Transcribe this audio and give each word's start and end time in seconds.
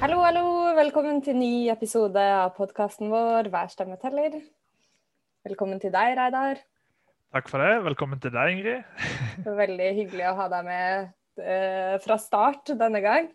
Hallo, 0.00 0.22
hallo. 0.24 0.42
Velkommen 0.78 1.18
til 1.20 1.36
ny 1.36 1.68
episode 1.68 2.16
av 2.16 2.54
podkasten 2.56 3.10
vår 3.12 3.50
Hver 3.52 3.68
stemme 3.68 3.98
teller. 4.00 4.38
Velkommen 5.44 5.76
til 5.82 5.92
deg, 5.92 6.14
Reidar. 6.16 6.62
Takk 7.36 7.50
for 7.52 7.60
det. 7.60 7.82
Velkommen 7.84 8.22
til 8.22 8.32
deg, 8.32 8.54
Ingrid. 8.54 9.04
Veldig 9.60 9.90
hyggelig 9.98 10.24
å 10.30 10.38
ha 10.38 10.46
deg 10.54 10.64
med 10.70 11.44
eh, 11.44 11.98
fra 12.00 12.16
start 12.16 12.72
denne 12.80 13.02
gang. 13.04 13.28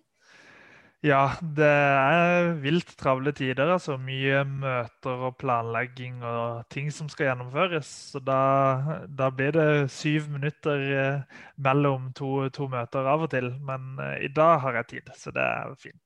Ja, 1.06 1.36
det 1.42 1.70
er 1.70 2.48
vilt 2.64 2.96
travle 2.98 3.30
tider. 3.38 3.76
altså 3.76 4.00
Mye 4.02 4.42
møter 4.50 5.28
og 5.28 5.38
planlegging 5.38 6.24
og 6.26 6.66
ting 6.74 6.90
som 6.90 7.12
skal 7.14 7.30
gjennomføres. 7.30 7.92
Så 8.16 8.24
da, 8.26 9.06
da 9.06 9.30
blir 9.30 9.54
det 9.54 9.92
syv 9.94 10.32
minutter 10.34 10.82
eh, 10.98 11.42
mellom 11.62 12.10
to, 12.18 12.50
to, 12.50 12.66
møter 12.74 13.06
av 13.06 13.30
og 13.30 13.36
til. 13.38 13.54
Men 13.70 14.00
eh, 14.02 14.26
i 14.26 14.34
dag 14.34 14.64
har 14.66 14.82
jeg 14.82 14.96
tid, 14.96 15.14
så 15.14 15.36
det 15.36 15.46
er 15.46 15.78
fint. 15.78 16.05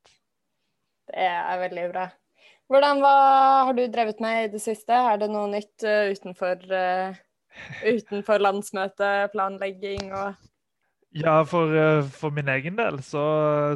Det 1.10 1.26
er 1.26 1.62
veldig 1.64 1.86
bra. 1.94 2.08
Hvordan 2.70 3.02
hva 3.02 3.16
har 3.66 3.74
du 3.74 3.82
drevet 3.90 4.20
med 4.22 4.44
i 4.44 4.52
det 4.54 4.62
siste? 4.62 4.94
Er 4.94 5.18
det 5.22 5.32
noe 5.34 5.50
nytt 5.50 5.86
uh, 5.88 6.12
utenfor, 6.14 6.62
uh, 6.70 7.18
utenfor 7.82 8.44
landsmøteplanlegging 8.46 10.14
og 10.14 10.46
ja, 11.18 11.40
for, 11.50 11.74
uh, 11.74 12.06
for, 12.14 12.30
min 12.30 12.52
egen 12.54 12.78
del 12.78 13.00
så, 13.02 13.24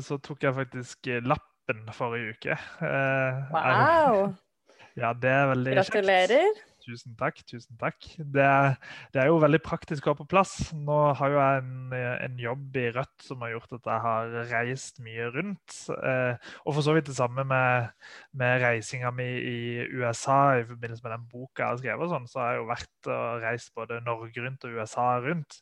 så, 0.05 0.19
tok 0.21 0.45
jeg 0.45 0.53
faktisk 0.59 1.09
lappen 1.25 1.81
forrige 1.97 2.35
uke. 2.35 2.59
Wow! 3.49 4.35
Ja, 4.93 5.15
det 5.17 5.33
er 5.33 5.49
veldig 5.55 5.73
Gratulerer. 5.79 6.45
Kjekt. 6.53 6.72
Tusen 6.83 7.13
takk. 7.15 7.37
tusen 7.47 7.77
takk. 7.79 8.03
Det 8.17 8.43
er, 8.43 8.73
det 9.13 9.21
er, 9.21 9.29
jo 9.31 9.39
veldig 9.39 9.61
praktisk 9.63 10.07
å 10.07 10.11
ha 10.13 10.19
på 10.19 10.27
plass. 10.27 10.51
Nå 10.75 10.97
har 11.15 11.31
jo 11.31 11.39
jeg 11.39 11.61
en, 11.61 11.95
en, 11.95 12.35
jobb 12.43 12.75
i 12.81 12.85
Rødt 12.97 13.23
som 13.23 13.45
har 13.45 13.53
gjort 13.53 13.77
at 13.77 13.87
jeg 13.87 14.03
har 14.03 14.35
reist 14.51 14.99
mye 15.05 15.29
rundt. 15.31 15.77
Eh, 15.95 16.51
og 16.65 16.75
for 16.75 16.83
så 16.83 16.97
vidt 16.97 17.07
det 17.07 17.15
samme 17.15 17.47
med, 17.47 17.89
med 18.35 18.59
reisinga 18.65 19.13
mi 19.15 19.29
i 19.39 19.57
USA 19.95 20.59
i 20.59 20.67
forbindelse 20.67 21.07
med 21.07 21.15
den 21.15 21.25
boka 21.31 21.63
jeg 21.63 21.69
har 21.69 21.81
skrevet. 21.85 22.13
Sånn, 22.13 22.29
så 22.31 22.43
har 22.43 22.53
jeg 22.53 22.63
jo 22.63 22.69
vært 22.73 23.11
og 23.15 23.47
reist 23.47 23.75
både 23.79 24.03
Norge 24.03 24.45
rundt 24.47 24.67
og 24.67 24.79
USA 24.79 25.09
rundt. 25.23 25.61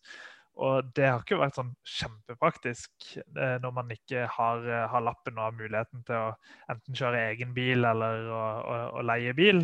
Og 0.60 0.92
det 0.98 1.08
har 1.08 1.22
ikke 1.22 1.40
vært 1.40 1.58
sånn 1.58 1.72
kjempepraktisk 1.88 3.12
eh, 3.16 3.58
når 3.64 3.74
man 3.76 3.92
ikke 3.94 4.26
har, 4.30 4.66
eh, 4.68 4.88
har, 4.92 5.04
lappen 5.06 5.38
og 5.40 5.48
har 5.48 5.58
muligheten 5.58 6.04
til 6.08 6.18
å 6.18 6.32
enten 6.74 6.98
kjøre 6.98 7.28
egen 7.32 7.54
bil 7.56 7.88
eller 7.88 8.28
å, 8.28 8.42
å, 8.60 8.80
å 9.00 9.06
leie 9.06 9.34
bil. 9.38 9.64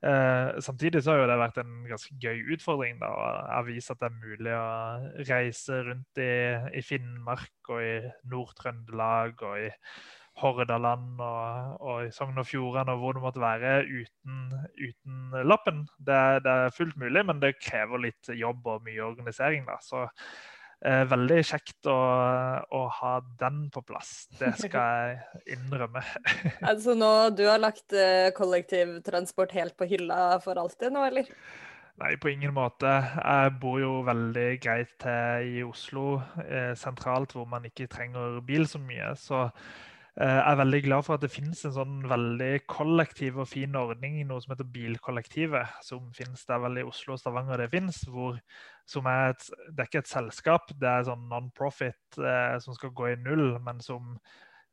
Eh, 0.00 0.60
samtidig 0.64 1.02
så 1.04 1.12
har 1.12 1.28
det 1.28 1.36
vært 1.36 1.58
en 1.60 1.82
ganske 1.84 2.14
gøy 2.22 2.54
utfordring 2.54 3.02
da, 3.02 3.10
å 3.58 3.64
vise 3.66 3.92
at 3.92 4.00
det 4.00 4.08
er 4.08 4.22
mulig 4.22 4.54
å 4.56 5.24
reise 5.28 5.82
rundt 5.90 6.20
i, 6.24 6.32
i 6.78 6.82
Finnmark 6.84 7.68
og 7.68 7.82
i 7.84 7.92
Nord-Trøndelag 8.32 9.44
og 9.44 9.66
i 9.66 9.68
Hordaland 10.40 11.20
og, 11.20 11.74
og 11.84 12.06
i 12.06 12.12
Sogn 12.16 12.40
og 12.40 12.48
Fjordane 12.48 12.94
og 12.94 13.02
hvor 13.02 13.18
det 13.18 13.24
måtte 13.26 13.42
være 13.42 13.74
uten, 13.84 14.38
uten 14.78 15.36
lappen. 15.44 15.84
Det, 15.98 16.20
det, 16.46 16.54
er 16.54 16.76
fullt 16.76 16.96
mulig, 17.00 17.26
men 17.28 17.42
det 17.42 17.58
krever 17.60 18.06
litt 18.06 18.32
jobb 18.32 18.72
og 18.72 18.86
mye 18.88 19.04
organisering. 19.04 19.66
Da. 19.68 19.76
Så 19.84 20.06
eh, 20.84 21.02
veldig 21.10 21.40
kjekt 21.46 21.88
å, 21.90 21.96
å, 22.64 22.82
ha 23.00 23.14
den 23.40 23.64
på 23.72 23.82
plass. 23.86 24.28
Det 24.40 24.52
skal 24.60 25.10
jeg 25.10 25.56
innrømme. 25.56 26.02
altså 26.70 26.96
nå, 26.98 27.12
Du 27.36 27.46
har 27.48 27.60
lagt 27.62 27.96
eh, 27.96 28.30
kollektivtransport 28.36 29.56
helt 29.56 29.76
på 29.78 29.88
hylla 29.90 30.38
for 30.44 30.60
alltid 30.60 30.94
nå, 30.96 31.04
eller? 31.10 31.28
Nei, 32.00 32.14
på 32.16 32.30
ingen 32.32 32.54
måte. 32.56 32.88
Jeg 32.88 33.52
bor 33.60 33.76
jo 33.80 33.98
veldig 34.06 34.48
greit 34.62 34.92
til 35.02 35.50
i 35.58 35.64
Oslo, 35.66 36.22
eh, 36.46 36.72
sentralt, 36.78 37.34
hvor 37.36 37.44
man 37.48 37.66
ikke 37.68 37.90
trenger 37.92 38.40
bil 38.46 38.64
så 38.68 38.80
mye. 38.80 39.12
Så 39.20 39.48
er 40.16 40.56
veldig 40.58 40.80
glad 40.84 41.04
for 41.06 41.16
at 41.16 41.22
det 41.22 41.30
finnes 41.32 41.60
en 41.64 41.74
sånn 41.76 42.00
veldig 42.10 42.64
kollektiv 42.68 43.38
og 43.40 43.48
fin 43.48 43.76
ordning 43.78 44.18
noe 44.26 44.42
som 44.42 44.54
heter 44.54 44.68
Bilkollektivet, 44.74 45.78
som 45.86 46.10
finnes 46.16 46.42
der 46.48 46.60
vel 46.64 46.80
i 46.80 46.84
Oslo 46.86 47.14
og 47.14 47.22
Stavanger 47.22 47.62
det 47.62 47.70
finnes. 47.72 48.02
Hvor, 48.10 48.40
som 48.90 49.06
er 49.06 49.32
et, 49.34 49.48
det 49.70 49.84
er 49.84 49.90
ikke 49.90 50.02
et 50.04 50.10
selskap, 50.12 50.74
det 50.82 50.90
er 50.90 51.08
sånn 51.08 51.26
non-profit 51.30 52.20
eh, 52.20 52.58
som 52.64 52.76
skal 52.76 52.94
gå 52.96 53.12
i 53.12 53.18
null, 53.22 53.54
men 53.64 53.80
som, 53.84 54.16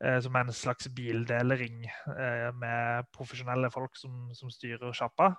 eh, 0.02 0.18
som 0.24 0.36
er 0.36 0.48
en 0.48 0.60
slags 0.60 0.90
bildelering 0.94 1.86
eh, 1.86 2.50
med 2.58 3.08
profesjonelle 3.14 3.70
folk 3.74 3.96
som, 4.00 4.28
som 4.36 4.52
styrer 4.52 4.96
sjappa. 4.96 5.36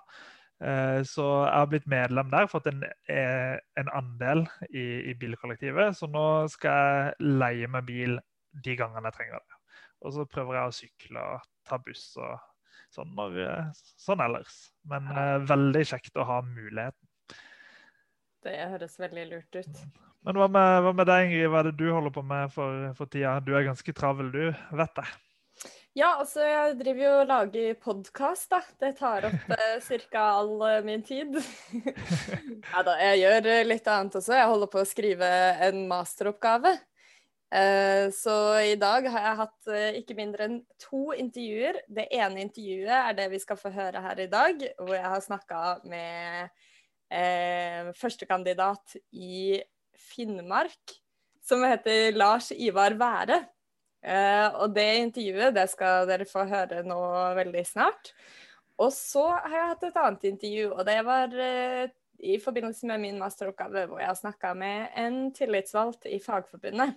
Eh, 0.60 1.00
så 1.08 1.26
jeg 1.46 1.56
har 1.56 1.68
blitt 1.72 1.86
medlem 1.88 2.32
der, 2.32 2.48
fått 2.50 2.68
en, 2.68 2.82
eh, 3.08 3.56
en 3.80 3.92
andel 3.96 4.44
i, 4.68 4.84
i 5.12 5.14
bilkollektivet. 5.20 5.96
Så 5.96 6.08
nå 6.10 6.26
skal 6.52 6.82
jeg 6.84 7.32
leie 7.40 7.70
meg 7.72 7.88
bil 7.88 8.20
de 8.64 8.76
gangene 8.76 9.08
jeg 9.08 9.20
trenger 9.20 9.40
det. 9.40 9.49
Og 10.00 10.14
så 10.16 10.26
prøver 10.28 10.56
jeg 10.56 10.70
å 10.70 10.76
sykle 10.76 11.24
og 11.34 11.48
ta 11.68 11.78
buss 11.82 12.04
og 12.20 12.36
sånn, 12.94 13.14
når, 13.16 13.38
eh, 13.44 13.80
sånn 14.00 14.22
ellers. 14.24 14.60
Men 14.90 15.08
uh, 15.12 15.38
veldig 15.48 15.86
kjekt 15.92 16.16
å 16.20 16.26
ha 16.28 16.40
muligheten. 16.46 17.06
Det 18.40 18.56
høres 18.72 18.96
veldig 19.00 19.26
lurt 19.28 19.58
ut. 19.60 19.82
Men 20.24 20.36
hva 20.40 20.46
med, 20.52 20.82
hva 20.84 20.92
med 20.96 21.08
deg, 21.08 21.26
Ingrid? 21.26 21.48
Hva 21.52 21.60
er 21.60 21.70
det 21.70 21.78
du 21.80 21.90
holder 21.92 22.12
på 22.14 22.22
med 22.24 22.52
for, 22.52 22.86
for 22.96 23.12
tida? 23.12 23.38
Du 23.44 23.52
er 23.56 23.66
ganske 23.68 23.92
travel, 23.96 24.32
du, 24.32 24.46
vet 24.76 25.02
jeg. 25.02 25.18
Ja, 25.98 26.12
altså 26.20 26.44
jeg 26.46 26.76
driver 26.78 27.02
jo 27.02 27.12
og 27.18 27.30
lager 27.32 27.78
podkast, 27.82 28.46
da. 28.52 28.60
Det 28.80 28.92
tar 29.00 29.26
opp 29.26 29.48
eh, 29.56 29.96
ca. 30.12 30.26
all 30.38 30.52
eh, 30.68 30.82
min 30.86 31.02
tid. 31.04 31.34
ja 32.72 32.84
da, 32.86 32.94
jeg 33.02 33.24
gjør 33.24 33.48
litt 33.66 33.90
annet 33.90 34.20
også. 34.20 34.36
Jeg 34.38 34.52
holder 34.52 34.70
på 34.70 34.80
å 34.80 34.88
skrive 34.88 35.30
en 35.66 35.82
masteroppgave. 35.90 36.76
Eh, 37.50 38.10
så 38.14 38.34
i 38.62 38.76
dag 38.78 39.06
har 39.10 39.24
jeg 39.24 39.38
hatt 39.40 39.70
eh, 39.74 39.96
ikke 39.98 40.14
mindre 40.18 40.46
enn 40.46 40.58
to 40.78 41.10
intervjuer. 41.18 41.80
Det 41.90 42.06
ene 42.14 42.44
intervjuet 42.44 42.94
er 42.94 43.16
det 43.18 43.26
vi 43.32 43.40
skal 43.42 43.58
få 43.58 43.72
høre 43.74 44.02
her 44.04 44.22
i 44.22 44.28
dag, 44.30 44.66
hvor 44.78 44.94
jeg 44.94 45.10
har 45.14 45.24
snakka 45.24 45.62
med 45.90 46.52
eh, 47.10 47.90
førstekandidat 47.98 48.94
i 49.10 49.58
Finnmark, 50.10 50.94
som 51.42 51.64
heter 51.66 52.14
Lars 52.14 52.52
Ivar 52.54 52.94
Være. 53.00 53.40
Eh, 54.00 54.46
og 54.62 54.70
det 54.76 54.86
intervjuet 55.02 55.56
det 55.56 55.66
skal 55.74 56.06
dere 56.08 56.28
få 56.28 56.46
høre 56.48 56.84
nå 56.86 57.00
veldig 57.36 57.64
snart. 57.66 58.12
Og 58.80 58.94
så 58.94 59.26
har 59.34 59.56
jeg 59.56 59.72
hatt 59.74 59.82
et 59.90 59.98
annet 60.00 60.30
intervju, 60.30 60.70
og 60.70 60.86
det 60.88 61.00
var 61.04 61.34
eh, 61.34 61.90
i 62.20 62.38
forbindelse 62.40 62.86
med 62.88 63.02
min 63.02 63.18
masteroppgave, 63.20 63.88
hvor 63.90 64.00
jeg 64.00 64.08
har 64.08 64.22
snakka 64.22 64.54
med 64.54 64.88
en 65.02 65.20
tillitsvalgt 65.36 66.06
i 66.08 66.22
Fagforbundet. 66.22 66.94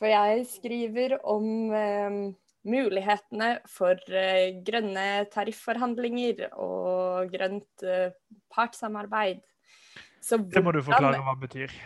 For 0.00 0.08
jeg 0.08 0.46
skriver 0.48 1.18
om 1.28 1.46
eh, 1.76 2.18
mulighetene 2.68 3.52
for 3.68 4.00
eh, 4.08 4.56
grønne 4.64 5.06
tarifforhandlinger 5.32 6.48
og 6.56 7.30
grønt 7.32 7.84
eh, 7.84 8.10
partssamarbeid. 8.52 9.40
det 10.24 10.64
må 10.64 10.72
du 10.72 10.82
forklare 10.84 11.20
hva 11.20 11.36
det 11.36 11.48
betyr. 11.48 11.80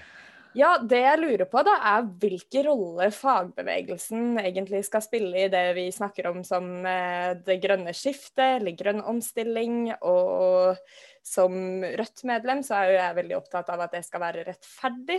Ja, 0.55 0.77
Det 0.79 1.01
jeg 1.03 1.19
lurer 1.19 1.49
på, 1.51 1.65
da, 1.67 1.73
er 1.83 2.05
hvilken 2.23 2.67
rolle 2.69 3.09
fagbevegelsen 3.11 4.39
egentlig 4.39 4.85
skal 4.87 5.03
spille 5.03 5.47
i 5.47 5.49
det 5.51 5.65
vi 5.75 5.89
snakker 5.91 6.29
om 6.31 6.45
som 6.47 6.87
eh, 6.87 7.35
det 7.43 7.59
grønne 7.63 7.91
skiftet, 7.91 8.61
eller 8.61 8.79
grønn 8.79 9.03
omstilling. 9.03 9.89
Og 10.07 10.79
som 11.27 11.83
Rødt-medlem 11.83 12.63
så 12.63 12.79
er 12.79 12.93
jo 12.93 13.01
jeg 13.01 13.19
veldig 13.19 13.39
opptatt 13.41 13.75
av 13.75 13.83
at 13.83 13.99
det 13.99 14.05
skal 14.07 14.23
være 14.23 14.47
rettferdig. 14.47 15.19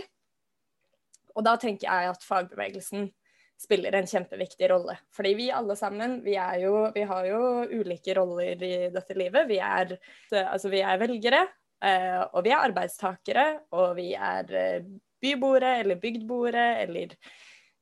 Og 1.36 1.44
da 1.44 1.56
tenker 1.60 1.88
jeg 1.88 2.12
at 2.14 2.24
fagbevegelsen 2.24 3.10
spiller 3.60 3.94
en 3.96 4.08
kjempeviktig 4.08 4.68
rolle. 4.72 4.98
Fordi 5.16 5.32
vi 5.38 5.48
alle 5.54 5.76
sammen, 5.78 6.18
vi, 6.24 6.36
jo, 6.60 6.74
vi 6.94 7.06
har 7.08 7.28
jo 7.28 7.40
ulike 7.70 8.16
roller 8.18 8.62
i 8.62 8.74
dette 8.92 9.16
livet. 9.16 9.48
Vi 9.48 9.58
er, 9.62 9.96
altså 10.42 10.72
vi 10.72 10.82
er 10.84 11.00
velgere, 11.00 11.42
eh, 11.84 12.20
og 12.26 12.44
vi 12.44 12.52
er 12.52 12.68
arbeidstakere, 12.68 13.46
og 13.76 13.96
vi 13.96 14.10
er 14.12 14.56
eh, 14.60 14.88
byboere 15.22 15.78
eller 15.80 16.00
bygdboere 16.00 16.66
eller 16.84 17.16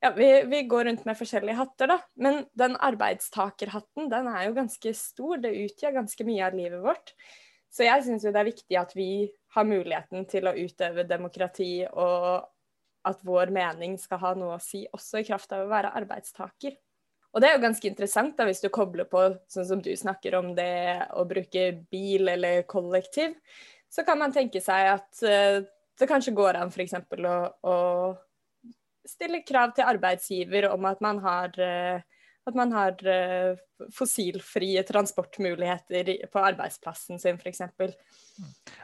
ja, 0.05 0.11
vi, 0.13 0.29
vi, 0.51 0.63
går 0.69 0.85
rundt 0.85 1.07
med 1.09 1.17
forskjellige 1.17 1.57
hatter, 1.57 1.89
da. 1.95 1.99
Men 2.21 2.43
den 2.53 2.77
arbeidstakerhatten, 2.77 4.11
den 4.13 4.29
er 4.29 4.43
jo 4.45 4.59
ganske 4.59 4.93
stor. 4.99 5.39
Det 5.41 5.55
utgjør 5.65 5.95
ganske 6.03 6.27
mye 6.29 6.45
av 6.45 6.59
livet 6.59 6.83
vårt. 6.85 7.15
Så 7.73 7.87
jeg 7.87 8.05
syns 8.05 8.27
jo 8.27 8.31
det 8.35 8.43
er 8.43 8.51
viktig 8.51 8.77
at 8.79 8.93
vi 8.95 9.09
har 9.57 9.67
muligheten 9.67 10.27
til 10.31 10.47
å 10.47 10.55
utøve 10.55 11.07
demokrati 11.09 11.87
og 11.89 12.45
at 13.05 13.21
vår 13.27 13.53
mening 13.55 13.99
skal 14.01 14.21
ha 14.23 14.33
noe 14.39 14.57
å 14.57 14.63
si, 14.63 14.85
også 14.93 15.21
i 15.21 15.29
kraft 15.29 15.53
av 15.55 15.65
å 15.65 15.71
være 15.71 15.93
arbeidstaker. 16.01 16.77
Og 17.35 17.43
det 17.43 17.49
er 17.49 17.57
jo 17.57 17.65
ganske 17.65 17.89
interessant 17.91 18.37
da, 18.39 18.47
hvis 18.47 18.63
du 18.63 18.71
kobler 18.73 19.09
på 19.11 19.25
sånn 19.51 19.67
som 19.67 19.81
du 19.83 19.91
snakker 19.99 20.37
om 20.39 20.53
det 20.55 21.09
å 21.19 21.25
bruke 21.27 21.67
bil 21.91 22.31
eller 22.31 22.63
kollektiv. 22.71 23.35
Så 23.91 24.05
kan 24.07 24.21
man 24.21 24.35
tenke 24.35 24.63
seg 24.63 24.93
at 24.93 25.25
uh, 25.27 25.59
det 25.99 26.11
kanskje 26.11 26.35
går 26.35 26.61
an 26.61 26.71
f.eks. 26.71 26.95
Å, 26.95 27.35
å 27.67 27.77
stille 29.07 29.43
krav 29.47 29.75
til 29.75 29.91
arbeidsgiver 29.91 30.71
om 30.71 30.87
at 30.91 31.03
man 31.05 31.19
har 31.27 31.59
uh, 31.59 32.14
at 32.47 32.57
man 32.59 32.73
har 32.77 32.99
uh, 33.09 33.57
fossilfrie 33.95 34.83
transportmuligheter 34.85 36.11
på 36.33 36.43
arbeidsplassen 36.45 37.21
sin, 37.21 37.39
f.eks. 37.41 37.63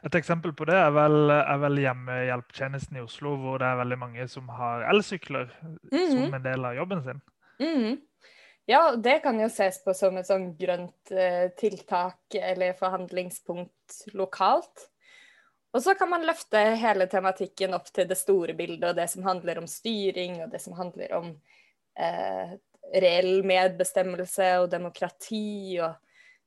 Et 0.05 0.15
eksempel 0.17 0.55
på 0.57 0.69
det 0.71 0.79
er 0.81 0.93
vel, 0.97 1.33
er 1.35 1.59
vel, 1.65 1.83
hjemmehjelptjenesten 1.85 3.01
i 3.01 3.05
Oslo, 3.05 3.35
hvor 3.43 3.61
det 3.61 3.69
er 3.69 3.83
veldig 3.83 3.99
mange 4.01 4.29
som 4.33 4.49
har 4.49 4.87
elsykler 4.93 5.51
mm 5.63 5.77
-hmm. 5.93 6.11
som 6.13 6.35
en 6.35 6.43
del 6.43 6.65
av 6.65 6.75
jobben 6.75 7.03
sin. 7.05 7.21
Mm 7.61 7.77
-hmm. 7.77 7.99
Ja, 8.65 8.97
det 8.97 9.19
kan 9.19 9.41
jo 9.41 9.49
ses 9.49 9.85
på 9.85 9.95
som 9.95 10.17
et 10.17 10.27
sånn 10.27 10.57
grønt 10.59 11.11
eh, 11.11 11.49
tiltak 11.59 12.35
eller 12.35 12.77
forhandlingspunkt 12.79 14.05
lokalt. 14.13 14.91
Og 15.73 15.83
så 15.83 15.95
kan 15.95 16.11
man 16.11 16.27
løfte 16.27 16.59
hele 16.79 17.07
tematikken 17.07 17.75
opp 17.75 17.93
til 17.95 18.09
det 18.11 18.19
store 18.19 18.55
bildet, 18.55 18.89
og 18.91 18.97
det 18.97 19.09
som 19.11 19.27
handler 19.27 19.59
om 19.59 19.67
styring, 19.71 20.43
og 20.45 20.51
det 20.51 20.61
som 20.63 20.75
handler 20.79 21.15
om 21.19 21.29
eh, 21.99 22.55
reell 22.91 23.45
medbestemmelse 23.47 24.53
og 24.63 24.71
demokrati, 24.73 25.79
og 25.83 25.99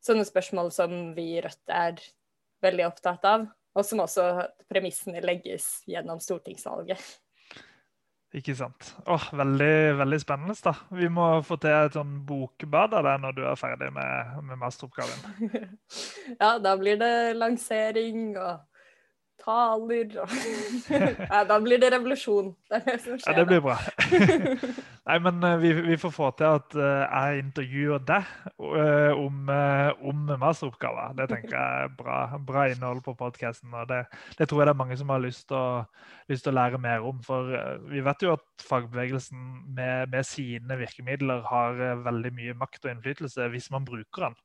sånne 0.04 0.26
spørsmål 0.28 0.72
som 0.76 0.96
vi 1.16 1.34
i 1.38 1.44
Rødt 1.44 1.74
er 1.74 2.00
veldig 2.64 2.88
opptatt 2.88 3.28
av, 3.28 3.46
og 3.74 3.86
som 3.88 4.04
også 4.04 4.28
premissene 4.70 5.24
legges 5.24 5.82
gjennom 5.90 6.22
stortingsvalget. 6.24 7.02
Ikke 8.34 8.56
sant. 8.58 8.96
Åh, 9.06 9.28
veldig, 9.38 9.98
veldig 10.00 10.18
spennende. 10.22 10.56
da. 10.66 10.74
Vi 10.98 11.06
må 11.10 11.28
få 11.46 11.58
til 11.62 11.70
et 11.70 11.94
sånn 11.94 12.16
bokbad 12.26 12.96
av 12.98 13.06
det 13.06 13.14
når 13.22 13.36
du 13.38 13.42
er 13.46 13.60
ferdig 13.60 13.92
med, 13.94 14.40
med 14.50 14.58
masteroppgaven. 14.58 15.76
ja, 16.42 16.56
da 16.58 16.74
blir 16.80 16.98
det 16.98 17.14
lansering 17.38 18.32
og 18.34 18.64
taler 19.44 20.18
og 20.22 20.34
Nei, 21.34 21.42
da 21.50 21.58
blir 21.64 21.82
det 21.82 21.92
revolusjon. 21.94 22.52
Det 22.70 22.80
er 22.80 22.86
det 22.88 22.96
som 23.04 23.20
skjer. 23.20 23.30
Ja, 23.30 23.36
det 23.40 23.46
blir 23.50 23.62
bra. 23.64 23.78
Nei, 25.10 25.18
men 25.26 25.44
uh, 25.44 25.56
vi, 25.60 25.74
vi, 25.90 25.98
får 26.00 26.14
få 26.16 26.30
til 26.40 26.60
at 26.60 26.78
uh, 26.78 27.04
jeg 27.04 27.44
intervjuer 27.44 28.04
deg 28.08 28.30
uh, 28.64 29.20
om, 29.20 29.52
om 30.10 30.24
masteroppgaver. 30.40 31.16
Det 31.20 31.28
tenker 31.32 31.58
jeg 31.58 31.88
er 31.88 31.94
bra, 32.00 32.18
bra 32.48 32.66
innhold 32.72 33.04
på 33.06 33.16
podkasten. 33.20 33.74
Og 33.76 33.90
det, 33.92 34.04
det, 34.40 34.48
tror 34.48 34.64
jeg 34.64 34.70
det 34.70 34.76
er 34.76 34.82
mange 34.84 34.98
som 35.00 35.12
har 35.14 35.24
lyst 35.24 35.48
til 35.52 35.60
å, 35.60 35.84
lyst 36.32 36.48
til 36.48 36.54
å 36.54 36.58
lære 36.62 36.82
mer 36.82 37.06
om. 37.08 37.20
For 37.26 37.52
vi 37.92 38.04
vet 38.06 38.26
jo 38.26 38.36
at 38.38 38.68
fagbevegelsen 38.70 39.46
med, 39.76 40.14
med, 40.14 40.24
sine 40.28 40.80
virkemidler 40.80 41.44
har 41.50 41.80
veldig 42.06 42.36
mye 42.36 42.58
makt 42.58 42.88
og 42.88 42.94
innflytelse 42.96 43.50
hvis 43.54 43.72
man 43.76 43.88
bruker 43.88 44.30
den. 44.30 44.40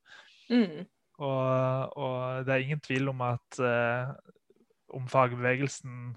Mm. 0.48 0.88
Og, 1.18 1.96
og, 1.98 2.44
det 2.46 2.54
er 2.54 2.62
ingen 2.62 2.82
tvil 2.82 3.10
om 3.10 3.22
at 3.26 3.58
om 4.94 5.08
fagbevegelsen 5.10 6.16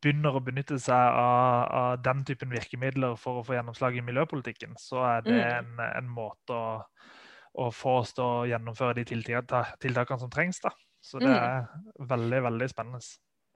begynner 0.00 0.36
å 0.36 0.42
benytte 0.44 0.78
seg 0.80 0.96
av, 0.96 1.64
av, 1.76 2.02
den 2.04 2.22
typen 2.28 2.52
virkemidler 2.52 3.16
for 3.20 3.40
å 3.40 3.44
få 3.44 3.56
gjennomslag 3.56 3.98
i 3.98 4.04
miljøpolitikken, 4.04 4.76
så 4.80 5.02
er 5.06 5.26
det 5.26 5.36
mm. 5.36 5.48
en, 5.58 5.82
en, 5.86 6.12
måte 6.14 6.56
å, 6.56 6.70
å, 7.52 7.70
få 7.74 7.98
oss 8.00 8.14
til 8.16 8.24
å 8.24 8.46
gjennomføre 8.48 9.00
de 9.00 9.04
tiltakene 9.10 10.22
som 10.22 10.32
trengs. 10.32 10.62
da. 10.64 10.72
Så 11.04 11.20
det 11.20 11.28
mm. 11.28 11.36
er 11.36 12.08
veldig, 12.08 12.40
veldig 12.48 12.70
spennende. 12.72 13.02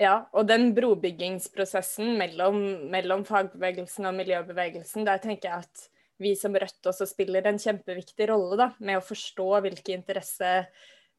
Ja, 0.01 0.15
og 0.35 0.49
den 0.51 0.73
brobyggingsprosessen 0.75 2.17
mellom, 2.19 2.61
mellom, 2.91 3.23
fagbevegelsen 3.29 4.09
og 4.11 4.17
miljøbevegelsen, 4.19 5.07
der 5.07 5.21
tenker 5.23 5.51
jeg 5.51 5.69
at 5.69 5.85
vi 6.23 6.33
som 6.39 6.55
Rødt 6.59 6.89
også 6.91 7.07
spiller 7.11 7.47
en 7.47 7.61
kjempeviktig 7.63 8.29
rolle 8.31 8.59
da, 8.59 8.69
med 8.83 8.99
å 8.99 9.05
forstå 9.05 9.49
hvilke 9.65 9.95
interesser 9.95 10.67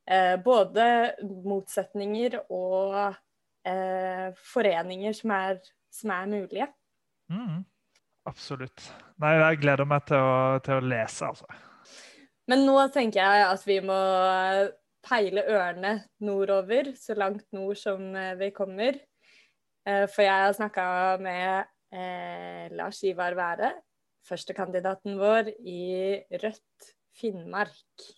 eh, 0.08 0.36
både 0.44 0.86
motsetninger 1.24 2.42
og 2.46 3.16
eh, 3.66 4.28
foreninger 4.54 5.16
som 5.18 5.34
er, 5.36 5.60
som 5.94 6.14
er 6.16 6.32
mulige. 6.32 6.68
Mm, 7.32 7.64
absolutt. 8.30 8.90
Nei, 9.22 9.36
jeg 9.42 9.62
gleder 9.64 9.90
meg 9.90 10.06
til 10.10 10.22
å, 10.22 10.60
til 10.66 10.80
å, 10.80 10.86
lese, 10.86 11.32
altså. 11.32 11.50
Men 12.50 12.66
nå 12.68 12.78
tenker 12.94 13.24
jeg 13.24 13.46
at 13.50 13.64
vi 13.66 13.80
må 13.82 13.98
peile 15.06 15.46
ørene 15.50 15.96
nordover, 16.26 16.92
så 16.98 17.18
langt 17.18 17.46
nord 17.56 17.78
som 17.80 18.08
eh, 18.18 18.34
vi 18.40 18.52
kommer. 18.56 18.98
Eh, 19.86 20.06
for 20.10 20.26
jeg 20.26 20.46
har 20.46 20.56
snakka 20.58 20.86
med 21.22 21.66
eh, 21.94 22.66
Lars 22.78 23.02
Ivar 23.06 23.38
Være, 23.38 23.72
førstekandidaten 24.26 25.20
vår 25.22 25.54
i 25.62 26.18
Rødt 26.42 26.92
Finnmark. 27.16 28.10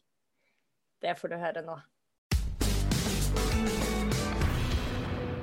Det 1.03 1.13
får 1.19 1.33
du 1.33 1.39
høre 1.39 1.63
nå. 1.65 1.77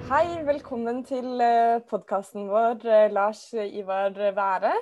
Hei, 0.05 0.43
velkommen 0.45 0.99
til 1.09 1.41
eh, 1.41 1.79
podkasten 1.89 2.51
vår, 2.51 2.83
eh, 2.85 3.07
Lars 3.09 3.41
Ivar 3.57 4.13
Være. 4.37 4.75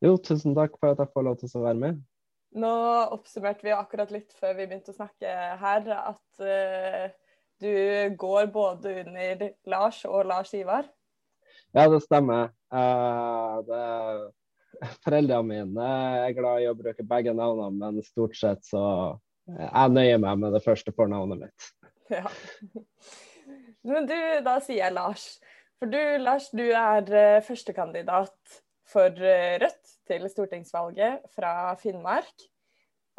Jo, 0.00 0.14
tusen 0.24 0.54
takk 0.56 0.78
for 0.80 0.94
at 0.94 1.02
jeg 1.02 1.10
får 1.12 1.26
lov 1.26 1.36
til 1.36 1.52
å 1.60 1.64
være 1.66 1.80
med. 1.82 1.98
Nå 2.64 2.70
oppsummerte 3.12 3.68
vi 3.68 3.76
akkurat 3.76 4.14
litt 4.14 4.32
før 4.40 4.56
vi 4.56 4.64
begynte 4.70 4.94
å 4.94 4.96
snakke 4.96 5.34
her, 5.60 5.92
at 5.98 6.40
uh, 6.40 7.12
du 7.60 8.16
går 8.24 8.48
både 8.56 8.96
under 9.04 9.46
Lars 9.68 10.00
og 10.08 10.24
Lars 10.32 10.56
Ivar. 10.56 10.88
Ja, 11.76 11.84
det 11.92 12.00
stemmer. 12.08 12.54
Uh, 12.72 13.60
det, 13.68 13.86
foreldrene 15.04 15.44
mine 15.52 15.94
er 16.24 16.38
glad 16.40 16.64
i 16.64 16.70
å 16.72 16.78
bruke 16.78 17.04
begge 17.04 17.36
navnene, 17.36 17.76
men 17.84 18.06
stort 18.08 18.40
sett 18.40 18.64
så 18.64 18.84
jeg 19.44 19.92
nøyer 19.92 20.24
meg 20.24 20.40
med 20.40 20.56
det 20.56 20.64
første 20.64 20.96
fornavnet 20.96 21.44
mitt. 21.44 21.74
Ja. 22.08 22.24
Men 23.86 24.06
du, 24.06 24.16
da 24.44 24.58
sier 24.60 24.82
jeg 24.82 24.94
Lars. 24.96 25.26
For 25.80 25.88
du, 25.88 26.00
Lars, 26.20 26.50
du 26.52 26.66
er 26.66 27.06
uh, 27.08 27.42
førstekandidat 27.44 28.60
for 28.90 29.08
uh, 29.08 29.56
Rødt 29.62 29.94
til 30.10 30.26
stortingsvalget 30.28 31.24
fra 31.32 31.72
Finnmark. 31.80 32.48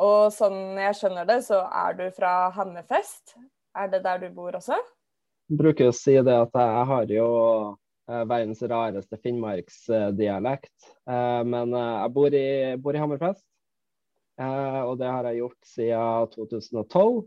Og 0.02 0.30
sånn 0.34 0.78
jeg 0.82 0.98
skjønner 0.98 1.28
det, 1.30 1.40
så 1.46 1.64
er 1.66 1.98
du 1.98 2.06
fra 2.14 2.52
Hammerfest. 2.54 3.36
Er 3.78 3.90
det 3.90 4.04
der 4.06 4.22
du 4.22 4.30
bor 4.36 4.54
også? 4.58 4.78
Jeg 5.50 5.60
bruker 5.60 5.90
å 5.90 5.96
si 5.96 6.16
det 6.22 6.38
at 6.38 6.54
jeg 6.58 6.86
har 6.92 7.14
jo 7.16 7.28
uh, 7.74 8.24
verdens 8.30 8.62
rareste 8.62 9.18
finnmarksdialekt. 9.24 10.74
men 11.08 11.74
jeg 11.74 12.14
bor 12.14 12.38
i, 12.38 12.48
bor 12.78 12.96
i 12.96 13.02
Hammerfest, 13.02 13.46
og 14.42 14.98
det 15.00 15.10
har 15.10 15.28
jeg 15.30 15.42
gjort 15.42 15.70
siden 15.70 16.32
2012 16.34 17.22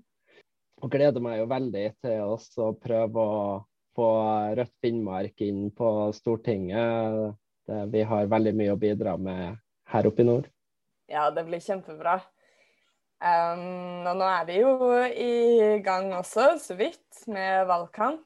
og 0.83 0.91
gleder 0.93 1.23
meg 1.23 1.39
jo 1.41 1.47
veldig 1.51 1.85
til 2.03 2.35
å 2.65 2.73
prøve 2.81 3.25
å 3.25 3.47
få 3.95 4.11
Rødt 4.59 4.75
Finnmark 4.83 5.45
inn 5.47 5.69
på 5.77 5.91
Stortinget. 6.17 7.35
Det, 7.65 7.81
vi 7.95 8.03
har 8.05 8.31
veldig 8.31 8.53
mye 8.59 8.75
å 8.75 8.81
bidra 8.81 9.17
med 9.17 9.61
her 9.95 10.09
oppe 10.11 10.25
i 10.25 10.29
nord. 10.29 10.51
Ja, 11.11 11.29
det 11.31 11.47
blir 11.47 11.63
kjempebra. 11.63 12.19
Um, 13.25 14.05
og 14.11 14.19
nå 14.21 14.27
er 14.29 14.47
vi 14.49 14.61
jo 14.61 14.73
i 15.09 15.81
gang 15.85 16.11
også, 16.17 16.55
så 16.61 16.77
vidt, 16.77 17.07
med 17.31 17.65
valgkamp. 17.71 18.25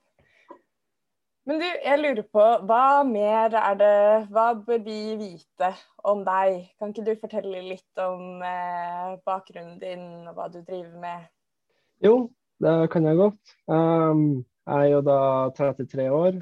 Men 1.49 1.63
du, 1.63 1.65
jeg 1.65 2.01
lurer 2.01 2.25
på, 2.29 2.45
hva 2.69 3.05
mer 3.09 3.55
er 3.57 3.77
det 3.81 3.93
Hva 4.35 4.51
bør 4.53 4.83
vi 4.85 5.15
vite 5.17 5.71
om 6.05 6.21
deg? 6.27 6.67
Kan 6.77 6.93
ikke 6.93 7.07
du 7.07 7.15
fortelle 7.23 7.63
litt 7.65 8.03
om 8.05 8.43
eh, 8.45 9.15
bakgrunnen 9.25 9.79
din 9.81 10.27
og 10.29 10.35
hva 10.37 10.51
du 10.53 10.59
driver 10.61 10.99
med? 11.01 11.25
Jo, 12.05 12.29
det 12.63 12.77
kan 12.93 13.07
jeg 13.07 13.19
godt. 13.19 13.57
Um, 13.71 14.45
jeg 14.69 14.89
er 14.89 14.93
jo 14.93 15.03
da 15.07 15.19
33 15.57 16.09
år. 16.13 16.39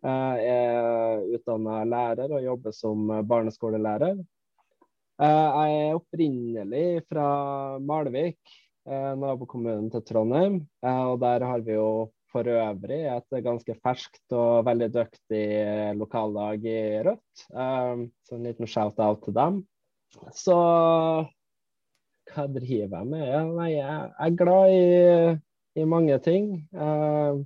Jeg 0.00 0.44
er 0.48 1.24
utdanna 1.36 1.82
lærer 1.84 2.32
og 2.32 2.44
jobber 2.44 2.74
som 2.74 3.10
barneskolelærer. 3.28 4.20
Jeg 5.20 5.74
er 5.76 5.98
opprinnelig 5.98 7.02
fra 7.04 7.26
Malvik, 7.84 8.38
eh, 8.88 9.12
nabokommunen 9.20 9.90
til 9.92 10.04
Trondheim. 10.08 10.62
Og 10.80 11.20
der 11.20 11.44
har 11.44 11.60
vi 11.66 11.76
jo 11.76 12.08
for 12.32 12.48
øvrig 12.48 13.02
et 13.12 13.42
ganske 13.44 13.76
ferskt 13.84 14.32
og 14.36 14.64
veldig 14.64 14.88
dyktig 14.94 15.44
lokallag 16.00 16.64
i 16.64 16.80
Rødt. 17.04 17.44
Så 17.44 18.38
en 18.38 18.46
liten 18.48 18.70
shout-out 18.70 19.20
til 19.26 19.36
dem. 19.36 19.60
Så 20.32 20.56
hva 22.34 22.46
driver 22.50 23.00
jeg 23.00 23.08
med? 23.10 23.24
Ja, 23.26 23.40
nei, 23.46 23.70
jeg 23.76 24.12
er 24.26 24.36
glad 24.38 24.74
i, 24.74 24.84
i 25.80 25.86
mange 25.88 26.18
ting. 26.24 26.52
Uh, 26.74 27.42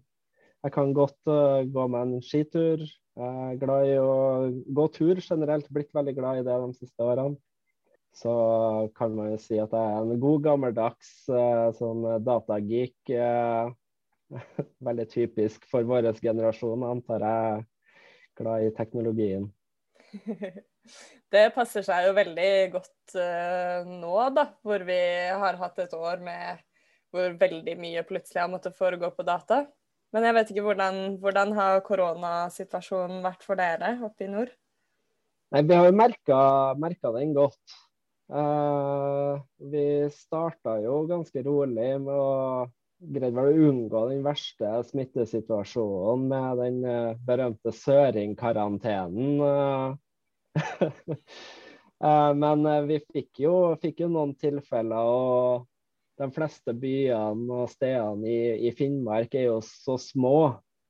jeg 0.65 0.75
kan 0.75 0.95
godt 0.97 1.19
uh, 1.31 1.65
gå 1.69 1.87
med 1.93 2.01
en 2.03 2.25
skitur. 2.25 2.85
Jeg 2.85 3.49
er 3.55 3.59
glad 3.61 3.89
i 3.89 3.97
å 4.01 4.15
gå 4.77 4.87
tur 4.95 5.21
generelt. 5.23 5.71
Blitt 5.73 5.95
veldig 5.95 6.17
glad 6.17 6.41
i 6.41 6.47
det 6.47 6.59
de 6.65 6.71
siste 6.79 7.05
årene. 7.05 7.39
Så 8.15 8.33
kan 8.95 9.15
man 9.17 9.33
jo 9.33 9.39
si 9.43 9.59
at 9.59 9.73
jeg 9.75 9.95
er 9.95 10.05
en 10.05 10.21
god 10.23 10.45
gammeldags 10.45 11.15
uh, 11.33 11.71
sånn 11.79 12.05
datageek. 12.27 12.97
veldig 14.89 15.09
typisk 15.11 15.67
for 15.71 15.87
vår 15.89 16.13
generasjon, 16.23 16.87
antar 16.87 17.27
jeg. 17.29 17.67
Glad 18.39 18.67
i 18.67 18.75
teknologien. 18.75 19.51
Det 21.35 21.49
passer 21.55 21.85
seg 21.87 22.09
jo 22.09 22.17
veldig 22.17 22.53
godt 22.75 23.17
uh, 23.19 23.89
nå, 23.89 24.15
da, 24.37 24.49
hvor 24.63 24.85
vi 24.87 25.01
har 25.33 25.59
hatt 25.61 25.81
et 25.83 25.97
år 25.97 26.23
med 26.23 26.61
hvor 27.15 27.35
veldig 27.39 27.77
mye 27.79 28.03
plutselig 28.07 28.43
har 28.43 28.51
måttet 28.51 28.77
foregå 28.79 29.11
på 29.15 29.27
data. 29.27 29.65
Men 30.15 30.27
jeg 30.29 30.37
vet 30.37 30.53
ikke 30.53 30.67
hvordan, 30.67 31.01
hvordan 31.23 31.55
har 31.57 31.81
koronasituasjonen 31.87 33.23
vært 33.25 33.43
for 33.47 33.59
dere 33.59 33.97
oppe 34.07 34.27
i 34.27 34.31
nord? 34.31 34.53
Nei, 35.55 35.63
Vi 35.63 35.75
har 35.75 35.89
jo 35.89 35.97
merka 35.99 37.11
den 37.17 37.35
godt. 37.35 37.77
Uh, 38.31 39.43
vi 39.71 40.07
starta 40.15 40.79
jo 40.83 41.03
ganske 41.11 41.43
rolig 41.45 41.91
med 42.03 42.15
å 42.15 42.67
greide 43.15 43.43
å 43.43 43.57
unngå 43.69 44.07
den 44.09 44.23
verste 44.25 44.71
smittesituasjonen 44.89 46.29
med 46.31 46.63
den 46.63 46.79
uh, 46.87 47.19
berømte 47.27 47.75
søringkarantenen. 47.75 49.99
Uh, 50.55 52.33
Men 52.43 52.67
vi 52.89 52.99
fikk 53.01 53.45
jo, 53.47 53.55
fikk 53.81 54.03
jo, 54.05 54.11
noen 54.13 54.35
tilfeller, 54.37 55.09
og 55.09 55.65
de 56.21 56.29
fleste 56.35 56.75
byene 56.77 57.63
og 57.63 57.71
stedene 57.73 58.29
i, 58.29 58.69
i 58.69 58.73
Finnmark 58.77 59.35
er 59.35 59.49
jo 59.49 59.59
så 59.65 59.97
små 59.99 60.37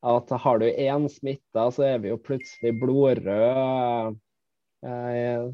at 0.04 0.30
har 0.30 0.58
du 0.60 0.66
én 0.68 1.08
smitta, 1.08 1.70
så 1.72 1.86
er 1.86 2.02
vi 2.02 2.10
jo 2.10 2.20
plutselig 2.20 2.74
blodrøde 2.76 4.16
eh, 4.84 5.46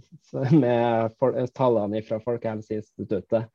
med 0.62 1.52
tallene 1.54 2.02
fra 2.02 2.18
Folkehelseinstituttet. 2.24 3.46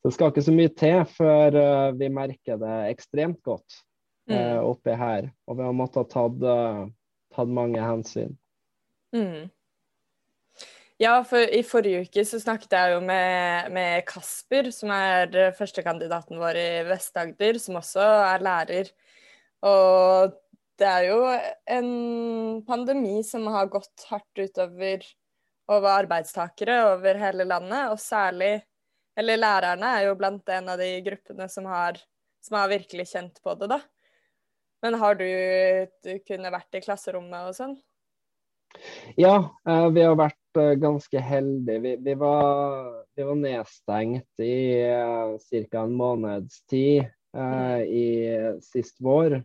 Så 0.00 0.08
det 0.08 0.14
skal 0.16 0.32
ikke 0.32 0.46
så 0.46 0.56
mye 0.56 0.72
til 0.72 1.02
før 1.18 1.60
eh, 1.60 1.90
vi 2.00 2.08
merker 2.12 2.60
det 2.62 2.78
ekstremt 2.94 3.42
godt 3.44 3.82
eh, 4.30 4.56
mm. 4.56 4.64
oppi 4.70 4.96
her. 4.96 5.28
Og 5.44 5.60
vi 5.60 5.68
har 5.68 5.76
måttet 5.76 6.16
ha 6.16 6.28
tatt, 6.30 6.96
tatt 7.36 7.52
mange 7.60 7.84
hensyn. 7.84 8.32
Mm. 9.12 9.50
Ja, 10.98 11.20
for 11.22 11.38
i 11.38 11.60
forrige 11.62 12.02
uke 12.08 12.24
så 12.26 12.40
snakket 12.42 12.74
jeg 12.74 12.96
jo 12.96 13.02
med, 13.06 13.70
med 13.70 14.02
Kasper, 14.08 14.72
som 14.74 14.90
er 14.90 15.52
førstekandidaten 15.54 16.40
vår 16.40 16.58
i 16.58 16.68
Vest-Agder, 16.88 17.60
som 17.62 17.78
også 17.78 18.02
er 18.02 18.42
lærer. 18.42 18.90
Og 19.62 20.34
det 20.78 20.88
er 20.88 21.06
jo 21.06 21.20
en 21.78 21.92
pandemi 22.66 23.20
som 23.26 23.46
har 23.50 23.70
gått 23.70 24.08
hardt 24.10 24.42
utover 24.42 25.06
over 25.68 25.88
arbeidstakere 25.92 26.80
over 26.94 27.18
hele 27.20 27.46
landet, 27.46 27.92
og 27.92 28.00
særlig 28.02 28.58
Eller 29.18 29.34
lærerne 29.34 29.86
er 29.98 30.04
jo 30.06 30.14
blant 30.14 30.48
en 30.54 30.68
av 30.70 30.78
de 30.78 31.00
gruppene 31.02 31.48
som 31.50 31.64
har, 31.66 31.96
som 32.38 32.54
har 32.54 32.68
virkelig 32.70 33.08
kjent 33.10 33.40
på 33.42 33.50
det, 33.58 33.66
da. 33.66 33.80
Men 34.78 34.94
har 34.94 35.16
du, 35.18 35.26
du 36.06 36.20
kunne 36.22 36.52
vært 36.54 36.78
i 36.78 36.82
klasserommet 36.84 37.48
og 37.48 37.56
sånn? 37.56 37.74
Ja, 39.18 39.50
eh, 39.66 39.88
vi 39.90 40.04
har 40.06 40.14
vært 40.14 40.38
eh, 40.38 40.47
ganske 40.80 41.20
heldige. 41.22 41.82
Vi, 41.84 41.92
vi, 42.06 42.14
var, 42.18 42.88
vi 43.16 43.26
var, 43.28 43.38
nedstengt 43.38 44.42
i 44.44 44.56
uh, 44.88 45.36
eh, 45.36 45.68
ca. 45.70 45.84
en 45.84 45.94
måneds 45.98 46.62
tid 46.70 47.06
uh, 47.36 47.80
i 47.82 48.08
sist 48.64 49.00
vår. 49.04 49.40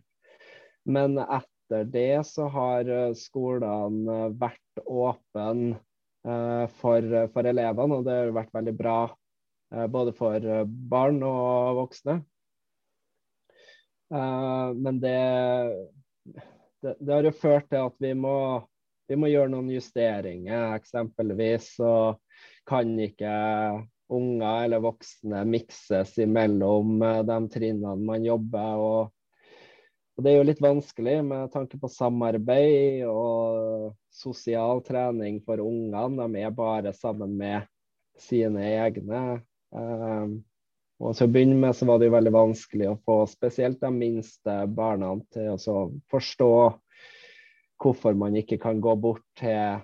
Men 0.84 1.18
etter 1.18 1.84
det 1.88 2.26
så 2.28 2.48
har 2.52 2.88
eh, 2.88 3.14
skolene 3.16 4.18
eh, 4.26 4.36
vært 4.36 4.84
åpne 4.84 5.78
uh, 6.28 6.66
for, 6.80 7.16
for, 7.32 7.48
elevene, 7.48 7.98
og 7.98 8.06
det 8.06 8.18
har 8.18 8.34
vært 8.36 8.54
veldig 8.56 8.74
bra 8.76 8.98
uh, 9.08 9.86
både 9.88 10.12
for 10.16 10.48
barn 10.66 11.22
og 11.24 11.80
voksne. 11.82 12.20
Men 14.14 14.98
det, 15.02 15.16
det, 16.84 16.92
det, 17.00 17.08
har 17.08 17.24
jo 17.26 17.32
ført 17.34 17.64
til 17.72 17.80
at 17.88 17.96
vi 18.04 18.12
må, 18.14 18.34
vi 19.08 19.18
må 19.20 19.30
gjøre 19.30 19.52
noen 19.52 19.72
justeringer. 19.74 20.74
Eksempelvis 20.78 21.74
så 21.78 21.94
kan 22.68 22.94
ikke 23.00 23.34
unger 24.14 24.64
eller 24.66 24.84
voksne 24.84 25.42
mikses 25.48 26.16
imellom 26.22 26.98
de 27.28 27.38
trinnene 27.52 27.96
man 28.00 28.24
jobber. 28.24 28.80
og 28.80 29.12
og 30.14 30.22
Det 30.22 30.30
er 30.30 30.36
jo 30.38 30.46
litt 30.46 30.62
vanskelig 30.62 31.16
med 31.26 31.50
tanke 31.50 31.78
på 31.80 31.90
samarbeid 31.90 33.02
og 33.10 33.94
sosial 34.14 34.82
trening 34.86 35.40
for 35.42 35.58
ungene. 35.58 36.28
De 36.30 36.44
er 36.44 36.54
bare 36.54 36.92
sammen 36.94 37.34
med 37.40 37.66
sine 38.22 38.62
egne. 38.76 39.22
Um, 39.74 40.36
og 41.02 41.16
til 41.18 41.26
å 41.26 41.32
begynne 41.34 41.58
med 41.58 41.74
så 41.74 41.88
var 41.88 41.98
det 41.98 42.06
jo 42.06 42.14
veldig 42.14 42.34
vanskelig 42.36 42.92
å 42.92 43.00
få 43.02 43.16
spesielt 43.26 43.80
de 43.82 43.90
minste 43.90 44.54
barna 44.70 45.10
til 45.34 45.56
å 45.58 45.88
forstå 46.12 46.52
hvorfor 47.84 48.16
man 48.18 48.36
ikke 48.40 48.58
kan 48.62 48.80
gå 48.82 48.94
bort 48.96 49.24
til 49.38 49.82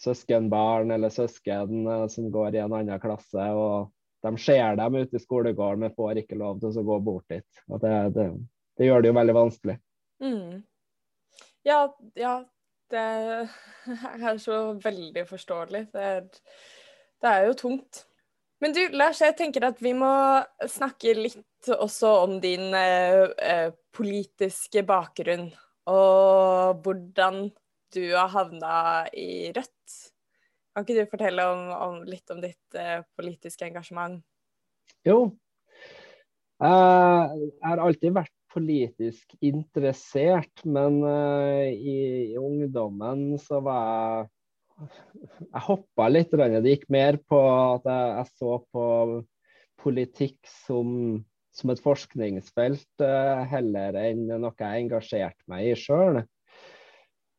søskenbarn 0.00 0.90
eller 0.94 1.12
søsken 1.12 1.86
uh, 1.86 2.06
som 2.10 2.30
går 2.32 2.56
i 2.56 2.62
en 2.62 2.72
annen 2.72 3.00
klasse. 3.02 3.48
og 3.52 3.92
De 4.24 4.32
ser 4.40 4.76
dem 4.80 4.98
ute 4.98 5.18
i 5.18 5.22
skolegården, 5.22 5.84
men 5.84 5.96
får 5.96 6.22
ikke 6.22 6.40
lov 6.40 6.60
til 6.62 6.80
å 6.80 6.86
gå 6.88 6.98
bort 7.04 7.28
dit. 7.32 7.64
Og 7.68 7.82
det, 7.82 7.94
det, 8.16 8.28
det 8.78 8.88
gjør 8.88 9.02
det 9.02 9.12
jo 9.12 9.18
veldig 9.20 9.38
vanskelig. 9.38 9.78
Mm. 10.22 10.62
Ja, 11.66 11.82
ja, 12.18 12.36
det 12.92 13.04
er 14.30 14.40
så 14.42 14.62
veldig 14.82 15.26
forståelig. 15.28 15.84
Det 15.92 16.08
er, 16.14 16.24
det 17.22 17.34
er, 17.34 17.46
jo 17.48 17.58
tungt. 17.58 18.04
Men 18.62 18.74
du, 18.76 18.82
Lars, 18.94 19.20
jeg 19.22 19.34
tenker 19.38 19.66
at 19.66 19.80
vi 19.82 19.94
må 19.96 20.12
snakke 20.70 21.16
litt 21.18 21.70
også 21.74 22.12
om 22.26 22.36
din 22.42 22.70
eh, 22.78 23.26
eh 23.42 23.70
politiske 23.92 24.80
bakgrunn. 24.88 25.50
Og 25.90 26.82
hvordan 26.84 27.46
du 27.92 28.04
har 28.14 28.30
havna 28.32 29.06
i 29.12 29.52
Rødt. 29.54 29.96
Kan 30.72 30.86
ikke 30.86 31.02
du 31.02 31.10
fortelle 31.10 31.44
om, 31.52 31.64
om 31.76 31.96
litt 32.08 32.30
om 32.32 32.40
ditt 32.40 32.78
eh, 32.78 33.02
politiske 33.18 33.66
engasjement? 33.66 34.22
Jo. 35.04 35.34
jeg 36.62 37.66
har 37.66 37.82
alltid 37.82 38.14
vært 38.14 38.32
politisk 38.52 39.34
interessert, 39.44 40.62
men 40.68 41.00
uh, 41.04 41.66
i, 41.68 41.96
i, 42.32 42.38
ungdommen 42.38 43.32
så 43.40 43.62
var 43.64 43.82
jeg 43.88 44.30
Jeg 45.52 45.62
hoppa 45.66 46.08
litt. 46.10 46.32
Det 46.32 46.72
gikk 46.72 46.88
mer 46.90 47.18
på 47.28 47.38
at 47.38 47.84
jeg, 47.86 48.06
jeg 48.16 48.30
så 48.40 48.54
på 48.72 48.86
politikk 49.82 50.38
som, 50.48 50.88
som 51.52 51.72
et 51.72 51.82
forskningsfelt 51.84 53.04
uh, 53.04 53.42
heller 53.50 53.96
enn 54.00 54.24
noe 54.30 54.54
jeg 54.56 54.86
engasjerte 54.86 55.44
meg 55.52 55.68
i 55.68 55.76
sjøl. 55.78 56.22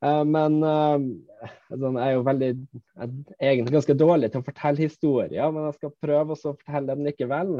Uh, 0.04 0.24
men 0.28 0.60
sånn, 0.62 1.98
jeg 1.98 2.06
er 2.06 2.16
jo 2.18 2.26
veldig 2.28 2.50
jeg 2.52 3.12
er 3.40 3.52
egentlig 3.54 3.78
ganske 3.80 3.98
dårlig 3.98 4.32
til 4.32 4.44
å 4.44 4.48
fortelle 4.48 4.86
historier, 4.86 5.54
men 5.54 5.70
jeg 5.70 5.78
skal 5.80 5.96
prøve 6.06 6.36
å 6.36 6.42
fortelle 6.44 6.90
dem 6.92 7.06
likevel. 7.08 7.56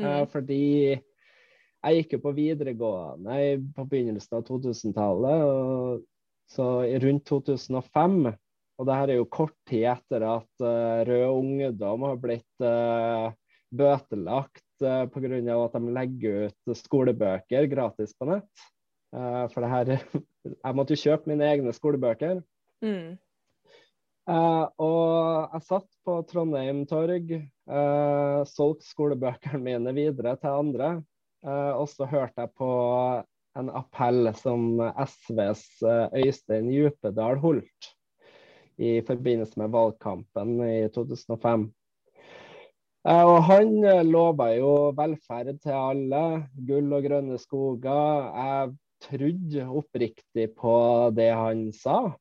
Mm. 0.00 0.24
Fordi 0.32 0.62
jeg 0.94 1.98
gikk 2.00 2.16
jo 2.16 2.22
på 2.24 2.32
videregående 2.34 3.36
på 3.76 3.84
begynnelsen 3.86 4.40
av 4.40 4.46
2000-tallet, 4.48 6.02
så 6.50 6.66
rundt 7.04 7.28
2005. 7.30 8.16
Og 8.74 8.88
det 8.88 8.96
her 8.98 9.12
er 9.12 9.20
jo 9.20 9.30
kort 9.30 9.54
tid 9.70 9.84
etter 9.92 10.24
at 10.26 10.64
Rød 11.06 11.28
Ungdom 11.28 12.08
har 12.08 12.18
blitt 12.18 12.64
bøtelagt 13.70 14.63
uh, 14.84 15.04
pga. 15.10 15.40
at 15.56 15.76
de 15.76 15.96
legger 15.96 16.46
ut 16.48 16.78
skolebøker 16.78 17.68
gratis 17.72 18.14
på 18.18 18.28
nett. 18.30 18.64
Uh, 19.14 19.44
for 19.52 19.64
det 19.64 19.70
her 19.72 19.92
Jeg 20.64 20.76
måtte 20.76 20.96
jo 20.96 21.02
kjøpe 21.08 21.30
mine 21.30 21.46
egne 21.48 21.72
skolebøker. 21.72 22.42
Mm. 22.84 23.16
Uh, 24.24 24.66
og 24.80 25.52
jeg 25.52 25.66
satt 25.66 25.88
på 26.04 26.16
Trondheim 26.28 26.84
torg, 26.88 27.32
uh, 27.68 28.40
solgte 28.48 28.88
skolebøkene 28.88 29.60
mine 29.64 29.92
videre 29.96 30.36
til 30.40 30.60
andre. 30.64 30.90
Uh, 31.44 31.76
og 31.76 31.88
så 31.92 32.08
hørte 32.08 32.44
jeg 32.44 32.52
på 32.56 32.70
en 33.58 33.70
appell 33.70 34.30
som 34.34 34.80
SVs 35.06 35.64
eh, 35.86 36.24
Øystein 36.24 36.70
Djupedal 36.72 37.38
holdt 37.42 37.90
i 38.82 38.98
forbindelse 39.06 39.60
med 39.60 39.70
valgkampen 39.70 40.56
i 40.66 40.88
2005. 40.94 41.68
Eh, 43.04 43.24
og 43.28 43.42
han 43.50 43.74
lova 44.08 44.48
jo 44.56 44.72
velferd 44.96 45.58
til 45.60 45.76
alle, 45.76 46.24
gull 46.68 46.92
og 46.96 47.04
grønne 47.04 47.38
skoger. 47.40 48.30
Jeg 48.32 48.74
trodde 49.04 49.66
oppriktig 49.80 50.50
på 50.56 50.76
det 51.16 51.32
han 51.36 51.66
sa. 51.76 52.14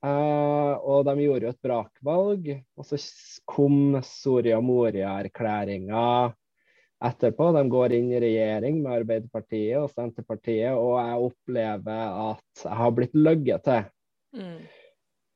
Uh, 0.00 0.80
og 0.80 1.04
de 1.04 1.26
gjorde 1.26 1.44
jo 1.44 1.52
et 1.52 1.64
brakvalg. 1.64 2.50
Og 2.80 2.86
så 2.88 2.98
kom 3.48 3.98
Soria 4.06 4.60
Moria-erklæringa 4.64 6.04
etterpå. 7.04 7.50
De 7.56 7.64
går 7.72 7.96
inn 7.98 8.12
i 8.12 8.20
regjering 8.22 8.80
med 8.80 9.00
Arbeiderpartiet 9.00 9.76
og 9.80 9.92
Senterpartiet, 9.92 10.72
og 10.72 10.96
jeg 11.00 11.30
opplever 11.30 12.20
at 12.30 12.64
jeg 12.64 12.80
har 12.82 12.94
blitt 12.96 13.16
løyet 13.16 13.66
til. 13.68 13.90
Mm. 14.36 14.60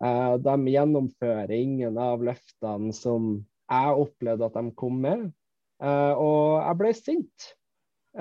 Uh, 0.04 0.34
de 0.44 0.56
gjennomfører 0.74 1.52
ingen 1.56 2.00
av 2.00 2.24
løftene 2.24 2.92
som 2.96 3.36
jeg 3.70 3.98
opplevde 4.04 4.48
at 4.48 4.56
de 4.58 4.72
kom 4.76 5.00
med, 5.04 5.26
uh, 5.82 6.12
og 6.20 6.44
jeg 6.60 6.78
ble 6.80 6.92
sint. 6.98 7.48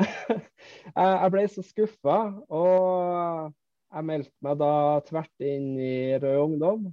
jeg 0.98 1.32
ble 1.36 1.44
så 1.52 1.64
skuffa, 1.66 2.18
og 2.50 3.54
jeg 3.94 4.08
meldte 4.10 4.48
meg 4.48 4.58
da 4.62 4.74
tvert 5.06 5.46
inn 5.46 5.70
i 5.78 5.94
Rød 6.18 6.40
Ungdom. 6.48 6.90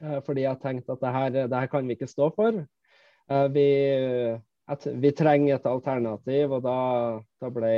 Uh, 0.00 0.20
fordi 0.26 0.44
jeg 0.44 0.60
tenkte 0.62 0.96
at 0.96 1.02
det 1.04 1.16
her, 1.16 1.32
det 1.40 1.62
her 1.62 1.72
kan 1.72 1.88
vi 1.88 1.96
ikke 1.96 2.10
stå 2.10 2.30
for. 2.36 2.62
vi 3.54 3.66
at 4.70 4.86
vi 5.02 5.10
trenger 5.10 5.56
et 5.56 5.66
alternativ. 5.66 6.54
Og 6.56 6.64
da, 6.64 6.78
da 7.42 7.52
ble 7.54 7.74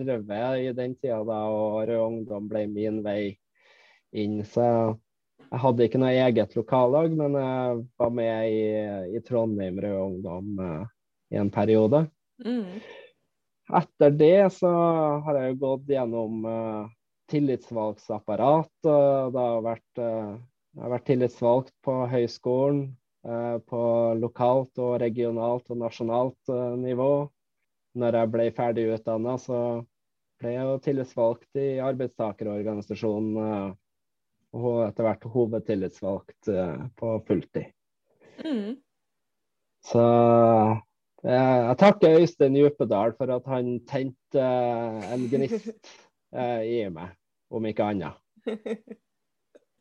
RV 0.00 0.34
i 0.64 0.74
den 0.76 0.96
tida 0.96 1.22
da, 1.28 1.40
og 1.52 1.82
Rød 1.88 2.04
Ungdom 2.06 2.48
ble 2.50 2.66
min 2.70 3.00
vei 3.04 3.34
inn. 4.12 4.42
Så 4.44 4.96
jeg 5.52 5.60
hadde 5.60 5.84
ikke 5.84 6.00
noe 6.00 6.12
eget 6.16 6.54
lokallag, 6.56 7.12
men 7.12 7.36
jeg 7.36 7.80
var 8.00 8.12
med 8.16 8.48
i, 8.48 8.60
i 9.18 9.20
Trondheim 9.26 9.80
Rød 9.84 9.98
Ungdom 10.00 10.62
uh, 10.62 10.86
i 11.32 11.36
en 11.36 11.50
periode. 11.52 12.06
Mm. 12.40 12.78
Etter 13.82 14.16
det 14.16 14.38
så 14.56 14.70
har 15.26 15.38
jeg 15.38 15.52
jo 15.52 15.58
gått 15.60 15.92
gjennom 15.92 16.46
uh, 16.48 16.88
tillitsvalgsapparat. 17.28 18.72
og 18.88 19.36
Det 19.36 19.44
har 19.44 19.68
vært 19.68 20.00
uh, 20.00 20.40
jeg 20.72 20.86
har 20.86 20.94
vært 20.94 21.08
tillitsvalgt 21.10 21.74
på 21.84 21.94
høyskolen, 22.08 22.84
på 23.68 23.80
lokalt 24.18 24.80
og 24.82 24.96
regionalt 24.98 25.68
og 25.70 25.78
nasjonalt 25.78 26.50
nivå. 26.80 27.10
Når 28.00 28.16
jeg 28.18 28.30
ble 28.32 28.46
ferdig 28.56 28.86
utdanna, 28.96 29.36
så 29.38 29.58
ble 30.40 30.54
jeg 30.56 30.80
tillitsvalgt 30.88 31.60
i 31.60 31.68
arbeidstakerorganisasjonen 31.84 33.76
og 34.52 34.82
etter 34.86 35.06
hvert 35.06 35.28
hovedtillitsvalgt 35.32 36.50
på 36.98 37.12
fulltid. 37.28 37.70
Mm. 38.44 38.74
Så 39.86 40.02
jeg 41.22 41.78
takker 41.78 42.18
Øystein 42.20 42.58
Djupedal 42.58 43.14
for 43.18 43.32
at 43.34 43.48
han 43.50 43.78
tente 43.88 44.44
en 45.14 45.24
gnist 45.30 45.72
i 46.76 46.82
meg, 46.92 47.16
om 47.50 47.70
ikke 47.70 47.88
annet. 47.94 48.20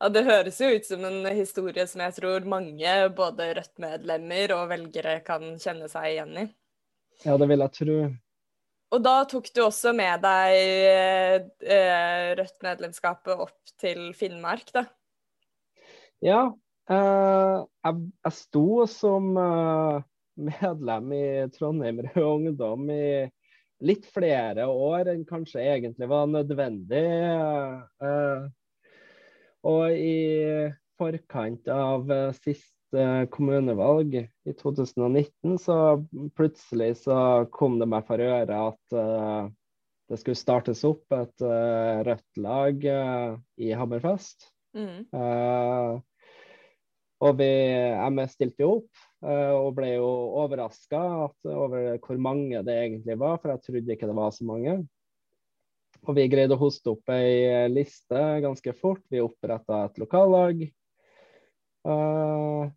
Ja, 0.02 0.10
Det 0.10 0.24
høres 0.26 0.58
jo 0.58 0.66
ut 0.74 0.86
som 0.88 1.04
en 1.06 1.28
historie 1.38 1.84
som 1.86 2.02
jeg 2.02 2.16
tror 2.16 2.46
mange, 2.50 2.94
både 3.14 3.52
Rødt-medlemmer 3.60 4.54
og 4.56 4.72
velgere, 4.72 5.20
kan 5.22 5.60
kjenne 5.62 5.90
seg 5.92 6.08
igjen 6.16 6.32
i. 6.42 6.46
Ja, 7.22 7.36
det 7.38 7.48
vil 7.52 7.62
jeg 7.62 7.74
tro. 7.76 7.98
Og 8.92 9.04
da 9.04 9.22
tok 9.30 9.48
du 9.56 9.62
også 9.64 9.94
med 9.96 10.24
deg 10.24 10.56
eh, 11.64 12.32
Rødt-medlemskapet 12.40 13.40
opp 13.40 13.76
til 13.80 14.10
Finnmark, 14.18 14.68
da? 14.76 14.86
Ja. 16.22 16.42
Eh, 16.92 17.58
jeg, 17.86 18.02
jeg, 18.26 18.36
sto 18.36 18.66
som 18.92 19.30
eh, 19.40 20.02
medlem 20.52 21.14
i 21.16 21.26
Trondheim 21.56 22.02
Rød 22.10 22.26
Ungdom 22.26 22.90
i 22.92 23.06
litt 23.82 24.06
flere 24.14 24.68
år 24.70 25.14
enn 25.14 25.24
kanskje 25.30 25.64
egentlig 25.64 26.10
var 26.12 26.28
nødvendig. 26.30 27.06
Eh, 28.04 28.44
og 29.72 29.96
i 29.96 30.18
forkant 31.00 31.72
av 31.72 32.12
eh, 32.12 32.30
siste 32.44 32.81
kommunevalg 33.32 34.16
i 34.22 34.54
2019, 34.54 35.58
så 35.60 35.76
plutselig 36.36 36.96
så 37.06 37.18
kom 37.54 37.80
det 37.80 37.88
meg 37.90 38.06
for 38.08 38.22
øre 38.22 38.62
at 38.68 38.96
uh, 38.96 39.50
det 40.12 40.20
skulle 40.20 40.40
startes 40.40 40.84
opp 40.88 41.16
et 41.16 41.46
uh, 41.46 42.02
rødt 42.08 42.42
lag 42.44 42.88
uh, 42.88 43.36
i 43.62 43.72
Hammerfest. 43.76 44.50
Mm. 44.72 45.12
og 47.20 47.34
vi, 47.36 47.48
jeg 47.52 48.32
stilte 48.32 48.64
jo 48.64 48.70
opp, 48.78 49.02
og 49.28 49.74
ble 49.76 49.90
jo 49.98 50.06
overraska 50.46 51.02
over 51.52 51.98
hvor 52.00 52.22
mange 52.24 52.62
det 52.64 52.78
egentlig 52.78 53.18
var, 53.20 53.36
for 53.42 53.52
jeg 53.52 53.66
trodde 53.66 53.92
ikke 53.92 54.08
det 54.08 54.16
var 54.16 54.32
så 54.32 54.48
mange. 54.48 54.78
Og 56.08 56.16
vi 56.16 56.30
greide 56.32 56.56
å 56.56 56.62
hoste 56.64 56.94
opp 56.94 57.12
ei 57.12 57.68
liste 57.68 58.22
ganske 58.48 58.74
fort. 58.80 59.04
Vi 59.12 59.20
oppretta 59.20 59.84
et 59.90 60.00
lokallag. 60.00 60.64
Uh, 61.84 62.72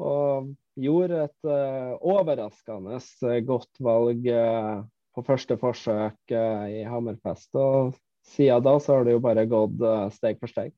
og 0.00 0.52
gjorde 0.80 1.24
et 1.28 1.48
uh, 1.48 1.94
overraskende 2.02 2.98
godt 3.46 3.82
valg 3.84 4.26
uh, 4.26 4.82
på 5.14 5.22
første 5.26 5.56
forsøk 5.60 6.34
i 6.34 6.82
Hammerfest. 6.90 7.52
Og 7.54 7.94
siden 8.26 8.64
da 8.66 8.72
så 8.82 8.98
har 8.98 9.06
det 9.06 9.14
jo 9.14 9.22
bare 9.22 9.44
gått 9.46 9.78
steg 10.16 10.40
for 10.40 10.50
steg. 10.50 10.72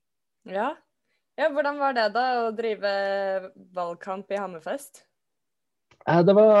Ja. 0.45 0.75
ja. 1.39 1.47
Hvordan 1.49 1.79
var 1.81 1.95
det 1.97 2.11
da, 2.13 2.25
å 2.43 2.51
drive 2.53 2.91
valgkamp 3.73 4.29
i 4.29 4.37
Hammerfest? 4.37 5.01
Det 6.05 6.35
var, 6.37 6.53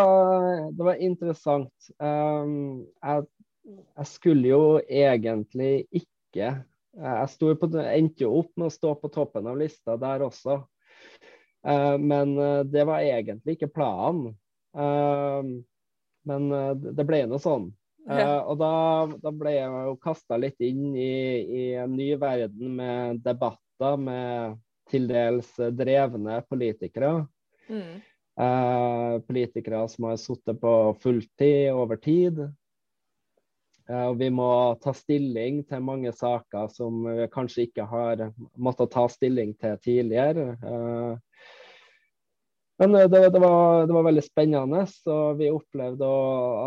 det 0.73 0.87
var 0.89 1.05
interessant. 1.05 1.91
Jeg 2.01 3.21
jeg 3.67 4.09
skulle 4.09 4.47
jo 4.47 4.63
egentlig 4.87 5.87
ikke 5.91 6.49
Jeg 6.97 7.57
på, 7.61 7.67
endte 7.77 8.23
jo 8.23 8.31
opp 8.39 8.51
med 8.57 8.71
å 8.71 8.73
stå 8.73 8.95
på 8.97 9.09
toppen 9.13 9.45
av 9.49 9.59
lista 9.59 9.93
der 10.01 10.23
også. 10.25 10.63
Uh, 11.67 11.97
men 11.99 12.37
uh, 12.37 12.63
det 12.63 12.85
var 12.87 13.03
egentlig 13.03 13.57
ikke 13.57 13.71
planen. 13.75 14.31
Uh, 14.77 15.43
men 16.27 16.49
det 16.95 17.05
ble 17.07 17.21
nå 17.27 17.39
sånn. 17.39 17.69
Ja. 18.07 18.39
og 18.47 18.55
da, 18.59 18.71
da, 19.19 19.31
ble 19.35 19.51
jeg 19.51 19.67
jo 19.67 19.95
kasta 19.99 20.37
litt 20.39 20.61
inn 20.63 20.93
i, 20.95 21.07
i, 21.43 21.63
en 21.75 21.91
ny 21.91 22.13
verden 22.19 22.77
med 22.77 23.19
debatter 23.23 23.97
med 23.99 24.55
til 24.87 25.09
dels 25.09 25.49
drevne 25.75 26.37
politikere. 26.47 27.25
Mm. 27.67 27.99
politikere 29.27 29.81
som 29.91 30.07
har 30.07 30.19
sittet 30.23 30.59
på 30.61 30.73
fulltid 31.03 31.75
over 31.75 31.99
tid. 31.99 32.39
Eh, 33.89 34.05
og 34.09 34.17
vi 34.19 34.29
må 34.33 34.49
ta 34.83 34.93
stilling 34.95 35.61
til 35.67 35.83
mange 35.83 36.11
saker 36.15 36.71
som 36.73 37.05
vi 37.07 37.27
kanskje 37.31 37.67
ikke 37.67 37.87
har 37.87 38.27
måttet 38.59 38.91
ta 38.93 39.07
stilling 39.11 39.53
til 39.59 39.77
tidligere. 39.83 40.49
Eh, 42.79 42.87
men 42.87 43.01
eh, 43.01 43.09
det, 43.09 43.29
det, 43.29 43.39
var, 43.39 43.87
det 43.87 43.93
var, 43.93 44.03
veldig 44.03 44.23
spennende, 44.23 44.85
og 45.05 45.37
vi 45.39 45.51
opplevde 45.51 46.09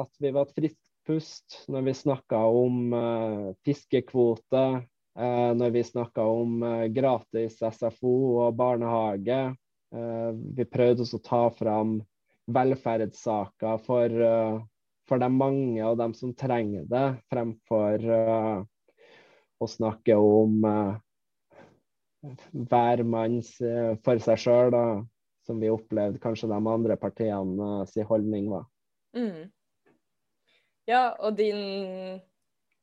at 0.01 0.23
vi 0.23 0.33
var 0.35 0.49
et 0.49 0.57
friskt 0.57 0.87
pust 1.07 1.63
når 1.73 1.87
vi 1.87 1.97
snakka 1.97 2.39
om 2.55 2.93
fiskekvote, 3.67 4.65
når 5.57 5.71
vi 5.75 5.83
snakka 5.83 6.23
om 6.23 6.61
gratis 6.95 7.57
SFO 7.57 8.13
og 8.45 8.55
barnehage. 8.55 9.39
Vi 9.91 10.67
prøvde 10.71 11.03
også 11.03 11.19
å 11.19 11.25
ta 11.25 11.41
fram 11.57 11.97
velferdssaker 12.53 13.81
for 13.87 14.21
for 15.09 15.25
de 15.25 15.31
mange 15.33 15.81
og 15.83 15.97
dem 15.99 16.13
som 16.15 16.37
trenger 16.39 16.85
det, 16.87 17.07
fremfor 17.33 18.05
å 19.59 19.71
snakke 19.73 20.15
om 20.21 20.61
hver 22.71 23.03
manns 23.17 23.57
for 24.05 24.23
seg 24.23 24.45
sjøl, 24.45 24.79
som 25.51 25.61
vi 25.61 25.73
opplevde 25.73 26.23
kanskje 26.23 26.51
de 26.51 26.59
andre 26.59 26.97
partiene 27.01 27.85
sin 27.91 28.07
holdning 28.09 28.51
var. 28.53 28.69
Mm. 29.19 29.51
Ja, 30.89 31.11
og 31.19 31.37
din 31.39 32.21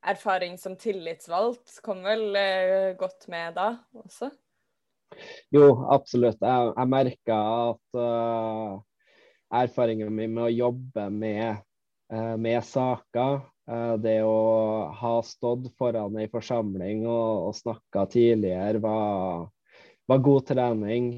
erfaring 0.07 0.59
som 0.61 0.77
tillitsvalgt 0.79 1.79
kom 1.83 2.03
vel 2.05 2.29
godt 2.99 3.25
med 3.31 3.57
da 3.57 3.71
også? 4.03 4.29
Jo, 5.53 5.65
absolutt. 5.93 6.39
Jeg, 6.41 6.71
jeg 6.75 6.91
merka 6.91 7.37
at 7.71 7.99
uh, 7.99 8.79
erfaringen 9.61 10.11
min 10.13 10.33
med 10.35 10.47
å 10.47 10.53
jobbe 10.53 11.07
med 11.13 11.61
uh, 12.13 12.35
med 12.39 12.59
saker. 12.65 13.39
uh, 13.67 13.95
det 13.99 14.19
å 14.23 14.91
ha 14.95 15.13
stått 15.23 15.69
foran 15.79 16.17
ei 16.19 16.27
forsamling 16.31 17.05
og, 17.07 17.49
og 17.49 17.55
snakka 17.57 18.07
tidligere 18.11 18.83
var, 18.83 19.47
var, 20.07 20.23
god 20.29 20.47
trening. 20.51 21.11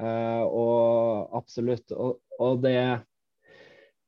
Eh, 0.00 0.42
og 0.42 1.36
absolutt. 1.38 1.92
Og, 1.92 2.20
og 2.42 2.62
det, 2.64 3.00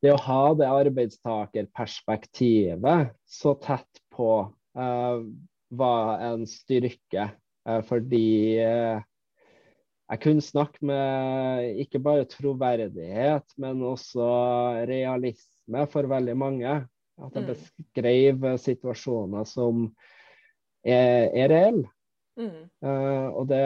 det, 0.03 0.11
å 0.13 0.23
ha 0.27 0.53
det 0.59 0.67
arbeidstakerperspektivet 0.67 3.09
så 3.25 3.53
tett 3.63 4.01
på 4.13 4.53
var 4.77 6.19
en 6.21 6.45
styrke. 6.45 7.31
fordi 7.89 8.27
jeg 10.07 10.21
kunne 10.23 10.41
snakke 10.43 10.85
med 10.85 11.79
ikke 11.83 11.99
bare 11.99 12.25
troverdighet, 12.29 13.43
men 13.59 13.81
også 13.83 14.27
realisme 14.87 15.87
for 15.91 16.07
veldig 16.07 16.37
mange. 16.37 16.87
At 17.17 17.33
jeg 17.33 17.43
mm. 17.43 17.49
beskrev 17.49 18.57
situasjoner 18.61 19.43
som 19.49 19.95
er, 20.85 21.33
er 21.33 21.49
reelle. 21.51 21.89
Mm. 22.37 22.69
Uh, 22.85 23.27
og 23.33 23.47
det, 23.49 23.65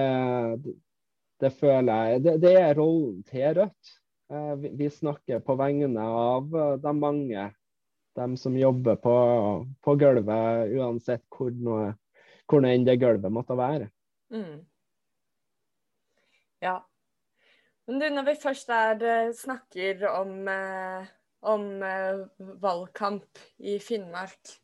det, 1.41 1.51
føler 1.57 2.11
jeg 2.11 2.23
det, 2.25 2.35
det, 2.43 2.53
er 2.59 2.77
rollen 2.77 3.21
til 3.27 3.57
Rødt. 3.57 3.95
Uh, 4.31 4.53
vi, 4.61 4.71
vi, 4.79 4.89
snakker 4.93 5.41
på 5.43 5.57
vegne 5.59 6.05
av 6.05 6.53
de 6.83 6.93
mange. 6.95 7.47
De 8.15 8.27
som 8.37 8.55
jobber 8.59 8.97
på, 8.99 9.15
på 9.83 9.95
gulvet, 9.99 10.73
uansett 10.75 11.23
hvor, 11.31 11.51
noe, 11.55 11.93
hvor 12.49 12.67
enn 12.67 12.83
det 12.87 12.97
gulvet 12.99 13.31
måtte 13.31 13.55
være. 13.55 13.87
Mm. 14.31 14.59
Ja. 16.63 16.75
Men 17.87 18.03
du, 18.03 18.09
når 18.11 18.27
vi 18.27 18.37
først 18.43 18.67
der 18.71 19.07
eh, 19.07 19.33
snakker 19.35 20.05
om 20.11 20.37
eh 20.51 21.09
om 21.41 21.83
eh, 21.83 22.25
valgkamp 22.61 23.39
i 23.57 23.77
Finnmark. 23.81 24.57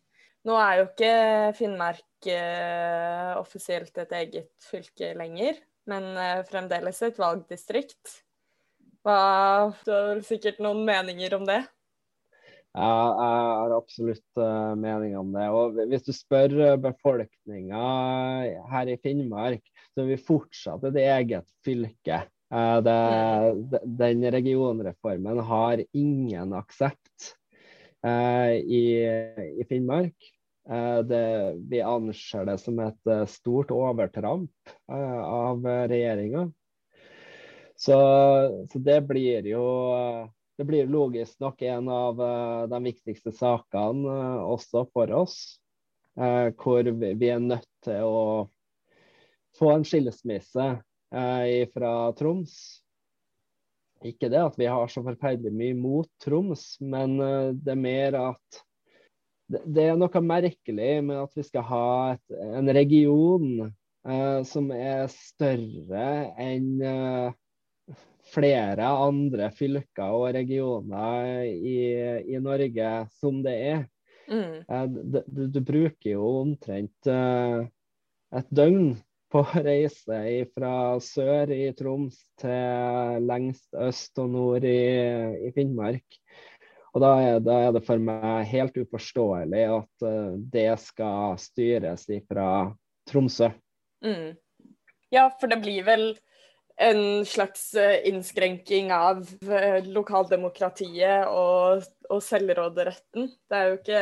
Nå 0.47 0.55
er 0.61 0.79
jo 0.79 0.85
ikke 0.87 1.13
Finnmark 1.57 2.29
eh, 2.31 3.33
offisielt 3.37 3.97
et 3.97 4.13
eget 4.19 4.51
fylke 4.63 5.11
lenger, 5.17 5.57
men 5.89 6.11
eh, 6.19 6.43
fremdeles 6.47 7.01
et 7.05 7.19
valgdistrikt. 7.19 8.19
Hva, 9.07 9.71
du 9.85 9.91
har 9.93 10.07
vel 10.11 10.23
sikkert 10.27 10.61
noen 10.63 10.83
meninger 10.87 11.37
om 11.37 11.47
det? 11.47 11.61
Ja, 12.77 12.89
jeg 13.17 13.37
har 13.57 13.73
absolutt 13.73 14.39
uh, 14.39 14.75
mening 14.77 15.15
om 15.17 15.31
det. 15.33 15.47
Og 15.49 15.79
Hvis 15.89 16.05
du 16.05 16.11
spør 16.13 16.75
befolkninga 16.83 17.83
her 18.69 18.91
i 18.91 18.97
Finnmark, 19.01 19.63
så 19.95 20.03
er 20.03 20.11
vi 20.11 20.19
fortsatt 20.21 20.85
et 20.91 20.99
eget 21.07 21.47
fylke. 21.65 22.19
Eh, 22.47 22.77
det, 22.85 23.81
den 23.99 24.21
regionreformen 24.31 25.41
har 25.49 25.81
ingen 25.97 26.53
aksept 26.55 27.33
i, 28.07 28.83
i, 29.03 29.65
Finnmark. 29.67 30.29
Uh, 30.67 30.99
det, 31.07 31.55
vi 31.69 31.81
anser 31.81 32.45
det 32.45 32.57
som 32.59 32.79
et 32.83 33.11
stort 33.31 33.71
overtramp 33.71 34.73
av 34.87 35.65
regjeringa. 35.65 36.47
Så, 37.77 37.97
så, 38.71 38.79
det 38.79 39.01
blir 39.07 39.45
jo 39.47 39.63
det 40.57 40.65
blir 40.65 40.89
logisk 40.89 41.39
nok 41.39 41.61
en 41.61 41.89
av 41.93 42.17
de 42.71 42.79
viktigste 42.87 43.31
sakene 43.37 44.15
også 44.41 44.87
for 44.89 45.13
oss. 45.13 45.35
Hvor 46.17 46.89
vi 46.97 47.29
er 47.29 47.43
nødt 47.43 47.69
til 47.85 48.01
å 48.01 48.23
få 49.59 49.69
en 49.75 49.85
skilsmisse 49.85 50.65
fra 51.75 51.91
Troms. 52.17 52.55
Ikke 54.01 54.31
det 54.33 54.41
at 54.41 54.57
vi 54.57 54.65
har 54.65 54.89
så 54.89 55.05
forferdelig 55.05 55.53
mye 55.53 55.77
mot 55.77 56.09
Troms, 56.25 56.65
men 56.81 57.19
det 57.61 57.75
er 57.75 57.83
mer 57.85 58.17
at 58.17 58.61
det 59.47 59.83
er 59.87 59.97
noe 59.99 60.21
merkelig 60.23 60.93
med 61.07 61.19
at 61.21 61.37
vi 61.37 61.45
skal 61.47 61.65
ha 61.69 61.89
et, 62.13 62.37
en 62.59 62.71
region 62.75 63.49
eh, 63.63 64.39
som 64.47 64.71
er 64.75 65.05
større 65.13 66.07
enn 66.41 66.71
eh, 66.83 67.35
flere 68.27 68.89
andre 68.91 69.49
fylker 69.55 70.15
og 70.17 70.33
regioner 70.35 71.45
i, 71.47 71.77
i 72.27 72.41
Norge 72.43 72.91
som 73.21 73.39
det 73.45 73.55
er. 73.71 73.83
Mm. 74.27 74.63
Eh, 74.67 74.85
du, 74.91 75.43
du, 75.47 75.59
bruker 75.63 76.09
jo 76.11 76.31
omtrent 76.41 77.11
eh, 77.11 77.61
et 78.35 78.49
døgn 78.51 78.97
på 79.31 79.43
å 79.43 79.63
reise 79.63 80.19
fra 80.55 80.73
sør 81.03 81.51
i 81.55 81.71
Troms 81.75 82.19
til 82.39 83.23
lengst 83.27 83.75
øst 83.75 84.19
og 84.23 84.31
nord 84.35 84.67
i, 84.67 84.79
i 85.47 85.51
Finnmark. 85.55 86.19
Og 86.97 87.03
da 87.03 87.11
er, 87.21 87.35
da 87.45 87.55
er, 87.61 87.73
det 87.75 87.83
for 87.85 88.01
meg 88.01 88.47
helt 88.49 88.77
uforståelig 88.81 89.65
at 89.69 90.05
uh, 90.07 90.33
det 90.49 90.71
skal 90.81 91.35
styres 91.37 92.07
fra 92.25 92.71
Tromsø. 93.05 93.51
Mm. 94.01 94.33
Ja, 95.13 95.27
for 95.37 95.51
det 95.51 95.59
blir 95.61 95.85
vel 95.85 96.07
en 96.81 97.21
slags 97.29 97.69
uh, 97.77 97.99
innskrenking 98.09 98.89
av 98.95 99.21
uh, 99.45 99.77
lokaldemokratiet 99.85 101.29
og, 101.29 101.85
og, 102.09 102.17
selvråderetten. 102.25 103.29
Det 103.45 103.61
er 103.61 103.69
jo 103.69 103.77
ikke 103.77 104.01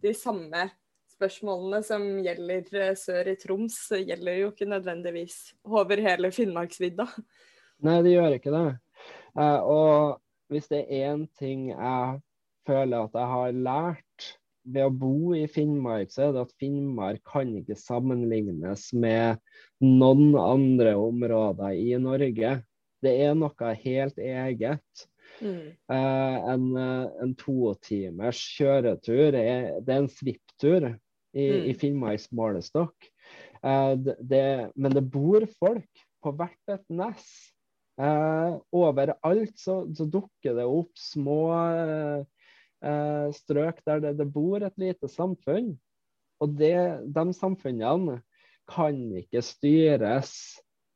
de 0.00 0.16
samme 0.16 0.70
spørsmålene 1.12 1.84
som 1.84 2.08
gjelder 2.24 2.96
sør 2.96 3.28
i 3.28 3.36
Troms, 3.44 3.76
gjelder 3.92 4.40
jo 4.40 4.54
ikke 4.54 4.72
nødvendigvis 4.72 5.38
over 5.68 6.00
hele 6.00 6.32
Finnmarksvidda. 6.32 7.10
Nei, 7.84 8.00
det 8.00 8.16
gjør 8.16 8.40
ikke 8.40 8.56
det. 8.56 8.66
og 9.36 10.21
hvis 10.52 10.68
det 10.70 10.84
er 10.84 11.10
én 11.12 11.26
ting 11.38 11.70
jeg 11.72 12.20
føler 12.68 13.08
at 13.08 13.18
jeg 13.18 13.30
har 13.34 13.58
lært 13.66 14.32
ved 14.62 14.86
å 14.86 14.94
bo 14.94 15.32
i 15.34 15.46
Finnmark, 15.50 16.12
så 16.12 16.28
er 16.28 16.34
det 16.36 16.44
at 16.46 16.58
Finnmark 16.60 17.22
kan 17.26 17.50
ikke 17.58 17.78
sammenlignes 17.78 18.90
med 18.94 19.40
noen 19.82 20.36
andre 20.38 20.94
områder 20.98 21.74
i 21.78 21.96
Norge. 22.00 22.58
Det 23.02 23.14
er 23.24 23.34
noe 23.38 23.72
helt 23.82 24.20
eget. 24.22 25.06
Mm. 25.42 25.72
Uh, 25.90 26.36
en, 26.52 26.66
en 27.24 27.32
totimers 27.40 28.38
kjøretur 28.54 29.34
er, 29.34 29.80
det 29.82 29.94
er 29.96 30.04
en 30.04 30.12
svipptur 30.12 30.86
i, 30.92 31.46
mm. 31.48 31.64
i 31.72 31.74
Finnmarks 31.78 32.28
målestokk. 32.36 33.10
Uh, 33.64 33.96
det, 33.98 34.16
det, 34.20 34.44
men 34.76 34.94
det 34.94 35.02
bor 35.10 35.46
folk 35.58 36.06
på 36.22 36.34
hvert 36.38 36.70
et 36.76 36.84
nes. 36.94 37.26
Eh, 38.00 38.54
overalt 38.72 39.58
så, 39.60 39.82
så, 39.92 40.06
dukker 40.08 40.56
det 40.56 40.64
opp 40.64 40.96
små 40.96 41.40
eh, 41.52 43.28
strøk 43.36 43.82
der 43.84 44.00
det, 44.00 44.14
det, 44.20 44.28
bor 44.32 44.64
et 44.64 44.78
lite 44.80 45.10
samfunn. 45.12 45.74
Og 46.42 46.56
det, 46.58 46.74
de 47.14 47.24
samfunnene 47.36 48.20
kan 48.70 48.98
ikke 49.18 49.42
styres 49.44 50.32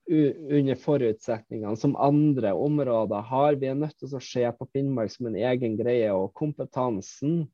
under 0.07 0.79
forutsetningene 0.79 1.77
som 1.79 1.97
andre 1.99 2.53
områder 2.55 3.27
har. 3.27 3.59
Vi 3.59 3.69
er 3.71 3.79
nødt 3.79 3.97
til 3.99 4.15
å 4.15 4.23
se 4.23 4.45
på 4.55 4.69
Finnmark 4.71 5.13
som 5.13 5.29
en 5.31 5.39
egen 5.39 5.77
greie. 5.79 6.13
Og 6.15 6.35
kompetansen 6.39 7.45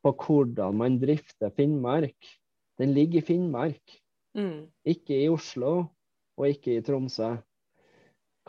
på 0.00 0.14
hvordan 0.24 0.78
man 0.80 0.98
drifter 1.02 1.52
Finnmark, 1.56 2.16
den 2.80 2.94
ligger 2.96 3.20
i 3.20 3.26
Finnmark. 3.26 3.98
Mm. 4.38 4.70
Ikke 4.86 5.18
i 5.18 5.28
Oslo 5.28 5.74
og 6.38 6.46
ikke 6.48 6.78
i 6.78 6.84
Tromsø. 6.86 7.34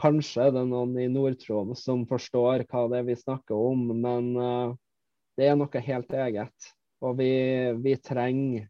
Kanskje 0.01 0.47
det 0.49 0.63
er 0.63 0.69
noen 0.69 0.95
i 0.97 1.09
Nord-Troms 1.11 1.83
som 1.85 2.07
forstår 2.09 2.65
hva 2.71 2.87
det 2.89 3.01
er 3.01 3.09
vi 3.11 3.17
snakker 3.19 3.57
om, 3.57 3.91
men 4.01 4.31
uh, 4.37 4.73
det 5.37 5.51
er 5.51 5.57
noe 5.59 5.83
helt 5.85 6.13
eget. 6.13 6.71
Og 7.01 7.17
vi, 7.19 7.33
vi 7.81 7.93
trenger 8.01 8.67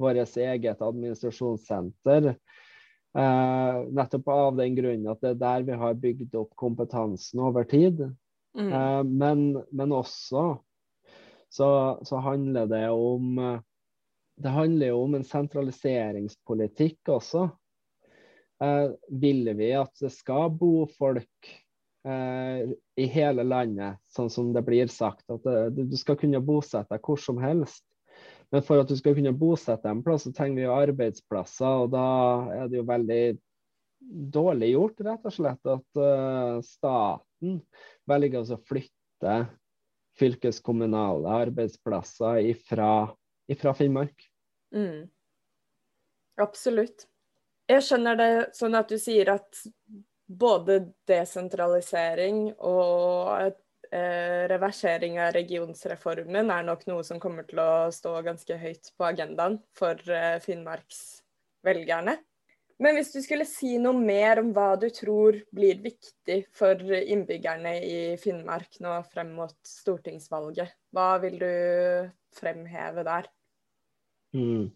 vårt 0.00 0.36
eget 0.36 0.82
administrasjonssenter. 0.84 2.34
Uh, 3.12 3.88
nettopp 3.92 4.28
av 4.32 4.56
den 4.56 4.76
grunnen 4.76 5.10
at 5.12 5.20
det 5.24 5.34
er 5.34 5.40
der 5.40 5.64
vi 5.68 5.78
har 5.82 5.98
bygd 6.00 6.36
opp 6.40 6.52
kompetansen 6.60 7.42
over 7.44 7.68
tid. 7.68 8.04
Mm. 8.56 8.68
Uh, 8.72 9.02
men, 9.08 9.46
men, 9.72 9.96
også 9.96 10.44
så, 11.52 11.68
så, 12.04 12.20
handler 12.24 12.68
det 12.68 12.86
om 12.92 13.40
Det 14.40 14.52
handler 14.52 14.92
jo 14.92 15.02
om 15.04 15.14
en 15.16 15.24
sentraliseringspolitikk 15.24 17.08
også. 17.12 17.50
Uh, 18.62 18.94
vil 19.10 19.48
vi 19.58 19.72
at 19.74 19.90
det 19.98 20.12
skal 20.14 20.52
bo 20.54 20.84
folk 20.98 21.48
uh, 22.06 22.68
i 22.94 23.06
hele 23.10 23.42
landet, 23.42 23.98
sånn 24.14 24.30
som 24.30 24.52
det 24.54 24.62
blir 24.66 24.90
sagt? 24.92 25.24
At 25.32 25.74
du 25.74 25.96
skal 25.98 26.18
kunne 26.20 26.42
bosette 26.44 26.94
deg 26.94 27.02
hvor 27.02 27.18
som 27.18 27.40
helst. 27.42 27.84
Men 28.52 28.64
for 28.66 28.82
at 28.82 28.90
du 28.90 28.98
skal 28.98 29.16
kunne 29.16 29.32
bosette 29.34 29.80
deg 29.86 29.96
en 29.96 30.04
plass, 30.04 30.26
så 30.26 30.34
trenger 30.36 30.60
vi 30.60 30.66
jo 30.66 30.76
arbeidsplasser. 30.76 31.86
Og 31.86 31.94
da 31.94 32.06
er 32.52 32.68
det 32.68 32.78
jo 32.82 32.88
veldig 32.90 33.22
dårlig 34.34 34.72
gjort, 34.74 35.00
rett 35.06 35.28
og 35.30 35.34
slett, 35.34 35.70
at 35.72 36.00
uh, 36.00 36.58
staten 36.66 37.60
velger 38.10 38.52
å 38.52 38.60
flytte 38.68 39.36
fylkeskommunale 40.20 41.38
arbeidsplasser 41.46 42.42
ifra, 42.50 42.90
ifra 43.50 43.72
Finnmark. 43.78 44.28
Mm. 44.76 45.08
Absolutt. 46.42 47.06
Jeg 47.70 47.84
skjønner 47.86 48.18
det 48.18 48.30
sånn 48.58 48.74
at 48.74 48.90
du 48.90 48.98
sier 49.00 49.30
at 49.36 49.60
både 50.26 50.78
desentralisering 51.08 52.48
og 52.58 53.52
eh, 53.92 54.42
reversering 54.50 55.20
av 55.22 55.32
regionsreformen 55.36 56.50
er 56.50 56.66
nok 56.66 56.84
noe 56.90 57.04
som 57.06 57.20
kommer 57.22 57.46
til 57.48 57.60
å 57.62 57.90
stå 57.94 58.16
ganske 58.26 58.58
høyt 58.58 58.92
på 58.96 59.06
agendaen 59.06 59.60
for 59.78 60.00
eh, 60.10 60.38
finnmarksvelgerne. 60.42 62.16
Men 62.82 62.96
hvis 62.96 63.12
du 63.14 63.20
skulle 63.22 63.46
si 63.46 63.76
noe 63.78 63.94
mer 63.94 64.40
om 64.40 64.48
hva 64.56 64.72
du 64.80 64.88
tror 64.90 65.36
blir 65.54 65.78
viktig 65.84 66.40
for 66.56 66.80
innbyggerne 66.82 67.76
i 67.86 67.98
Finnmark 68.18 68.80
nå 68.82 68.96
frem 69.12 69.30
mot 69.36 69.54
stortingsvalget, 69.68 70.72
hva 70.90 71.12
vil 71.22 71.36
du 71.38 71.52
fremheve 72.40 73.06
der? 73.06 73.30
Mm 74.34 74.72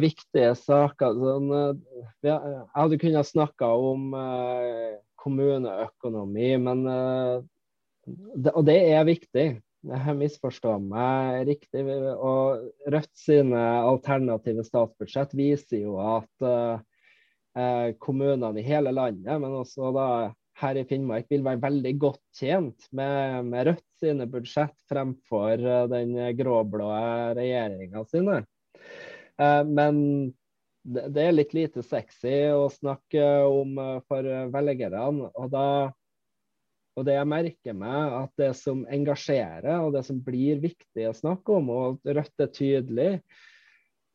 viktige 0.00 0.54
saker. 0.58 1.16
Sånn, 1.18 1.48
eh, 1.54 2.04
jeg 2.26 2.60
hadde 2.74 2.98
kunnet 3.00 3.28
snakke 3.28 3.66
om 3.66 4.12
uh, 4.16 4.98
kommuneøkonomi, 5.20 6.52
men 6.66 6.86
uh, 6.88 7.40
Og 8.54 8.64
det 8.66 8.78
er 8.90 9.04
viktig. 9.04 9.46
Jeg 9.90 10.16
misforstår 10.16 10.80
meg 10.82 11.46
riktig. 11.48 11.84
Og 12.16 12.64
Rødt 12.90 13.12
sine 13.16 13.60
alternative 13.84 14.64
statsbudsjett 14.66 15.32
viser 15.36 15.84
jo 15.84 15.98
at 16.02 16.82
kommunene 18.00 18.60
i 18.60 18.64
hele 18.66 18.92
landet, 18.96 19.36
men 19.40 19.56
også 19.60 19.92
da 19.94 20.08
her 20.60 20.80
i 20.80 20.84
Finnmark, 20.88 21.28
vil 21.30 21.44
være 21.44 21.62
veldig 21.62 21.92
godt 22.00 22.22
tjent 22.36 22.88
med, 22.96 23.46
med 23.48 23.70
Rødt 23.70 23.86
sine 24.02 24.26
budsjett 24.30 24.76
fremfor 24.90 25.62
den 25.92 26.16
gråblå 26.40 26.90
regjeringa 27.38 28.04
sine. 28.10 28.40
Eh, 29.40 29.64
men 29.64 29.96
det 30.82 31.22
er 31.22 31.34
litt 31.34 31.54
lite 31.56 31.84
sexy 31.84 32.50
å 32.54 32.68
snakke 32.72 33.24
om 33.48 33.78
eh, 33.80 33.96
for 34.08 34.28
velgerne. 34.52 35.04
Og, 35.30 35.48
da, 35.52 35.66
og 36.96 37.06
det 37.08 37.16
jeg 37.16 37.30
merker 37.32 37.76
meg, 37.76 38.16
at 38.24 38.34
det 38.40 38.52
som 38.60 38.84
engasjerer, 38.90 39.76
og 39.80 39.94
det 39.96 40.04
som 40.08 40.20
blir 40.24 40.60
viktig 40.62 41.08
å 41.08 41.16
snakke 41.16 41.60
om, 41.60 41.72
og 41.72 42.08
Rødt 42.08 42.46
er 42.46 42.52
tydelig, 42.56 43.12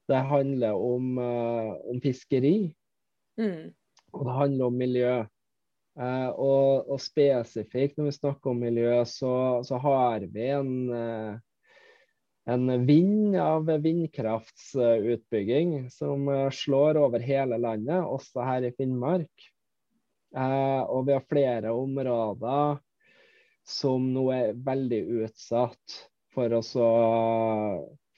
det 0.06 0.26
handler 0.30 0.78
om, 0.78 1.16
om 1.18 2.02
fiskeri. 2.04 2.70
Mm. 3.42 3.72
Og 4.14 4.28
det 4.28 4.36
handler 4.38 4.68
om 4.68 4.76
miljø. 4.78 5.16
Og, 5.98 6.92
og, 6.92 7.00
spesifikt 7.02 7.98
når 7.98 8.12
vi 8.12 8.14
snakker 8.20 8.52
om 8.52 8.62
miljø, 8.62 9.00
så, 9.10 9.32
så 9.66 9.80
har 9.82 10.28
vi 10.30 10.46
en 10.54 10.70
en 12.46 12.86
vind 12.86 13.36
av 13.42 13.66
vindkraftsutbygging 13.66 15.90
som 15.92 16.28
eh, 16.30 16.50
slår 16.50 16.98
over 17.02 17.20
hele 17.20 17.58
landet, 17.58 18.06
også 18.06 18.40
her 18.46 18.62
i 18.68 18.72
Finnmark. 18.78 19.48
Eh, 20.36 20.82
og 20.86 21.08
vi 21.08 21.14
har 21.16 21.30
flere 21.30 21.72
områder 21.74 22.78
som 23.66 24.14
nå 24.14 24.32
er 24.36 24.54
veldig 24.66 25.02
utsatt 25.24 26.02
for 26.36 26.54
å 26.54 26.62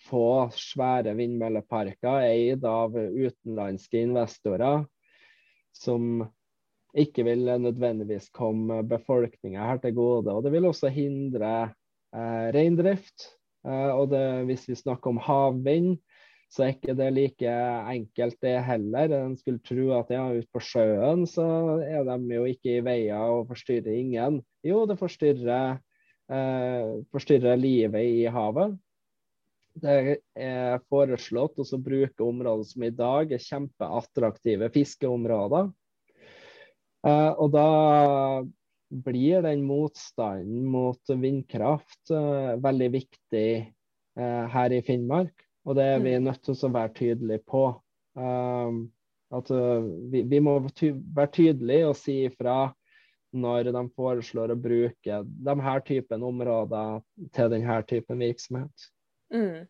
få 0.08 0.50
svære 0.56 1.14
vindmølleparker 1.16 2.22
eid 2.28 2.66
av 2.68 2.98
utenlandske 2.98 3.98
investorer 4.10 4.84
som 5.78 6.26
ikke 6.98 7.24
vil 7.28 7.46
nødvendigvis 7.62 8.30
komme 8.34 8.82
befolkninga 8.90 9.68
her 9.70 9.78
til 9.84 9.94
gode. 9.98 10.34
Og 10.34 10.44
det 10.44 10.52
vil 10.56 10.66
også 10.68 10.90
hindre 10.92 11.52
eh, 11.68 12.48
reindrift. 12.56 13.37
Eh, 13.68 13.92
og 13.94 14.12
det, 14.14 14.24
hvis 14.48 14.68
vi 14.70 14.80
snakker 14.80 15.12
om 15.12 15.22
havvind, 15.24 15.98
så 16.48 16.64
er 16.64 16.76
ikke 16.78 16.96
det 16.96 17.10
like 17.12 17.54
enkelt 17.92 18.38
det 18.44 18.56
heller. 18.64 19.12
En 19.18 19.36
skulle 19.40 19.64
tro 19.66 19.90
at 19.98 20.12
ja, 20.16 20.24
ute 20.32 20.48
på 20.56 20.64
sjøen 20.64 21.26
så 21.28 21.48
er 21.84 22.08
de 22.08 22.38
jo 22.38 22.46
ikke 22.48 22.78
i 22.78 22.84
veier 22.86 23.34
og 23.36 23.50
forstyrrer 23.52 23.98
ingen. 24.00 24.40
Jo, 24.64 24.86
det 24.88 24.96
forstyrrer, 25.00 25.82
eh, 26.32 26.94
forstyrrer 27.12 27.60
livet 27.60 28.14
i 28.22 28.30
havet. 28.32 28.78
Det 29.78 29.98
er 30.34 30.80
foreslått 30.90 31.60
å 31.62 31.82
bruke 31.84 32.24
områder 32.26 32.66
som 32.66 32.86
i 32.88 32.96
dag 32.96 33.36
er 33.36 33.44
kjempeattraktive 33.44 34.72
fiskeområder. 34.74 35.68
Eh, 37.06 37.34
og 37.38 37.52
da 37.54 37.68
blir 38.90 39.42
den 39.42 39.64
motstanden 39.68 40.66
mot 40.66 41.10
vindkraft 41.10 42.12
eh, 42.12 42.56
veldig 42.64 42.90
viktig 42.94 43.50
eh, 44.20 44.46
her 44.54 44.76
i 44.76 44.82
Finnmark. 44.86 45.34
Og 45.68 45.76
det 45.76 45.88
er 45.92 46.00
vi 46.00 46.16
mm. 46.16 46.28
nødt 46.30 46.44
til 46.46 46.56
å 46.56 46.72
være 46.72 46.94
tydelige 46.96 47.44
på. 47.44 47.66
Um, 48.18 48.86
at 49.36 49.50
vi, 49.52 50.22
vi, 50.24 50.40
må 50.40 50.56
ty 50.72 50.94
være 50.96 51.34
tydelige 51.36 51.90
og 51.90 51.98
si 52.00 52.22
ifra 52.30 52.70
når 53.36 53.74
de 53.76 53.82
foreslår 54.00 54.54
å 54.54 54.58
bruke 54.58 55.18
de 55.28 55.56
her 55.66 55.84
typen 55.86 56.24
områder 56.24 57.02
til 57.36 57.52
denne 57.52 57.82
typen 57.90 58.24
virksomhet. 58.24 58.88
Mm. 59.36 59.68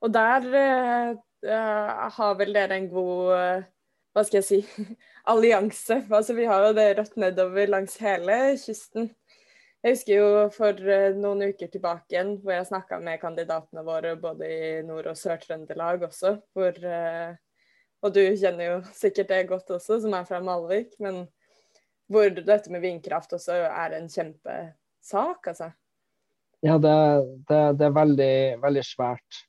Og 0.00 0.14
der 0.16 0.48
uh, 0.48 2.08
har 2.16 2.38
vel 2.40 2.56
dere 2.56 2.80
en 2.80 2.88
god 2.90 3.36
uh, 3.36 3.68
hva 4.16 4.24
skal 4.24 4.40
jeg 4.40 4.46
si 4.48 4.86
allianse. 5.26 6.00
Altså, 6.10 6.34
vi 6.34 6.46
har 6.48 6.66
jo 6.66 6.74
det 6.76 6.90
rødt 6.98 7.16
nedover 7.20 7.70
langs 7.72 7.96
hele 8.02 8.36
kysten. 8.60 9.10
Jeg 9.84 9.94
husker 9.94 10.18
jo 10.18 10.28
for 10.54 10.88
eh, 10.90 11.14
noen 11.14 11.44
uker 11.52 11.70
tilbake 11.70 12.14
igjen 12.14 12.32
hvor 12.42 12.56
jeg 12.56 12.68
snakka 12.70 12.98
med 13.04 13.20
kandidatene 13.22 13.84
våre 13.86 14.16
både 14.18 14.48
i 14.50 14.70
Nord- 14.86 15.10
og 15.12 15.18
Sør-Trøndelag 15.18 16.02
også. 16.08 16.36
Hvor, 16.56 16.78
eh, 16.90 17.36
og 18.02 18.14
du 18.14 18.22
kjenner 18.24 18.70
jo 18.70 18.78
sikkert 18.96 19.30
det 19.30 19.44
godt 19.50 19.70
også, 19.76 20.00
som 20.02 20.16
er 20.16 20.26
fra 20.26 20.40
Malvik. 20.42 20.96
Men 21.02 21.26
hvor 22.10 22.30
dette 22.30 22.72
med 22.72 22.82
vindkraft 22.82 23.34
også 23.36 23.60
er 23.66 23.98
en 23.98 24.08
kjempesak, 24.10 25.52
altså. 25.52 25.70
Ja, 26.64 26.78
det, 26.82 26.96
det, 27.46 27.60
det 27.78 27.86
er 27.86 27.94
veldig, 27.94 28.36
veldig 28.62 28.84
svært. 28.86 29.42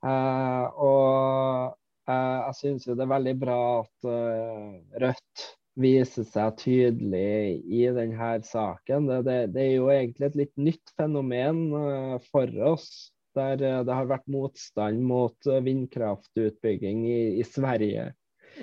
Uh, 0.00 0.66
og 0.80 1.79
jeg 2.10 2.58
syns 2.58 2.86
jo 2.88 2.96
det 2.98 3.06
er 3.06 3.14
veldig 3.14 3.34
bra 3.40 3.62
at 3.80 4.08
uh, 4.08 4.76
Rødt 5.02 5.46
viser 5.80 6.26
seg 6.28 6.56
tydelig 6.60 7.60
i 7.70 7.84
denne 7.96 8.32
saken. 8.44 9.08
Det, 9.08 9.20
det, 9.28 9.38
det, 9.54 9.64
er 9.64 9.74
jo 9.76 9.90
egentlig 9.94 10.28
et 10.28 10.38
litt 10.42 10.54
nytt 10.70 10.94
fenomen 10.98 11.66
uh, 11.74 12.16
for 12.30 12.50
oss. 12.72 12.90
Der 13.38 13.60
det 13.60 13.94
har 13.94 14.08
vært 14.10 14.26
motstand 14.26 15.04
mot 15.06 15.46
vindkraftutbygging 15.46 17.04
i, 17.06 17.20
i 17.38 17.44
Sverige 17.46 18.08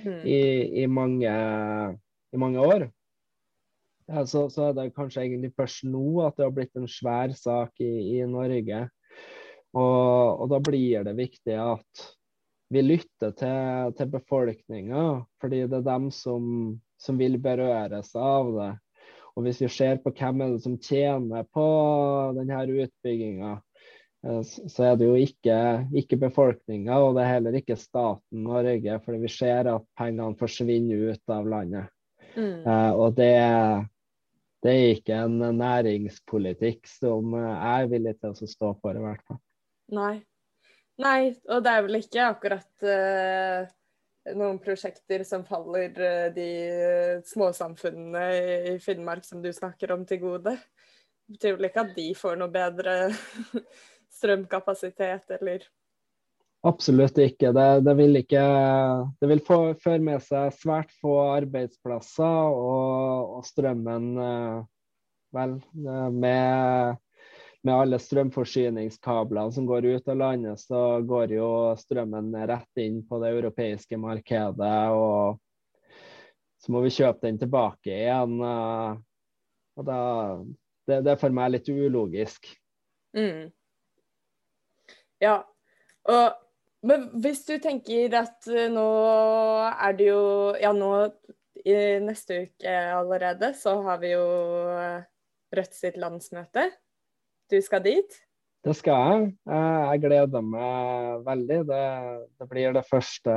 mm. 0.04 0.26
i, 0.28 0.42
i, 0.84 0.88
mange, 0.88 1.32
i, 2.34 2.38
mange, 2.38 2.60
år. 2.60 2.88
Så, 4.28 4.50
så, 4.52 4.70
er 4.70 4.76
det 4.76 4.94
kanskje 4.96 5.24
egentlig 5.26 5.54
først 5.56 5.88
nå 5.88 6.22
at 6.28 6.38
det 6.38 6.48
har 6.48 6.54
blitt 6.56 6.80
en 6.80 6.88
svær 6.92 7.32
sak 7.36 7.80
i, 7.84 8.20
i 8.20 8.28
Norge. 8.28 8.86
Og, 9.76 10.42
og, 10.42 10.46
da 10.52 10.62
blir 10.64 11.04
det 11.08 11.16
viktig 11.18 11.58
at 11.60 12.08
vi 12.74 12.84
lytter 12.84 13.32
til, 13.38 13.94
til 13.98 14.12
befolkninga, 14.12 15.06
fordi 15.42 15.64
det 15.70 15.80
er 15.80 15.88
dem 15.88 16.12
som 16.12 16.76
som 16.98 17.18
vil 17.18 17.38
berøres 17.42 18.14
av 18.18 18.52
det. 18.58 18.74
Og 19.38 19.46
hvis 19.46 19.62
vi 19.62 19.70
ser 19.70 20.00
på 20.02 20.12
hvem 20.18 20.42
er 20.42 20.54
det 20.56 20.64
som 20.64 20.78
tjener 20.82 21.46
på 21.54 21.66
denne 22.38 22.62
utbygginga, 22.66 23.52
eh, 24.26 24.40
så 24.44 24.88
er 24.88 24.96
det 24.98 25.10
jo 25.10 25.18
ikke, 25.22 25.58
ikke 26.02 26.20
befolkninga, 26.26 26.98
og 26.98 27.18
det 27.18 27.26
er 27.26 27.36
heller 27.36 27.60
ikke 27.60 27.78
staten 27.78 28.48
Norge, 28.48 28.98
fordi 29.06 29.22
vi 29.22 29.34
ser 29.34 29.70
at 29.76 29.86
pengene 30.00 30.40
forsvinner 30.40 31.14
ut 31.14 31.36
av 31.36 31.52
landet. 31.54 31.94
Mm. 32.38 32.66
Uh, 32.68 32.92
og 32.94 33.16
det, 33.18 33.34
det, 34.62 34.74
er 34.74 34.92
ikke 34.94 35.22
en 35.26 35.40
næringspolitikk 35.58 36.86
som 36.86 37.34
jeg 37.34 37.56
er 37.72 37.88
villig 37.90 38.14
til 38.20 38.34
å 38.36 38.50
stå 38.52 38.74
for, 38.78 38.98
i 38.98 39.02
hvert 39.02 39.24
fall. 39.26 39.40
Nei. 39.98 40.18
Nei, 40.98 41.36
og 41.54 41.62
det 41.66 41.74
er 41.74 41.84
vel 41.86 42.00
ikke 42.00 42.26
akkurat 42.26 42.86
uh, 42.88 43.68
noen 44.38 44.58
prosjekter 44.62 45.22
som 45.28 45.46
faller 45.46 45.94
uh, 46.02 46.28
de 46.34 46.50
småsamfunnene 47.30 48.24
i 48.74 48.76
Finnmark 48.82 49.26
som 49.28 49.44
du 49.44 49.52
snakker 49.54 49.94
om, 49.94 50.06
til 50.10 50.24
gode. 50.24 50.56
Det 51.28 51.38
betyr 51.38 51.58
vel 51.58 51.70
ikke 51.70 51.84
at 51.86 51.98
de 51.98 52.08
får 52.18 52.40
noe 52.42 52.54
bedre 52.54 52.96
strømkapasitet, 54.18 55.38
eller? 55.38 55.68
Absolutt 56.66 57.20
ikke. 57.22 57.52
Det, 57.54 57.68
det 57.86 57.94
vil, 58.00 58.18
ikke, 58.24 58.46
det 59.22 59.30
vil 59.30 59.44
få, 59.46 59.60
føre 59.84 60.02
med 60.02 60.24
seg 60.26 60.50
svært 60.58 60.90
få 60.98 61.20
arbeidsplasser, 61.36 62.58
og, 62.58 63.38
og 63.38 63.46
strømmen 63.46 64.18
Vel, 65.36 65.58
med 66.16 66.96
med 67.68 67.76
alle 67.76 67.98
strømforsyningskablene 68.00 69.52
som 69.52 69.66
går 69.68 69.86
ut 69.92 70.08
av 70.08 70.18
landet, 70.22 70.62
så 70.62 71.02
går 71.04 71.34
jo 71.36 71.50
strømmen 71.80 72.32
rett 72.48 72.80
inn 72.80 73.02
på 73.08 73.20
det 73.20 73.34
europeiske 73.36 74.00
markedet. 74.00 74.78
Og 74.96 75.42
så 76.64 76.72
må 76.74 76.82
vi 76.86 76.94
kjøpe 76.96 77.28
den 77.28 77.42
tilbake 77.42 77.92
igjen. 77.92 78.40
Eh, 78.40 78.96
og 79.78 79.88
da, 79.90 80.00
det, 80.88 81.02
det 81.06 81.14
er 81.14 81.22
for 81.22 81.36
meg 81.36 81.54
litt 81.58 81.70
ulogisk. 81.70 82.48
Mm. 83.18 83.52
Ja. 85.24 85.42
Og, 86.08 86.40
men 86.88 87.08
hvis 87.20 87.44
du 87.50 87.58
tenker 87.60 88.16
at 88.22 88.48
eh, 88.48 88.72
nå 88.72 88.88
er 89.68 89.98
det 89.98 90.12
jo 90.12 90.24
Ja, 90.62 90.72
nå 90.76 90.92
i 91.68 91.76
neste 92.00 92.46
uke 92.46 92.74
allerede 92.96 93.50
så 93.58 93.74
har 93.84 93.98
vi 94.04 94.14
jo 94.14 94.28
eh, 94.78 95.08
Rødt 95.58 95.76
sitt 95.76 95.98
landsmøte 96.00 96.68
du 97.52 97.60
skal 97.64 97.84
dit? 97.86 98.18
Det 98.68 98.74
skal 98.76 98.98
jeg. 98.98 99.28
Jeg 99.48 100.02
gleder 100.04 100.44
meg 100.44 101.22
veldig. 101.28 101.60
Det, 101.70 101.84
det 102.42 102.48
blir 102.52 102.74
det 102.76 102.84
første 102.90 103.36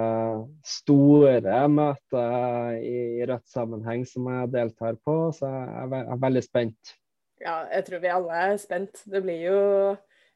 store 0.66 1.60
møtet 1.70 2.80
i 2.82 3.26
Rødt-sammenheng 3.28 4.02
som 4.08 4.26
jeg 4.32 4.50
deltar 4.56 4.98
på, 5.06 5.16
så 5.36 5.50
jeg 5.52 6.00
er 6.00 6.22
veldig 6.24 6.42
spent. 6.42 6.94
Ja, 7.40 7.62
jeg 7.70 7.86
tror 7.86 8.02
vi 8.02 8.12
alle 8.12 8.40
er 8.48 8.56
spent. 8.60 9.04
Det 9.06 9.22
blir 9.24 9.44
jo 9.44 9.60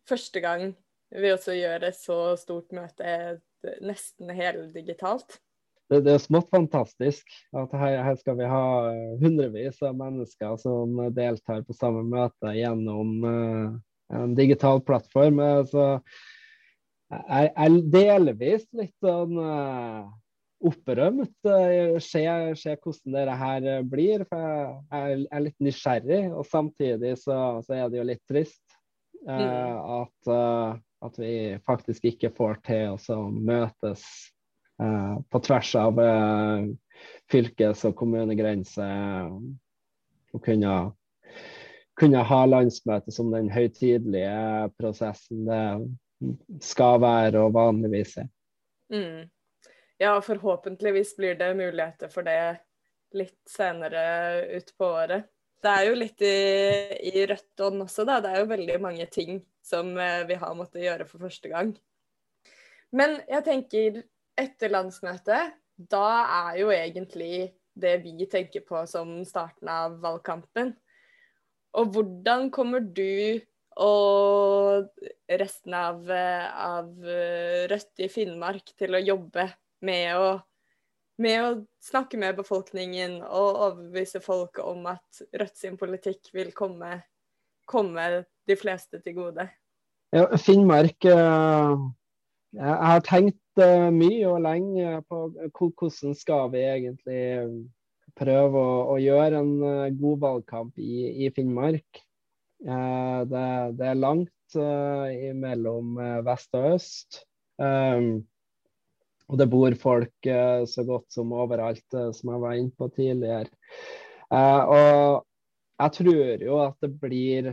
første 0.08 0.44
gang 0.44 0.70
vi 1.14 1.32
også 1.32 1.56
gjør 1.56 1.88
et 1.88 1.98
så 1.98 2.20
stort 2.38 2.72
møte 2.76 3.40
nesten 3.84 4.30
heldigitalt. 4.34 5.40
Det, 5.90 6.00
det, 6.00 6.14
er 6.14 6.22
smått 6.22 6.48
fantastisk 6.52 7.28
at 7.52 7.72
her, 7.76 7.98
her, 8.06 8.16
skal 8.16 8.38
vi 8.38 8.48
ha 8.48 8.66
hundrevis 9.20 9.82
av 9.84 9.96
mennesker 9.98 10.56
som 10.62 10.96
deltar 11.16 11.64
på 11.66 11.76
samme 11.76 12.06
møte 12.08 12.54
gjennom 12.56 13.10
uh, 13.20 13.74
en 14.16 14.32
digital 14.38 14.80
plattform. 14.86 15.42
Så 15.68 15.86
jeg 17.12 17.52
er 17.52 17.78
delvis 17.92 18.64
litt 18.72 18.94
sånn 19.04 19.36
uh, 19.36 20.08
opprømt. 20.64 21.36
Se, 22.00 22.24
se, 22.56 22.76
hvordan 22.80 23.18
dette 23.18 23.38
her 23.44 23.68
blir. 23.84 24.24
For 24.30 24.40
jeg 24.40 25.26
er 25.28 25.44
litt 25.44 25.68
nysgjerrig, 25.68 26.22
og 26.32 26.48
samtidig 26.48 27.18
så, 27.20 27.60
så 27.66 27.76
er 27.76 27.92
det 27.92 28.00
jo 28.00 28.08
litt 28.08 28.24
trist 28.30 28.78
uh, 29.28 30.00
at, 30.00 30.36
at 31.04 31.20
vi 31.20 31.34
faktisk 31.68 32.08
ikke 32.14 32.32
får 32.32 32.64
til 32.72 32.96
å 32.96 33.26
møtes 33.28 34.08
Eh, 34.08 34.33
på 35.30 35.40
tvers 35.46 35.74
av 35.78 36.00
eh, 36.02 36.66
fylkes- 37.30 37.84
og 37.88 37.96
kommunegrenser. 37.98 39.30
Og 40.34 40.42
kunne, 40.42 40.72
kunne 41.98 42.24
ha 42.26 42.40
landsmøte 42.46 43.14
som 43.14 43.30
den 43.34 43.52
høytidelige 43.54 44.72
prosessen 44.78 45.44
det 45.46 45.64
skal 46.64 46.98
være 47.02 47.44
og 47.44 47.54
vanligvis 47.54 48.16
er. 48.24 48.30
Mm. 48.92 49.30
Ja, 50.02 50.16
forhåpentligvis 50.22 51.14
blir 51.16 51.38
det 51.38 51.54
muligheter 51.56 52.10
for 52.10 52.26
det 52.26 52.58
litt 53.14 53.38
senere 53.46 54.02
utpå 54.58 54.88
året. 54.90 55.30
Det 55.62 55.70
er 55.70 55.86
jo 55.86 55.94
litt 55.96 56.22
i, 56.26 56.38
i 57.14 57.22
rødt 57.30 57.62
ånd 57.64 57.86
også, 57.86 58.04
da. 58.04 58.18
Det 58.20 58.32
er 58.32 58.42
jo 58.42 58.50
veldig 58.50 58.80
mange 58.82 59.06
ting 59.08 59.38
som 59.64 59.94
eh, 59.96 60.26
vi 60.28 60.36
har 60.36 60.56
måttet 60.58 60.82
gjøre 60.84 61.06
for 61.08 61.24
første 61.24 61.48
gang. 61.48 61.70
Men 62.94 63.16
jeg 63.30 63.46
tenker 63.46 64.02
etter 64.40 64.72
landsmøtet, 64.72 65.54
da 65.76 66.06
er 66.22 66.60
jo 66.60 66.70
egentlig 66.74 67.52
det 67.74 67.96
vi 68.04 68.28
tenker 68.30 68.62
på 68.66 68.84
som 68.90 69.16
starten 69.26 69.70
av 69.70 69.98
valgkampen. 70.02 70.72
Og 71.74 71.90
hvordan 71.94 72.50
kommer 72.54 72.84
du 72.84 73.40
og 73.82 74.86
resten 75.26 75.74
av, 75.74 76.04
av 76.06 76.90
Rødt 77.70 78.04
i 78.06 78.10
Finnmark 78.12 78.70
til 78.78 78.94
å 78.94 79.02
jobbe 79.02 79.48
med 79.84 80.10
å 80.14 80.28
med 81.22 81.40
å 81.44 81.50
snakke 81.84 82.18
med 82.18 82.38
befolkningen 82.38 83.20
og 83.22 83.58
overbevise 83.68 84.20
folk 84.24 84.58
om 84.62 84.88
at 84.90 85.22
Rødt 85.34 85.58
sin 85.60 85.76
politikk 85.78 86.32
vil 86.34 86.50
komme, 86.56 86.96
komme 87.70 88.24
de 88.48 88.56
fleste 88.58 88.98
til 89.04 89.18
gode? 89.20 89.46
Ja, 90.14 90.26
Finnmark 90.38 91.06
uh, 91.06 91.78
Jeg 92.54 92.90
har 92.90 93.06
tenkt 93.06 93.38
mye 93.58 94.26
og 94.28 94.42
lenge 94.44 94.98
på 95.08 95.20
hvordan 95.54 96.14
skal 96.18 96.50
vi 96.52 96.62
egentlig 96.64 97.22
prøve 98.18 98.60
å, 98.60 98.74
å 98.94 98.96
gjøre 99.02 99.40
en 99.42 99.54
uh, 99.62 99.94
god 99.94 100.20
valgkamp 100.22 100.78
i, 100.78 101.26
i 101.26 101.30
Finnmark. 101.34 102.02
Det, 102.64 103.40
det, 103.76 103.88
er 103.90 103.98
langt 103.98 104.54
mellom 105.36 105.98
vest 106.24 106.54
og 106.56 106.68
øst. 106.78 107.18
Um, 107.60 108.22
og 109.28 109.36
det 109.36 109.46
bor 109.52 109.76
folk 109.76 110.28
så 110.70 110.84
godt 110.88 111.12
som 111.12 111.34
overalt, 111.36 111.84
som 112.16 112.30
jeg 112.32 112.40
var 112.40 112.56
inne 112.56 112.72
på 112.72 112.88
tidligere. 112.94 113.52
Og 114.32 115.20
jeg 115.82 115.94
tror 115.98 116.46
jo 116.46 116.62
at 116.64 116.80
det 116.80 116.90
blir 117.02 117.52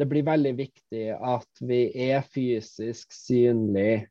det 0.00 0.08
blir 0.10 0.24
veldig 0.26 0.52
viktig 0.58 1.04
at 1.14 1.62
vi 1.62 1.84
er 2.08 2.24
fysisk 2.26 3.12
synlig 3.14 4.08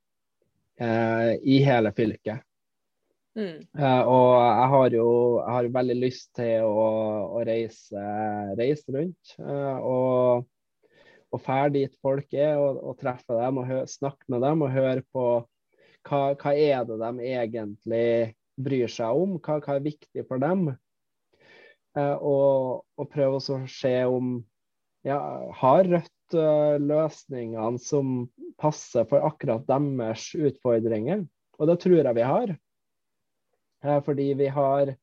i 0.82 1.60
hele 1.65 1.91
fylket. 1.94 2.41
Mm. 3.32 3.62
og 4.12 4.32
jeg 4.36 4.70
har 4.74 4.96
jo 4.98 5.12
jeg 5.38 5.54
har 5.56 5.67
veldig 5.72 5.96
lyst 6.02 6.34
til 6.36 6.65
å, 6.67 6.88
å 7.38 7.44
reise, 7.48 8.02
reise, 8.60 8.91
rundt. 8.91 9.36
og 9.39 10.50
og 11.32 11.39
fære 11.39 11.72
dit 11.76 11.94
folk 12.04 12.34
er, 12.36 12.60
og, 12.60 12.82
og 12.84 13.00
treffe 13.00 13.38
dem 13.39 13.62
og 13.62 13.72
snakke 13.89 14.28
med 14.32 14.44
dem 14.44 14.63
og 14.65 14.74
høre 14.74 15.04
på 15.15 15.26
hva, 16.08 16.22
hva, 16.36 16.52
er 16.52 16.86
det 16.88 16.98
de 17.02 17.28
egentlig 17.32 18.08
bryr 18.62 18.91
seg 18.91 19.17
om, 19.17 19.38
hva, 19.39 19.60
hva 19.63 19.78
er 19.78 19.86
viktig 19.86 20.26
for 20.28 20.41
dem. 20.41 20.72
Eh, 21.98 22.17
og, 22.17 22.84
og, 22.98 23.08
prøve 23.12 23.39
å 23.39 23.60
se 23.70 23.94
om 24.08 24.39
ja, 25.08 25.20
har 25.62 25.88
Rødt 25.88 26.12
løsningene 26.34 27.80
som 27.82 28.26
passer 28.62 29.08
for 29.10 29.24
akkurat 29.28 29.63
deres 29.70 30.30
utfordringer. 30.36 31.26
Og 31.60 31.70
det 31.70 31.78
tror 31.84 32.02
jeg 32.02 32.17
vi 32.17 32.28
har. 32.28 32.54
Eh, 33.84 34.02
fordi 34.04 34.34
vi 34.34 34.48
har 34.48 34.96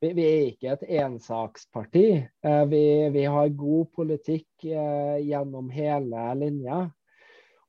vi, 0.00 0.12
vi, 0.12 0.24
er 0.24 0.44
ikke 0.52 0.74
et 0.74 0.84
ensaksparti. 1.02 2.06
Eh, 2.44 2.64
vi, 2.70 2.82
vi, 3.14 3.24
har 3.26 3.48
god 3.48 3.90
politikk 3.94 4.64
eh, 4.64 5.18
gjennom 5.26 5.70
hele 5.74 6.28
linja. 6.38 6.84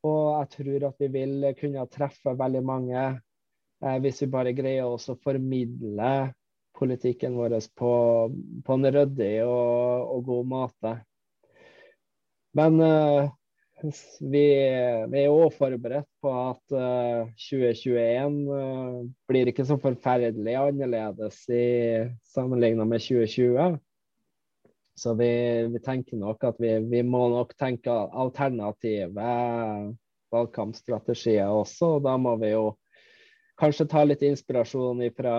Og 0.05 0.25
jeg 0.35 0.51
tror 0.55 0.85
at 0.91 1.01
vi 1.01 1.09
vil 1.11 1.49
kunne 1.59 1.89
treffe 1.91 2.37
veldig 2.37 2.61
mange 2.63 3.07
hvis 4.03 4.17
vi 4.25 4.27
bare 4.27 4.51
greier 4.51 4.91
oss 4.91 5.05
å 5.07 5.15
formidle 5.23 6.33
politikken 6.75 7.37
vår 7.39 7.53
på, 7.79 7.91
på 8.65 8.75
en 8.75 8.87
ryddig 8.91 9.37
og, 9.45 10.03
og, 10.03 10.23
god 10.27 10.49
måte. 10.51 10.91
Men 12.57 12.79
uh, 12.81 13.29
vi, 14.19 14.45
vi, 15.11 15.19
er 15.21 15.31
òg 15.31 15.53
forberedt 15.55 16.09
på 16.23 16.31
at 16.33 16.73
uh, 16.75 17.29
2021 17.39 18.39
uh, 18.49 18.97
blir 19.29 19.51
ikke 19.51 19.65
så 19.67 19.77
forferdelig 19.79 20.57
annerledes 20.59 21.43
i 21.53 21.67
sammenlignet 22.33 22.89
med 22.89 23.05
2020. 23.05 23.77
Så 24.99 25.13
vi, 25.15 25.31
vi, 25.71 25.79
tenker 25.79 26.19
nok 26.19 26.43
at 26.43 26.59
vi, 26.59 26.73
vi, 26.91 27.03
må 27.07 27.29
nok 27.31 27.53
tenke 27.59 27.93
alternative 27.93 29.27
valgkampstrategier 30.33 31.47
også. 31.47 31.95
og 31.95 32.03
Da 32.03 32.17
må 32.19 32.35
vi 32.41 32.51
jo 32.51 32.73
kanskje 33.59 33.87
ta 33.91 34.03
litt 34.03 34.25
inspirasjon 34.27 35.05
fra 35.15 35.35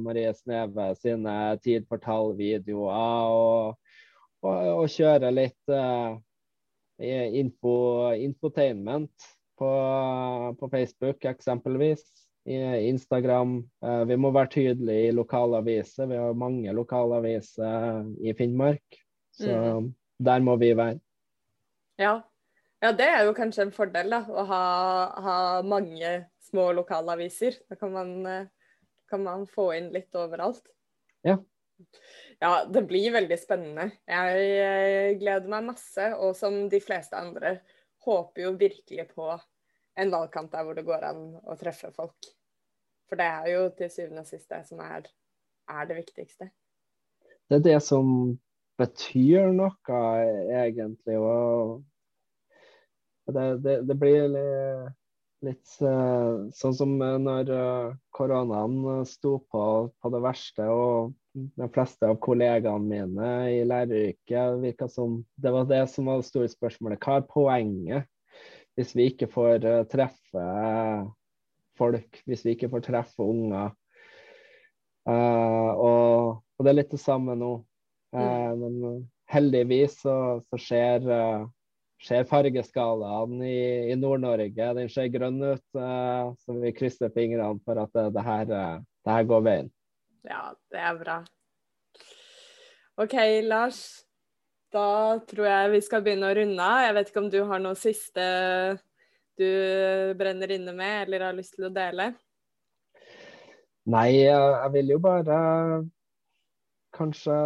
Marie 0.00 0.34
Sneve 0.36 0.90
sine 1.00 1.36
Tid 1.64 1.88
for 1.88 2.02
tall-videoer, 2.02 3.32
og, 3.32 3.96
og, 4.44 4.52
og, 4.74 4.84
kjøre 4.92 5.32
litt 5.32 5.72
uh, 5.72 6.20
info, 7.00 8.12
infotainment 8.12 9.28
på, 9.58 9.70
på 10.60 10.68
Facebook 10.68 11.24
eksempelvis. 11.24 12.04
Instagram. 12.44 13.70
Eh, 13.84 14.04
vi 14.04 14.16
må 14.16 14.30
være 14.32 14.50
tydelige 14.50 15.08
i 15.08 15.12
lokalaviser. 15.14 16.06
Vi 16.06 16.16
har 16.16 16.32
mange 16.32 16.72
lokalaviser 16.72 18.04
i 18.24 18.34
Finnmark. 18.34 18.82
Så 19.36 19.52
mm. 19.52 19.94
der 20.24 20.40
må 20.40 20.56
vi 20.56 20.76
være. 20.76 20.98
Ja. 21.98 22.20
ja. 22.82 22.92
det 22.92 23.06
er 23.06 23.24
jo 23.24 23.36
kanskje 23.36 23.68
en 23.68 23.72
fordel, 23.72 24.10
da. 24.10 24.24
Å 24.24 24.46
ha, 24.48 24.62
ha 25.20 25.36
mange 25.62 26.14
små 26.48 26.70
lokalaviser. 26.72 27.60
Da 27.68 27.76
kan 27.76 27.92
man, 27.92 28.14
eh, 28.26 28.48
kan 29.10 29.24
man, 29.24 29.46
få 29.46 29.70
inn 29.76 29.92
litt 29.94 30.14
overalt. 30.16 30.64
Ja. 31.24 31.38
Ja, 32.40 32.64
det 32.64 32.86
blir 32.88 33.12
veldig 33.12 33.36
spennende. 33.40 33.90
Jeg 34.08 35.18
gleder 35.20 35.50
meg 35.52 35.66
masse. 35.72 36.10
Og 36.18 36.34
som 36.38 36.62
de 36.72 36.80
fleste 36.82 37.18
andre 37.18 37.58
håper 38.06 38.46
jo 38.46 38.52
virkelig 38.60 39.10
på 39.12 39.32
en 40.00 40.12
valgkamp 40.12 40.52
der 40.52 40.64
hvor 40.64 40.78
det 40.78 40.86
går 40.86 41.04
an 41.10 41.24
å 41.44 41.56
treffe 41.60 41.90
folk. 41.92 42.30
For 43.10 43.20
det 43.20 43.26
er 43.26 43.50
jo 43.50 43.66
til 43.76 43.90
syvende 43.92 44.24
og 44.24 44.30
sist 44.30 44.48
det 44.52 44.62
som 44.68 44.80
er, 44.84 45.08
er 45.68 45.90
det 45.90 45.98
viktigste. 45.98 46.48
Det 47.50 47.58
er 47.58 47.66
det 47.66 47.80
som 47.82 48.38
betyr 48.80 49.50
noe, 49.52 49.98
egentlig. 50.62 51.18
Og 51.18 51.82
det, 53.34 53.46
det, 53.64 53.76
det 53.90 53.96
blir 53.98 54.30
litt, 54.30 54.94
litt 55.46 55.74
eh, 55.84 56.46
sånn 56.56 56.76
som 56.78 56.94
når 56.96 57.50
eh, 57.54 57.90
koronaen 58.14 59.04
sto 59.08 59.36
på 59.50 59.64
på 59.90 60.12
det 60.14 60.22
verste. 60.24 60.70
og 60.70 61.12
de 61.34 61.68
fleste 61.70 62.08
av 62.08 62.18
kollegaene 62.22 62.86
mine 62.86 63.28
i 63.52 63.60
læreryrket 63.68 64.58
virka 64.62 64.88
som 64.90 65.20
det 65.38 65.52
var 65.54 65.68
det 65.70 65.84
som 65.92 66.08
var 66.10 66.20
det 66.20 66.28
store 66.28 66.50
spørsmålet. 66.50 67.00
Hva 67.02 67.20
er 67.20 67.28
poenget 67.30 68.08
hvis 68.78 68.94
vi 68.96 69.10
ikke 69.10 69.28
får 69.30 69.66
uh, 69.66 69.84
treffe 69.90 70.44
folk, 71.78 72.20
hvis 72.28 72.44
vi 72.46 72.54
ikke 72.56 72.70
får 72.72 72.84
treffe 72.86 73.24
unger. 73.24 73.72
Uh, 75.08 75.70
og, 75.74 76.42
og, 76.58 76.60
det 76.64 76.72
er 76.72 76.78
litt 76.78 76.92
det 76.94 77.02
samme 77.02 77.36
nå. 77.38 77.54
Uh. 78.16 78.52
Men 78.58 79.08
heldigvis 79.30 80.00
så, 80.02 80.14
så 80.50 80.60
skjer, 80.60 81.06
skjer 82.02 82.28
fargeskalaen 82.30 83.42
i, 83.46 83.90
i 83.92 83.98
Nord-Norge. 83.98 84.72
Den 84.78 84.90
ser 84.90 85.12
grønn 85.14 85.38
ut, 85.44 85.66
så 85.70 86.56
vi 86.58 86.72
krysser 86.74 87.12
fingrene 87.14 87.60
for 87.62 87.78
at 87.78 87.92
det, 87.94 88.08
det, 88.16 88.24
her, 88.26 88.48
det 88.50 89.14
her 89.14 89.28
går 89.30 89.44
veien. 89.46 89.70
Ja, 90.28 90.50
det 90.72 90.84
er 90.84 91.00
bra. 91.00 91.18
OK, 93.00 93.16
Lars. 93.46 93.80
Da 94.70 95.18
tror 95.26 95.48
jeg 95.48 95.70
vi 95.72 95.80
skal 95.82 96.02
begynne 96.04 96.28
å 96.30 96.36
runde 96.36 96.62
av. 96.62 96.84
Jeg 96.84 96.96
vet 96.96 97.10
ikke 97.10 97.22
om 97.24 97.30
du 97.32 97.40
har 97.48 97.62
noe 97.62 97.78
siste 97.78 98.26
du 99.40 100.14
brenner 100.18 100.52
inne 100.52 100.74
med 100.76 101.06
eller 101.06 101.30
har 101.30 101.36
lyst 101.36 101.56
til 101.56 101.70
å 101.70 101.72
dele? 101.72 102.12
Nei, 103.90 104.20
jeg 104.20 104.72
vil 104.74 104.92
jo 104.92 105.00
bare 105.02 105.38
kanskje 106.94 107.36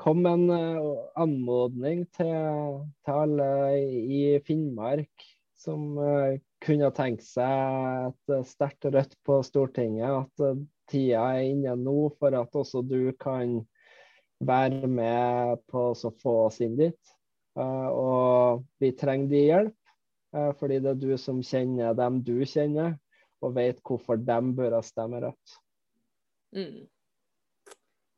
komme 0.00 0.32
en 0.34 0.50
eh, 0.50 0.88
anmodning 1.22 2.02
til, 2.16 2.82
til, 3.06 3.14
alle 3.14 3.48
i 3.78 4.22
Finnmark 4.44 5.28
som 5.64 5.94
uh, 5.96 6.34
kunne 6.60 6.90
tenke 6.92 7.24
seg 7.24 8.10
et 8.10 8.48
sterkt 8.50 8.84
Rødt 8.92 9.14
på 9.24 9.38
Stortinget. 9.46 10.26
At 10.26 10.42
uh, 10.44 10.58
tida 10.90 11.22
er 11.36 11.50
inne 11.50 11.74
nå 11.80 12.08
for 12.18 12.36
at 12.38 12.56
også 12.56 12.82
du 12.86 13.12
kan 13.20 13.60
være 14.44 14.88
med 14.90 15.62
på 15.70 15.90
å 15.92 16.12
få 16.20 16.34
oss 16.48 16.60
inn 16.64 16.76
dit. 16.78 17.14
Uh, 17.54 17.88
og 17.94 18.64
vi 18.82 18.90
trenger 18.98 19.30
din 19.30 19.46
hjelp, 19.46 19.76
uh, 20.34 20.50
fordi 20.58 20.80
det 20.82 20.94
er 20.94 21.02
du 21.02 21.12
som 21.20 21.42
kjenner 21.44 21.94
dem 21.98 22.18
du 22.26 22.40
kjenner, 22.42 22.96
og 23.44 23.54
vet 23.58 23.78
hvorfor 23.84 24.18
dem 24.18 24.54
bør 24.56 24.80
stemme 24.82 25.22
rødt. 25.22 25.58
Mm. 26.54 26.82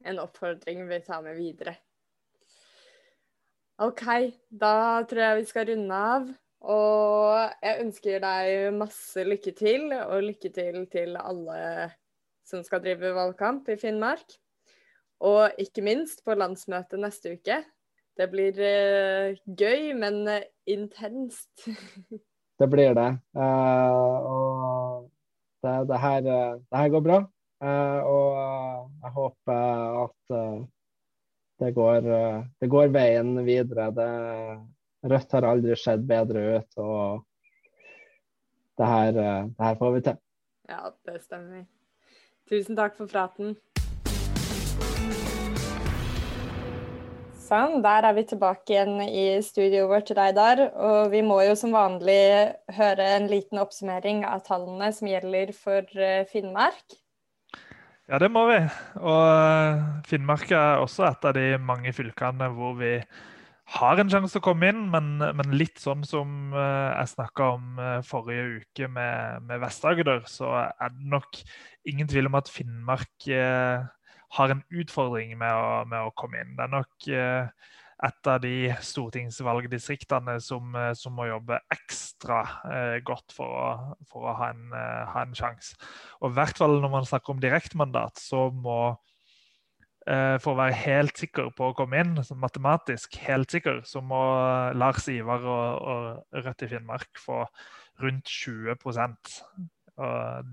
En 0.07 0.23
oppfordring 0.23 0.87
vi 0.89 1.03
tar 1.05 1.23
med 1.25 1.37
videre. 1.37 1.77
OK, 3.83 4.05
da 4.49 5.05
tror 5.05 5.21
jeg 5.21 5.39
vi 5.43 5.49
skal 5.51 5.69
runde 5.69 6.01
av. 6.17 6.29
Og 6.67 7.63
jeg 7.63 7.83
ønsker 7.85 8.23
deg 8.23 8.77
masse 8.79 9.25
lykke 9.27 9.53
til, 9.59 9.91
og 9.93 10.25
lykke 10.25 10.51
til 10.55 10.79
til 10.91 11.19
alle 11.21 11.59
som 12.47 12.63
skal 12.67 12.83
drive 12.85 13.15
valgkamp 13.17 13.69
i 13.73 13.79
Finnmark. 13.81 14.37
Og 15.25 15.57
ikke 15.61 15.85
minst 15.85 16.23
på 16.25 16.37
landsmøtet 16.37 17.01
neste 17.01 17.35
uke. 17.37 17.63
Det 18.17 18.29
blir 18.33 18.57
uh, 18.57 19.37
gøy, 19.45 19.93
men 19.97 20.23
uh, 20.29 20.45
intenst. 20.69 21.67
det 22.61 22.69
blir 22.73 22.95
det. 22.97 23.11
Uh, 23.37 24.17
og 24.31 25.11
det, 25.65 25.75
det, 25.91 26.01
her, 26.01 26.21
det, 26.25 26.79
her, 26.79 26.89
går 26.95 27.05
bra. 27.05 27.19
og 28.07 28.91
jeg 29.03 29.11
håper 29.17 30.03
at 30.05 30.35
det 31.59 31.71
går, 31.75 32.09
det 32.61 32.69
går 32.71 32.93
veien 32.95 33.33
videre. 33.47 33.89
Det, 33.97 34.11
Rødt 35.07 35.33
har 35.33 35.47
aldri 35.49 35.77
sett 35.81 36.05
bedre 36.07 36.43
ut, 36.59 36.79
og 36.79 37.25
det 38.79 38.91
her, 38.93 39.13
det 39.17 39.65
her 39.65 39.81
får 39.81 39.97
vi 39.97 40.05
til. 40.07 40.21
Ja, 40.69 40.83
det 41.09 41.23
stemmer. 41.25 41.65
Tusen 42.47 42.77
takk 42.79 42.95
for 42.95 43.11
praten. 43.11 43.57
Sånn, 47.47 47.81
der 47.83 48.07
er 48.07 48.15
vi 48.15 48.23
tilbake 48.27 48.75
igjen 48.75 49.01
i 49.03 49.25
studioet 49.43 49.91
vårt, 49.91 50.13
Reidar. 50.19 50.63
Og 50.79 51.11
vi 51.11 51.23
må 51.27 51.41
jo 51.47 51.57
som 51.59 51.75
vanlig 51.75 52.19
høre 52.75 53.09
en 53.17 53.27
liten 53.31 53.59
oppsummering 53.63 54.25
av 54.27 54.45
tallene 54.47 54.93
som 54.95 55.11
gjelder 55.11 55.53
for 55.55 55.87
eh, 55.99 56.23
Finnmark. 56.31 56.97
Ja, 58.07 58.19
det 58.23 58.31
må 58.31 58.45
vi. 58.51 58.61
Og 59.03 59.23
eh, 59.27 59.87
Finnmark 60.07 60.51
er 60.55 60.83
også 60.83 61.07
et 61.11 61.27
av 61.27 61.35
de 61.39 61.49
mange 61.59 61.95
fylkene 61.95 62.51
hvor 62.55 62.79
vi 62.79 62.97
har 63.75 63.99
en 63.99 64.11
sjanse 64.13 64.37
til 64.37 64.43
å 64.43 64.47
komme 64.47 64.71
inn, 64.71 64.85
men, 64.93 65.17
men 65.19 65.57
litt 65.59 65.81
sånn 65.83 66.05
som 66.07 66.55
eh, 66.55 66.91
jeg 66.93 67.13
snakka 67.17 67.49
om 67.57 67.81
forrige 68.07 68.63
uke 68.63 68.91
med, 68.93 69.47
med 69.49 69.63
Vest-Agder, 69.65 70.23
så 70.31 70.53
er 70.69 70.95
det 70.95 71.11
nok 71.17 71.41
ingen 71.91 72.09
tvil 72.11 72.31
om 72.31 72.39
at 72.39 72.51
Finnmark 72.53 73.31
har 74.37 74.53
en 74.53 74.63
utfordring 74.75 75.35
med 75.39 75.55
å, 75.55 75.83
med 75.89 76.07
å 76.09 76.15
komme 76.19 76.43
inn. 76.43 76.55
Det 76.59 76.67
er 76.67 76.73
nok 76.73 77.09
eh, 77.11 77.73
et 78.07 78.29
av 78.29 78.41
de 78.43 78.57
stortingsvalgdistriktene 78.85 80.37
som, 80.45 80.75
eh, 80.77 80.93
som 80.99 81.17
må 81.17 81.29
jobbe 81.31 81.61
ekstra 81.73 82.43
eh, 82.69 82.97
godt 83.07 83.35
for 83.37 83.57
å, 83.57 83.69
for 84.11 84.29
å 84.29 84.37
ha 84.41 84.51
en, 84.53 84.69
eh, 84.77 85.19
en 85.23 85.37
sjanse. 85.37 85.79
Og 86.21 86.33
i 86.33 86.39
hvert 86.39 86.61
fall 86.61 86.79
når 86.83 86.93
man 86.93 87.09
snakker 87.09 87.35
om 87.35 87.43
direktemandat, 87.43 88.21
så 88.21 88.49
må 88.53 88.81
eh, 88.91 88.99
for 90.07 90.53
å 90.53 90.59
være 90.61 90.77
helt 90.85 91.19
sikker 91.19 91.49
på 91.57 91.71
å 91.71 91.75
komme 91.75 91.99
inn, 91.99 92.13
matematisk 92.39 93.17
helt 93.27 93.51
sikker, 93.51 93.81
så 93.83 93.99
må 94.05 94.21
Lars 94.79 95.09
Ivar 95.11 95.43
og, 95.43 95.89
og 95.91 96.45
Rødt 96.45 96.63
i 96.63 96.69
Finnmark 96.71 97.19
få 97.19 97.41
rundt 98.03 98.31
20 98.31 98.77
og 98.77 98.95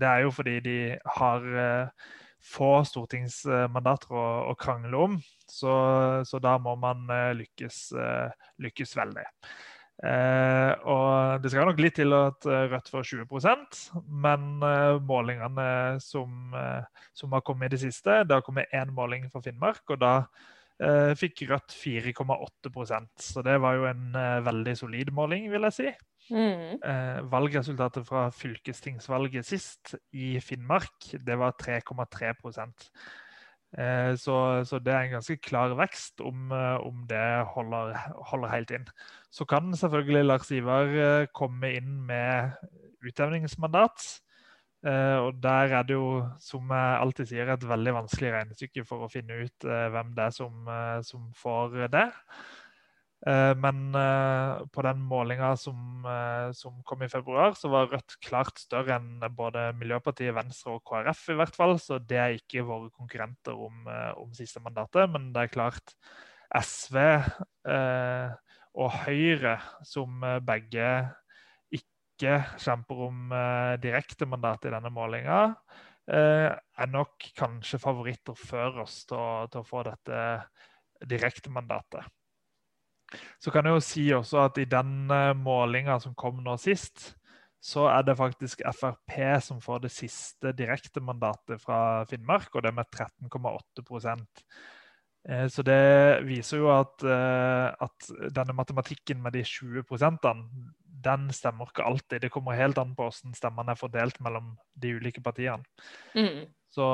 Det 0.00 0.08
er 0.08 0.24
jo 0.24 0.30
fordi 0.32 0.58
de 0.64 0.78
har 1.18 1.48
eh, 1.60 2.10
få 2.44 2.70
stortingsmandater 2.88 4.12
å, 4.16 4.24
å 4.50 4.56
krangle 4.60 5.04
om. 5.06 5.18
Så, 5.48 5.72
så, 6.28 6.40
da 6.42 6.56
må 6.62 6.74
man 6.80 7.04
eh, 7.12 7.32
lykkes, 7.40 7.80
eh, 8.00 8.50
lykkes 8.64 8.96
veldig. 8.98 9.26
Eh, 10.02 10.72
og 10.90 11.42
Det 11.42 11.52
skal 11.52 11.68
nok 11.68 11.78
litt 11.78 11.94
til 12.00 12.10
at 12.16 12.48
eh, 12.50 12.64
Rødt 12.72 12.90
får 12.90 13.06
20% 13.12 13.78
men 14.10 14.56
eh, 14.66 14.96
målingene 14.98 15.68
som, 16.02 16.50
eh, 16.58 17.06
som, 17.14 17.30
har 17.30 17.44
kommet 17.46 17.70
i 17.70 17.76
det 17.76 17.84
siste 17.84 18.24
Det 18.26 18.34
har 18.34 18.42
kommet 18.42 18.74
én 18.74 18.90
måling 18.90 19.28
for 19.30 19.44
Finnmark, 19.44 19.84
og 19.90 20.02
da 20.02 20.16
fikk 21.14 21.44
Rødt 21.46 21.70
4,8% 21.70 23.22
Så 23.22 23.44
det 23.46 23.54
var 23.62 23.76
jo 23.78 23.84
en 23.86 24.16
veldig 24.42 24.72
solid 24.74 25.12
måling, 25.14 25.46
vil 25.52 25.68
jeg 25.68 25.76
si. 25.76 25.92
Mm. 26.32 26.80
Eh, 26.80 27.18
valgresultatet 27.28 28.06
fra 28.08 28.28
fylkestingsvalget 28.32 29.44
sist 29.44 29.94
i 30.16 30.38
Finnmark 30.40 31.10
det 31.20 31.36
var 31.36 31.52
3,3 31.60 32.30
eh, 32.30 32.78
så, 34.20 34.62
så, 34.68 34.78
det 34.78 34.92
er 34.94 35.06
en 35.06 35.16
ganske 35.16 35.36
klar 35.42 35.74
vekst 35.78 36.22
om, 36.22 36.52
eh, 36.54 36.76
om 36.86 37.04
det 37.10 37.22
holder, 37.54 37.96
holder, 38.30 38.52
helt 38.52 38.74
inn. 38.76 38.84
Så 39.34 39.46
kan 39.50 39.74
selvfølgelig 39.74 40.24
Lars 40.28 40.50
Ivar 40.54 40.92
eh, 40.94 41.26
komme 41.34 41.72
inn 41.74 41.96
med 42.06 42.54
utjevningsmandat. 43.02 44.04
Eh, 44.86 45.16
og 45.18 45.40
der 45.42 45.74
er 45.80 45.88
det 45.88 45.96
jo, 45.96 46.22
som 46.38 46.70
jeg 46.70 47.00
alltid 47.00 47.30
sier, 47.32 47.50
et 47.50 47.68
veldig 47.68 47.96
vanskelig 47.98 48.34
regnestykke 48.36 48.84
for 48.86 49.06
å 49.06 49.10
finne 49.10 49.42
ut 49.42 49.66
eh, 49.66 49.88
hvem 49.90 50.14
det 50.14 50.28
er 50.28 50.36
som, 50.38 50.70
som 51.08 51.26
får 51.40 51.88
det. 51.96 52.06
Eh, 53.24 53.54
men 53.56 53.94
eh, 53.96 54.66
på 54.72 54.82
den 54.84 55.00
målinga 55.08 55.54
som, 55.56 56.04
eh, 56.04 56.50
som, 56.52 56.76
kom 56.84 57.02
i 57.02 57.08
februar, 57.08 57.56
så 57.56 57.70
var 57.72 57.88
Rødt 57.88 58.18
klart 58.24 58.60
større 58.60 58.98
enn 58.98 59.24
både 59.32 59.70
Miljøpartiet, 59.80 60.34
Venstre 60.36 60.76
og 60.76 60.84
KrF, 60.88 61.22
i 61.32 61.38
hvert 61.40 61.56
fall. 61.56 61.78
Så 61.80 61.98
det 62.04 62.20
er 62.20 62.36
ikke 62.36 62.66
våre 62.68 62.92
konkurrenter 62.92 63.56
om, 63.56 63.88
om 64.20 64.32
siste 64.36 64.60
mandatet. 64.64 65.08
Men 65.12 65.32
det 65.32 65.46
er 65.46 65.54
klart 65.54 65.94
SV 66.54 66.98
eh, 67.00 68.34
og 68.74 68.96
Høyre, 69.04 69.58
som 69.86 70.24
begge 70.44 70.88
ikke 71.74 72.36
kjemper 72.60 73.00
om 73.08 73.32
eh, 73.34 73.74
direktemandat 73.82 74.68
i 74.68 74.74
denne 74.74 74.92
målinga, 74.94 75.38
eh, 76.12 76.50
er 76.52 76.92
nok 76.92 77.30
kanskje 77.38 77.80
favoritter 77.82 78.36
før 78.38 78.84
oss 78.84 79.00
til, 79.08 79.48
til 79.50 79.62
å 79.64 79.66
få 79.66 79.82
dette 79.88 80.20
direktemandatet. 81.10 82.06
Så 83.42 83.52
kan 83.54 83.66
jeg 83.66 83.76
jo 83.76 83.84
si 83.84 84.06
også 84.16 84.44
at 84.46 84.60
i 84.62 84.68
den 84.70 85.10
eh, 85.12 85.34
målinga 85.36 85.98
som 86.02 86.16
kom 86.18 86.42
nå 86.44 86.56
sist, 86.60 87.12
så 87.64 87.86
er 87.88 88.02
det 88.04 88.18
faktisk 88.18 88.60
Frp 88.76 89.14
som 89.42 89.60
får 89.64 89.86
det 89.86 89.92
siste 89.94 90.52
direktemandatet 90.56 91.62
fra 91.62 92.04
Finnmark, 92.08 92.50
og 92.52 92.64
det 92.66 92.74
med 92.76 92.90
13,8 92.92 94.18
eh, 95.28 95.46
så 95.48 95.64
det 95.64 96.24
viser 96.28 96.60
jo 96.60 96.68
at, 96.74 97.06
eh, 97.08 97.68
at, 97.86 98.10
denne 98.36 98.56
matematikken 98.56 99.22
med 99.22 99.32
de 99.32 99.44
20 99.44 99.86
den 101.04 101.30
stemmer 101.36 101.68
ikke 101.68 101.84
alltid. 101.84 102.20
Det 102.20 102.30
kommer 102.32 102.56
helt 102.56 102.78
an 102.80 102.94
på 102.96 103.08
hvordan 103.08 103.34
stemmene 103.36 103.72
er 103.72 103.80
fordelt 103.80 104.20
mellom 104.24 104.54
de 104.80 104.94
ulike 104.96 105.20
partiene. 105.20 105.64
Mm. 106.16 106.46
Så, 106.74 106.86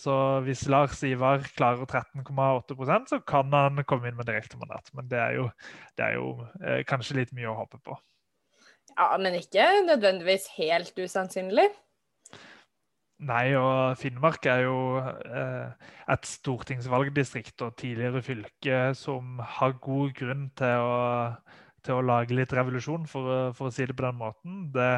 så, 0.00 0.14
hvis 0.42 0.64
Lars 0.66 0.98
Ivar 1.06 1.44
klarer 1.54 1.86
13,8% 1.86 3.12
så 3.12 3.20
kan 3.22 3.52
han 3.54 3.78
komme 3.86 4.10
inn 4.10 4.18
med 4.18 4.26
direktemandat. 4.26 4.90
Men 4.96 5.06
det 5.12 5.20
er 5.22 5.36
jo, 5.38 5.46
det 5.94 6.08
er 6.08 6.16
jo 6.18 6.26
eh, 6.64 6.80
kanskje 6.88 7.20
litt 7.20 7.34
mye 7.36 7.52
å 7.52 7.58
håpe 7.60 7.78
på. 7.86 7.94
Ja, 8.94 9.12
men 9.18 9.38
ikke 9.38 9.68
nødvendigvis 9.86 10.48
helt 10.56 10.98
usannsynlig. 10.98 11.68
Nei, 13.24 13.54
og 13.54 13.94
Finnmark 14.00 14.46
er 14.50 14.64
jo 14.66 14.78
eh, 14.98 15.90
et 16.10 16.26
stortingsvalgdistrikt 16.26 17.62
og 17.62 17.76
tidligere 17.78 18.22
fylke 18.26 18.80
som 18.98 19.38
har 19.38 19.76
god 19.84 20.10
grunn 20.18 20.48
til 20.58 20.82
å, 20.82 20.98
til 21.86 22.00
å 22.00 22.04
lage 22.04 22.34
litt 22.34 22.52
revolusjon, 22.52 23.06
for, 23.06 23.54
for, 23.54 23.70
å 23.70 23.74
si 23.74 23.86
det 23.86 23.94
på 23.94 24.08
den 24.08 24.18
måten. 24.18 24.58
Det, 24.74 24.90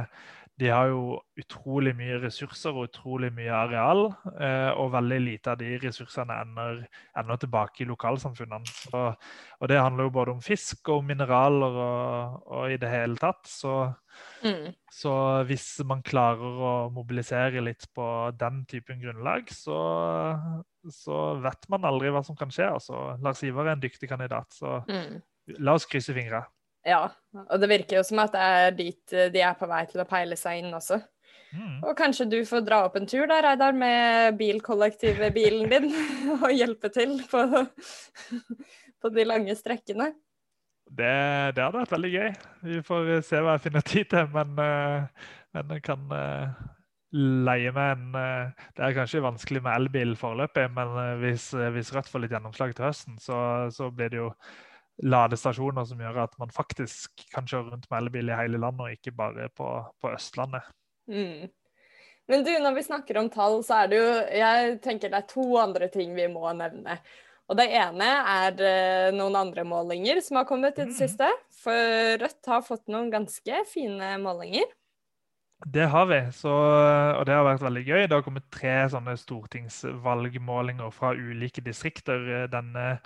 de 0.57 0.69
har 0.73 0.89
jo 0.89 1.19
utrolig 1.37 1.93
mye 1.99 2.17
ressurser 2.23 2.73
og 2.73 2.87
utrolig 2.89 3.29
mye 3.37 3.53
areal, 3.53 4.07
eh, 4.41 4.71
og 4.73 4.95
veldig 4.95 5.19
lite 5.21 5.53
av 5.53 5.59
de 5.61 5.75
ressursene 5.83 6.39
ender, 6.47 6.81
ender 7.19 7.41
tilbake 7.43 7.85
i 7.85 7.89
lokalsamfunnene. 7.91 8.73
Så, 8.89 9.03
og 9.61 9.69
det 9.69 9.83
handler 9.83 10.09
jo 10.09 10.15
både 10.17 10.33
om 10.33 10.41
fisk 10.45 10.89
og 10.95 11.05
mineraler 11.05 11.77
og, 11.85 12.41
og 12.49 12.73
i 12.73 12.81
det 12.81 12.89
hele 12.89 13.21
tatt. 13.21 13.45
Så, 13.53 13.75
mm. 14.47 14.73
så, 14.97 15.15
hvis 15.51 15.69
man 15.85 16.01
klarer 16.07 16.65
å 16.71 16.75
mobilisere 16.95 17.61
litt 17.61 17.85
på 17.93 18.09
den 18.41 18.65
typen 18.71 19.05
grunnlag, 19.05 19.53
så, 19.53 19.79
så 20.89 21.23
vet 21.45 21.69
man 21.69 21.85
aldri 21.85 22.17
hva 22.17 22.25
som 22.25 22.39
kan 22.39 22.55
skje. 22.55 22.73
Altså, 22.79 23.07
Lars 23.21 23.45
Ivar 23.45 23.69
er 23.69 23.77
en 23.77 23.85
dyktig 23.85 24.09
kandidat, 24.09 24.57
så 24.57 24.81
mm. 24.89 25.19
la 25.61 25.77
oss 25.77 25.85
krysse 25.85 26.17
fingra. 26.17 26.47
Ja, 26.87 27.03
og 27.35 27.61
det 27.61 27.69
virker 27.71 27.99
jo 27.99 28.07
som 28.07 28.21
at 28.23 28.35
det 28.35 28.47
er 28.47 28.75
dit 28.77 29.15
eh, 29.15 29.31
de 29.35 29.43
er 29.43 29.57
på 29.59 29.67
vei 29.71 29.83
til 29.91 30.03
å 30.03 30.09
peile 30.09 30.39
seg 30.39 30.61
inn 30.63 30.75
også. 30.77 31.01
Mm. 31.57 31.81
Og 31.87 31.95
kanskje 31.99 32.29
du 32.31 32.37
får 32.47 32.63
dra 32.67 32.83
opp 32.87 32.99
en 32.99 33.09
tur 33.09 33.25
der, 33.27 33.43
Reidar, 33.43 33.75
med 33.75 34.37
bilkollektivbilen 34.39 35.71
din 35.73 35.91
og 36.37 36.47
hjelpe 36.55 36.91
til 36.95 37.19
på, 37.31 37.43
på 39.03 39.13
de 39.15 39.27
lange 39.27 39.57
strekkene. 39.59 40.13
Det, 40.87 41.11
det, 41.57 41.65
hadde 41.65 41.81
vært 41.81 41.97
veldig 41.97 42.13
gøy. 42.13 42.31
Vi 42.71 42.79
får 42.87 43.11
se 43.27 43.43
hva 43.43 43.57
jeg 43.57 43.65
finner 43.65 43.87
tid 43.87 44.11
til. 44.13 44.29
Men, 44.37 44.53
uh, 44.55 45.33
men 45.57 45.73
jeg 45.75 45.83
kan 45.89 46.05
uh, 46.13 46.61
leie 47.17 47.73
meg 47.75 47.97
en 47.97 48.15
Det 48.15 48.85
er 48.85 48.95
kanskje 48.95 49.25
vanskelig 49.25 49.65
med 49.65 49.75
elbil 49.75 50.15
foreløpig, 50.21 50.69
men 50.77 50.95
hvis, 51.25 51.49
hvis 51.75 51.91
Rødt 51.97 52.13
får 52.13 52.23
litt 52.23 52.37
gjennomslag 52.37 52.77
til 52.77 52.87
høsten, 52.87 53.19
så, 53.23 53.41
så 53.75 53.91
blir 53.91 54.13
det 54.13 54.21
jo 54.21 54.31
ladestasjoner 55.05 55.85
som 55.89 56.01
gjør 56.01 56.23
at 56.25 56.35
man 56.41 56.53
faktisk 56.55 57.27
kan 57.33 57.49
kjøre 57.49 57.75
rundt 57.75 57.87
med 57.91 57.99
elbil 58.01 58.33
i 58.33 58.39
hele 58.39 58.61
landet, 58.63 58.87
og 58.87 58.97
ikke 58.97 59.15
bare 59.17 59.51
på, 59.53 59.69
på 60.01 60.13
Østlandet. 60.15 60.65
Mm. 61.11 61.47
Men 62.27 62.43
du, 62.47 62.51
når 62.59 62.75
vi 62.79 62.87
snakker 62.89 63.21
om 63.21 63.29
tall, 63.31 63.61
så 63.63 63.85
er 63.85 63.91
det 63.93 63.99
jo 64.01 64.07
Jeg 64.35 64.79
tenker 64.83 65.13
det 65.13 65.21
er 65.21 65.29
to 65.31 65.45
andre 65.61 65.87
ting 65.93 66.17
vi 66.17 66.27
må 66.33 66.49
nevne. 66.59 66.97
Og 67.47 67.59
det 67.61 67.69
ene 67.79 68.09
er 68.27 68.57
uh, 68.59 69.13
noen 69.15 69.37
andre 69.39 69.63
målinger 69.69 70.19
som 70.25 70.41
har 70.41 70.49
kommet 70.49 70.81
i 70.81 70.83
det 70.83 70.97
mm. 70.97 70.99
siste. 70.99 71.29
For 71.55 72.19
Rødt 72.19 72.51
har 72.51 72.67
fått 72.67 72.91
noen 72.91 73.13
ganske 73.13 73.63
fine 73.71 74.17
målinger. 74.23 74.67
Det 75.65 75.87
har 75.89 76.05
vi, 76.11 76.19
så, 76.37 76.53
og 77.17 77.23
det 77.25 77.33
har 77.33 77.47
vært 77.47 77.63
veldig 77.65 77.85
gøy. 77.87 78.03
Det 78.05 78.13
har 78.13 78.25
kommet 78.27 78.45
tre 78.53 78.75
sånne 78.93 79.15
stortingsvalgmålinger 79.17 80.91
fra 80.93 81.15
ulike 81.17 81.65
distrikter 81.65 82.27
eh, 82.43 82.45
denne 82.53 82.99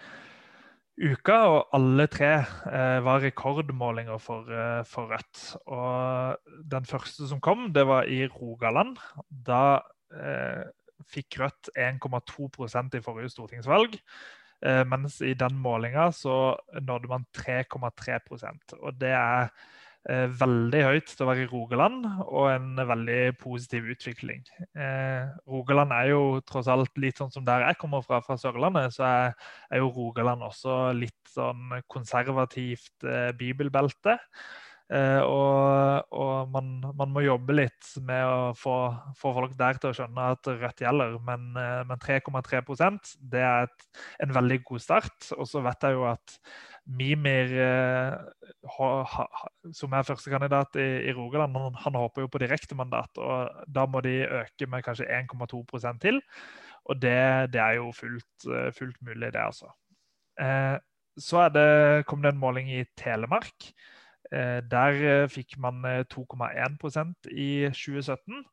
uka, 1.01 1.37
og 1.49 1.77
alle 1.77 2.07
tre 2.13 2.33
eh, 2.69 2.99
var 3.05 3.23
rekordmålinger 3.25 4.21
for, 4.23 4.51
eh, 4.53 4.83
for, 4.89 5.11
Rødt. 5.13 5.45
Og 5.67 6.37
den 6.73 6.89
første 6.89 7.29
som 7.31 7.41
kom, 7.41 7.71
det 7.75 7.87
var 7.89 8.09
i 8.11 8.27
Rogaland. 8.29 8.99
Da 9.31 9.81
eh, 10.13 10.69
fikk 11.11 11.41
Rødt 11.41 11.73
1,2% 11.77 12.99
i 12.99 13.03
forrige 13.05 13.33
stortingsvalg. 13.33 13.97
Eh, 14.61 14.83
mens 14.85 15.21
i 15.25 15.33
den 15.35 15.57
målinga 15.57 16.11
så 16.13 16.55
nådde 16.77 17.09
man 17.09 17.25
3,3% 17.33 18.75
Og 18.81 18.99
det 19.01 19.15
er 19.17 19.49
veldig 20.09 20.81
høyt 20.87 21.11
til 21.13 21.27
å 21.27 21.29
være 21.29 21.43
i 21.45 21.49
Rogaland, 21.51 22.07
og 22.25 22.47
en 22.55 22.81
veldig 22.89 23.19
positiv 23.41 23.91
utvikling. 23.93 24.41
Eh, 24.73 25.29
Rogaland 25.51 25.93
er 25.93 26.13
jo 26.15 26.23
tross 26.49 26.71
alt 26.73 26.97
litt 27.03 27.21
sånn 27.21 27.33
som 27.35 27.45
der 27.45 27.67
jeg 27.67 27.79
kommer 27.83 28.05
fra, 28.07 28.23
fra 28.25 28.39
Sørlandet, 28.41 28.95
så 28.97 29.05
er, 29.05 29.37
er 29.69 29.83
jo 29.83 29.93
Rogaland 29.93 30.47
også 30.47 30.81
litt 30.97 31.35
sånn 31.35 31.83
konservativt 31.93 33.05
eh, 33.05 33.31
bibelbelte. 33.37 34.17
Eh, 34.91 35.23
og, 35.23 36.09
og 36.19 36.51
man, 36.51 36.71
man, 36.99 37.13
må 37.15 37.23
jobbe 37.23 37.55
litt 37.61 37.93
med 38.03 38.25
å 38.27 38.39
få, 38.59 38.75
få, 39.21 39.31
folk 39.37 39.53
der 39.59 39.79
til 39.79 39.93
å 39.93 39.95
skjønne 39.95 40.25
at 40.35 40.51
Rødt 40.51 40.83
gjelder. 40.83 41.15
Men, 41.27 41.53
eh, 41.55 41.83
men 41.87 42.03
3,3% 42.03 43.15
det 43.31 43.45
er 43.47 43.69
et, 43.69 43.87
en 44.27 44.35
veldig 44.35 44.59
god 44.67 44.83
start. 44.83 45.31
Og 45.39 45.47
så 45.51 45.63
vet 45.67 45.87
jeg 45.87 45.99
jo 45.99 46.09
at 46.11 46.41
Mimir, 46.87 47.53
eh, 47.61 48.15
som 49.77 49.93
er 49.95 50.07
førstekandidat 50.09 50.79
i, 50.81 50.89
i 51.11 51.15
Rogaland, 51.17 51.57
han, 51.57 51.77
han, 51.85 51.99
håper 52.01 52.25
jo 52.25 52.33
på 52.33 52.43
direktemandat. 52.43 53.21
Og 53.21 53.67
da 53.69 53.87
må 53.87 54.03
de 54.05 54.23
øke 54.25 54.69
med 54.71 54.85
kanskje 54.87 55.09
1,2 55.21 55.63
til. 56.03 56.21
Og 56.91 56.97
det, 57.03 57.53
det, 57.53 57.61
er 57.61 57.79
jo 57.79 57.93
fullt, 57.93 58.49
fullt 58.79 59.03
mulig, 59.07 59.33
det, 59.33 59.41
altså. 59.41 59.71
Eh, 60.41 60.77
så 61.21 61.49
det, 61.53 62.07
kom 62.09 62.23
det 62.23 62.33
en 62.33 62.41
måling 62.41 62.71
i 62.73 62.85
Telemark. 62.97 63.73
Eh, 64.31 64.61
der 64.71 65.01
eh, 65.03 65.29
fikk 65.31 65.57
man 65.59 65.83
2,1 66.07 66.79
eh, 66.87 67.35
i 67.35 67.51
2017. 67.75 68.45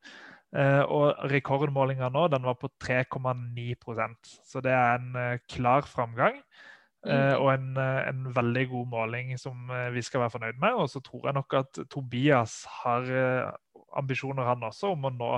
Og 0.57 1.25
rekordmålinga 1.28 2.07
nå 2.07 2.21
den 2.32 2.45
var 2.47 2.55
på 2.55 2.69
3,9% 2.80 4.30
Så 4.47 4.61
det 4.63 4.71
er 4.71 4.95
en 4.95 5.39
klar 5.51 5.84
framgang. 5.84 6.39
Mm. 7.05 7.37
Og 7.37 7.47
en, 7.53 7.67
en, 7.77 8.23
veldig 8.35 8.63
god 8.71 8.87
måling 8.91 9.29
som 9.39 9.69
vi 9.93 10.01
skal 10.03 10.23
være 10.23 10.33
fornøyd 10.33 10.57
med. 10.59 10.79
Og 10.81 10.89
så 10.91 10.99
tror 11.05 11.27
jeg 11.29 11.37
nok 11.37 11.53
at 11.59 11.79
Tobias 11.93 12.55
har 12.81 13.05
ambisjoner, 13.95 14.43
han 14.43 14.65
også, 14.65 14.91
om 14.95 15.05
å 15.07 15.13
nå 15.13 15.29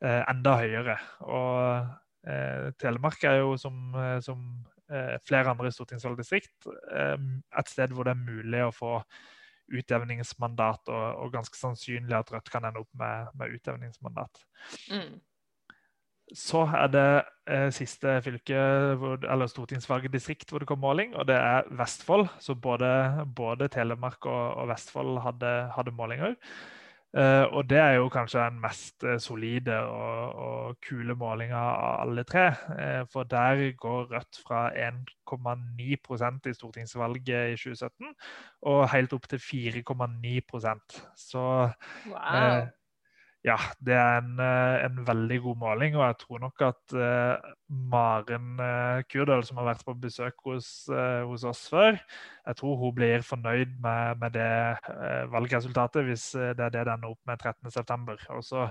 enda 0.00 0.54
høyere. 0.62 0.96
Og 1.26 2.30
eh, 2.30 2.70
Telemark 2.80 3.26
er 3.28 3.40
jo 3.42 3.56
som, 3.60 3.76
som 4.24 4.46
eh, 4.92 5.16
flere 5.26 5.52
andre 5.52 5.70
i 5.70 5.74
stortingsvalgdistrikt 5.74 6.68
eh, 6.70 7.16
et 7.58 7.72
sted 7.72 7.94
hvor 7.94 8.06
det 8.06 8.16
er 8.16 8.26
mulig 8.26 8.62
å 8.66 8.74
få 8.74 8.98
utjevningsmandat, 9.76 10.86
og, 10.94 11.06
og, 11.24 11.32
ganske 11.34 11.58
sannsynlig 11.58 12.14
at 12.14 12.30
Rødt 12.30 12.50
kan 12.52 12.68
ende 12.68 12.84
opp 12.84 12.92
med, 12.98 13.32
med 13.38 13.56
utjevningsmandat. 13.56 14.44
Mm. 14.92 15.16
Så 16.34 16.64
er 16.74 16.88
det 16.90 17.08
eh, 17.46 17.68
siste 17.70 18.16
fylke, 18.22 18.58
hvor, 18.98 19.18
eller 19.30 19.46
stortingsvalget 19.46 20.48
hvor 20.48 20.58
det 20.58 20.66
kom 20.66 20.78
måling, 20.78 21.14
og 21.14 21.28
det 21.28 21.36
er 21.36 21.62
Vestfold. 21.70 22.26
Så 22.40 22.54
både, 22.54 23.26
både 23.36 23.68
Telemark 23.68 24.26
og, 24.26 24.54
og 24.56 24.68
Vestfold 24.68 25.20
hadde, 25.22 25.70
hadde 25.76 25.94
målinger. 25.94 26.34
Uh, 27.16 27.46
og 27.56 27.70
det 27.70 27.78
er 27.78 27.92
jo 27.96 28.08
kanskje 28.12 28.42
den 28.44 28.58
mest 28.60 29.04
uh, 29.06 29.14
solide 29.22 29.78
og, 29.78 30.34
og, 30.34 30.76
kule 30.84 31.14
målinga 31.16 31.56
av 31.56 32.00
alle 32.02 32.24
tre. 32.28 32.50
Uh, 32.68 33.06
for 33.12 33.24
der 33.24 33.72
går 33.78 34.10
Rødt 34.10 34.40
fra 34.44 34.66
1,9% 34.74 36.50
i 36.50 36.54
stortingsvalget 36.58 37.54
i 37.54 37.56
2017 37.56 38.10
og 38.68 38.82
helt 38.92 39.14
opp 39.16 39.30
til 39.30 39.38
4,9 39.38 40.42
Så 41.14 41.70
wow 42.10 42.66
ja, 43.46 43.56
det 43.86 43.94
er 43.94 44.16
en, 44.18 44.40
eh, 44.42 44.84
en, 44.88 44.98
veldig 45.06 45.38
god 45.44 45.58
måling. 45.60 45.96
Og 45.96 46.02
jeg 46.02 46.18
tror 46.22 46.42
nok 46.42 46.62
at 46.66 46.94
uh, 46.98 47.50
Maren 47.92 48.58
uh, 48.58 49.02
Kurdal, 49.06 49.44
som 49.46 49.60
har 49.60 49.68
vært 49.70 49.84
på 49.86 49.94
besøk 50.02 50.42
hos, 50.48 50.68
uh, 50.90 51.22
hos, 51.30 51.44
oss 51.46 51.66
før, 51.70 51.98
jeg 52.46 52.58
tror 52.58 52.78
hun 52.80 52.94
blir 52.96 53.26
fornøyd 53.26 53.76
med, 53.82 54.22
med 54.22 54.34
det 54.34 55.28
valgresultatet, 55.30 56.06
hvis 56.06 56.30
det 56.34 56.62
er 56.62 56.72
det 56.74 56.86
det 56.86 56.94
ender 56.94 57.12
opp 57.14 57.20
med 57.26 57.42
13.9. 57.42 58.16
Og 58.34 58.42
så 58.46 58.68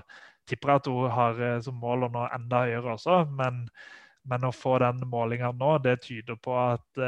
tipper 0.48 0.74
jeg 0.74 0.82
at 0.82 0.90
hun 0.92 1.14
har 1.14 1.40
som 1.64 1.78
mål 1.80 2.06
å 2.06 2.12
nå 2.12 2.26
enda 2.36 2.66
høyere 2.66 2.96
også. 2.96 3.22
men 3.36 3.68
men 4.26 4.42
å 4.42 4.50
få 4.50 4.72
den 4.82 5.04
målinga 5.06 5.52
nå, 5.54 5.76
det 5.84 6.00
tyder 6.02 6.34
på 6.42 6.50
at, 6.58 6.98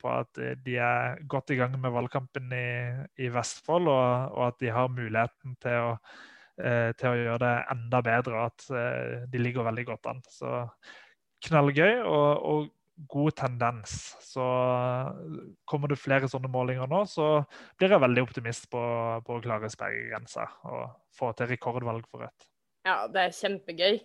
på 0.00 0.08
at, 0.08 0.38
de 0.64 0.78
er 0.80 1.18
godt 1.28 1.52
i 1.52 1.58
gang 1.58 1.74
med 1.76 1.92
valgkampen 1.92 2.48
i, 2.56 2.68
i 3.20 3.28
Vestfold, 3.28 3.90
og, 3.92 4.32
og, 4.32 4.46
at 4.46 4.56
de 4.62 4.70
har 4.72 4.88
muligheten 4.88 5.52
til 5.60 5.90
å 5.90 5.90
til 6.98 7.08
å 7.08 7.16
gjøre 7.18 7.40
det 7.42 7.54
enda 7.74 8.02
bedre. 8.04 8.44
At 8.50 8.68
eh, 8.70 9.24
de 9.30 9.40
ligger 9.40 9.66
veldig 9.66 9.86
godt 9.88 10.08
an. 10.12 10.22
Så 10.30 10.52
knallgøy 11.48 12.02
og, 12.04 12.30
og, 12.52 12.70
god 13.10 13.32
tendens. 13.34 13.92
Så 14.22 14.44
kommer 15.66 15.90
det 15.90 15.96
flere 15.98 16.28
sånne 16.30 16.50
målinger 16.52 16.86
nå, 16.86 17.00
så 17.08 17.40
blir 17.80 17.90
jeg 17.90 18.02
veldig 18.04 18.22
optimist 18.22 18.68
på, 18.70 18.82
på 19.26 19.38
å 19.38 19.40
klare 19.42 19.70
sperregrensa 19.72 20.44
og 20.68 20.92
få 21.16 21.32
til 21.34 21.48
rekordvalg 21.50 22.04
for 22.06 22.22
Rødt. 22.22 22.46
Ja, 22.86 22.98
det 23.10 23.24
er 23.24 23.34
kjempegøy. 23.34 23.96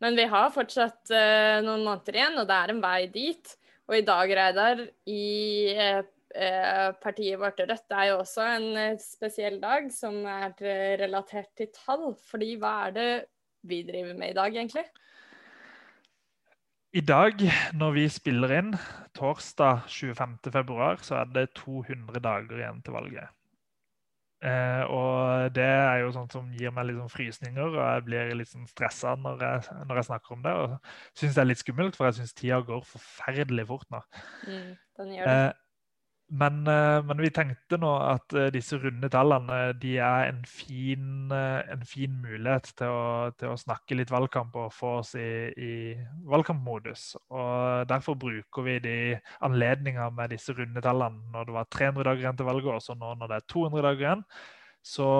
Men 0.00 0.16
vi 0.16 0.24
har 0.30 0.54
fortsatt 0.54 1.10
uh, 1.12 1.58
noen 1.66 1.84
måneder 1.84 2.16
igjen, 2.16 2.38
og 2.40 2.48
det 2.48 2.56
er 2.62 2.72
en 2.72 2.80
vei 2.86 3.00
dit. 3.12 3.52
Og 3.90 3.98
i 3.98 4.06
dag, 4.06 4.32
Reidar, 4.38 4.86
i 5.10 5.20
uh, 5.74 6.00
Eh, 6.00 6.04
partiet 7.02 7.40
vårt 7.40 7.60
Rødt 7.60 7.88
det 7.90 7.98
er 7.98 8.10
jo 8.12 8.20
også 8.20 8.46
en 8.46 8.68
eh, 8.78 9.00
spesiell 9.02 9.58
dag 9.62 9.88
som 9.94 10.20
er 10.30 10.54
relatert 11.02 11.50
til 11.58 11.70
tall. 11.74 12.12
Fordi 12.30 12.54
hva 12.60 12.74
er 12.88 12.96
det 12.96 13.10
vi 13.66 13.82
driver 13.86 14.14
med 14.16 14.32
i 14.32 14.38
dag, 14.38 14.54
egentlig? 14.54 14.86
I 16.92 17.02
dag, 17.06 17.42
når 17.78 17.92
vi 17.94 18.06
spiller 18.10 18.56
inn, 18.56 18.72
torsdag 19.14 19.84
25.2, 19.86 21.04
så 21.06 21.20
er 21.20 21.28
det 21.36 21.52
200 21.60 22.22
dager 22.24 22.58
igjen 22.58 22.80
til 22.82 22.96
valget. 22.96 23.36
Eh, 24.40 24.82
og 24.88 25.52
det 25.52 25.66
er 25.68 25.98
jo 26.00 26.12
sånt 26.16 26.32
som 26.32 26.48
gir 26.56 26.72
meg 26.72 26.88
litt 26.88 26.96
sånn 26.96 27.12
frysninger, 27.12 27.74
og 27.74 27.78
jeg 27.78 28.04
blir 28.06 28.30
litt 28.38 28.48
sånn 28.48 28.68
stressa 28.70 29.12
når, 29.20 29.42
når, 29.84 30.00
jeg 30.00 30.08
snakker 30.08 30.36
om 30.36 30.44
det. 30.46 30.54
Og 30.56 31.20
syns 31.20 31.36
det 31.36 31.44
er 31.44 31.50
litt 31.50 31.62
skummelt, 31.62 31.98
for 31.98 32.08
jeg 32.08 32.18
syns 32.18 32.34
tida 32.38 32.62
går 32.64 32.86
forferdelig 32.88 33.66
fort 33.68 33.90
nå. 33.92 34.00
Mm, 34.48 34.70
den 34.98 35.12
gjør 35.18 35.28
det. 35.28 35.36
Eh, 35.36 35.69
men, 36.32 36.66
eh, 36.66 37.02
men, 37.02 37.18
vi 37.18 37.28
tenkte 37.34 37.74
nå 37.82 37.88
at 38.06 38.34
eh, 38.38 38.52
disse 38.54 38.76
runde 38.78 39.08
tallene 39.10 39.72
de 39.82 39.96
er 39.98 40.28
en 40.28 40.44
fin, 40.46 41.26
eh, 41.34 41.72
en 41.74 41.82
fin 41.82 42.12
mulighet 42.22 42.70
til 42.78 42.94
å, 42.94 43.08
til 43.34 43.50
å, 43.50 43.56
snakke 43.58 43.98
litt 43.98 44.12
valgkamp 44.14 44.54
og 44.62 44.68
få 44.70 44.92
oss 45.00 45.16
i, 45.18 45.50
i, 45.50 45.72
valgkampmodus. 46.30 47.08
Og 47.34 47.90
Derfor 47.90 48.14
bruker 48.22 48.66
vi 48.68 48.76
de 48.84 48.94
anledninger 49.42 50.14
med 50.14 50.30
disse 50.36 50.54
runde 50.54 50.84
tallene 50.86 51.34
når 51.34 51.50
det 51.50 51.58
var 51.58 51.68
300 51.74 52.06
dager 52.12 52.22
igjen 52.22 52.38
til 52.38 52.50
valget, 52.52 52.72
og 52.76 52.86
så 52.86 52.98
nå 53.00 53.12
når 53.18 53.32
det 53.34 53.40
er 53.40 53.50
200 53.56 53.86
dager 53.88 54.06
igjen. 54.06 54.24
Så, 54.86 55.10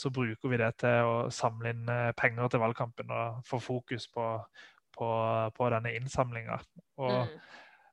så, 0.00 0.10
bruker 0.10 0.50
vi 0.50 0.58
det 0.58 0.72
til 0.80 1.06
å 1.06 1.18
samle 1.30 1.70
inn 1.70 1.92
penger 2.18 2.48
til 2.50 2.64
valgkampen 2.64 3.12
og 3.14 3.44
få 3.46 3.60
fokus 3.62 4.08
på, 4.10 4.24
på, 4.96 5.10
på 5.54 5.68
denne 5.76 5.92
innsamlinga. 6.00 6.56
Og 7.04 7.20
mm. 7.28 7.36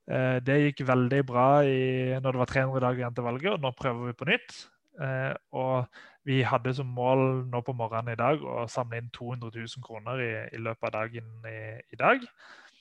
Eh, 0.06 0.38
det 0.46 0.60
gikk 0.62 0.86
veldig 0.86 1.22
bra 1.26 1.50
i, 1.66 2.14
når 2.22 2.36
det 2.36 2.42
var 2.44 2.52
300 2.52 2.84
dager 2.84 3.02
igjen 3.02 3.18
til 3.18 3.26
valget, 3.26 3.52
og 3.56 3.64
nå 3.64 3.72
prøver 3.78 4.12
vi 4.12 4.18
på 4.20 4.30
nytt. 4.30 4.58
Eh, 5.02 5.34
og 5.58 5.88
vi 6.26 6.40
hadde 6.46 6.74
som 6.78 6.90
mål 6.98 7.44
nå 7.52 7.62
på 7.66 7.76
morgenen 7.78 8.14
i 8.14 8.20
dag 8.20 8.42
å 8.42 8.64
samle 8.72 9.02
inn 9.02 9.12
200 9.16 9.52
000 9.58 9.86
kroner 9.86 10.22
i, 10.24 10.32
i 10.56 10.62
løpet 10.62 10.88
av 10.90 10.96
dagen 11.02 11.48
i, 11.50 11.60
i, 11.94 12.00
dag. 12.00 12.26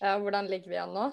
Ja, 0.00 0.16
Hvordan 0.20 0.48
ligger 0.52 0.72
vi 0.72 0.80
an 0.80 0.96
nå? 0.96 1.10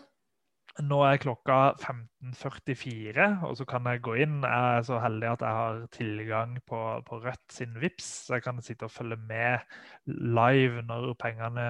Nå 0.87 1.01
er 1.03 1.19
klokka 1.19 1.73
15.44, 1.81 3.25
og 3.43 3.57
så 3.59 3.65
kan 3.67 3.87
jeg 3.89 4.03
gå 4.05 4.13
inn. 4.23 4.37
Jeg 4.45 4.77
er 4.77 4.85
så 4.87 5.01
heldig 5.03 5.27
at 5.33 5.43
jeg 5.43 5.57
har 5.57 5.81
tilgang 5.91 6.53
på, 6.63 6.79
på 7.07 7.19
Rødt 7.25 7.43
sin 7.51 7.75
VIPS, 7.81 8.07
så 8.27 8.37
jeg 8.37 8.45
kan 8.45 8.61
sitte 8.63 8.87
og 8.87 8.93
følge 8.93 9.17
med 9.19 9.59
live 10.07 10.85
når 10.87 11.11
pengene 11.19 11.67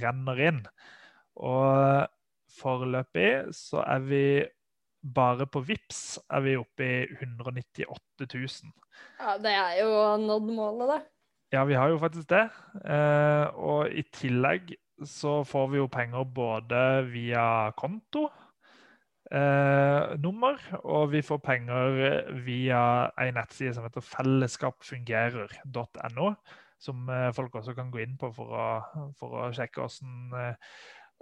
renner 0.00 0.40
inn. 0.40 0.62
Og 1.36 2.08
foreløpig 2.58 3.30
så 3.56 3.78
er 3.86 4.00
vi 4.06 4.24
bare 5.04 5.46
på 5.46 5.60
VIPS 5.60 6.18
er 6.32 6.40
vi 6.46 6.56
oppe 6.56 6.84
i 6.84 7.06
198 7.20 8.24
000. 8.24 8.72
Ja, 9.20 9.36
det 9.42 9.52
er 9.52 9.72
jo 9.82 9.90
nådd 10.22 10.48
målet, 10.54 10.88
da. 10.94 10.98
Ja, 11.52 11.64
vi 11.68 11.74
har 11.78 11.88
jo 11.92 11.98
faktisk 12.02 12.28
det. 12.32 12.48
Eh, 12.88 13.46
og 13.54 13.88
i 13.92 14.02
tillegg 14.14 14.62
så 15.04 15.44
får 15.46 15.68
vi 15.72 15.78
jo 15.82 15.88
penger 15.92 16.24
både 16.24 17.04
via 17.10 17.70
konto, 17.76 18.30
eh, 19.30 20.18
nummer, 20.22 20.56
og 20.82 21.12
vi 21.12 21.22
får 21.22 21.38
penger 21.44 22.32
via 22.46 23.10
ei 23.20 23.30
nettside 23.34 23.74
som 23.74 23.84
heter 23.86 24.00
fellesskapfungerer.no, 24.06 26.34
som 26.80 27.10
eh, 27.10 27.32
folk 27.36 27.54
også 27.54 27.74
kan 27.76 27.90
gå 27.90 27.98
inn 28.04 28.16
på 28.20 28.32
for 28.34 28.46
å, 28.54 28.82
for 29.18 29.28
å 29.42 29.52
sjekke 29.54 29.80
hvordan 29.82 30.32
eh, 30.40 30.54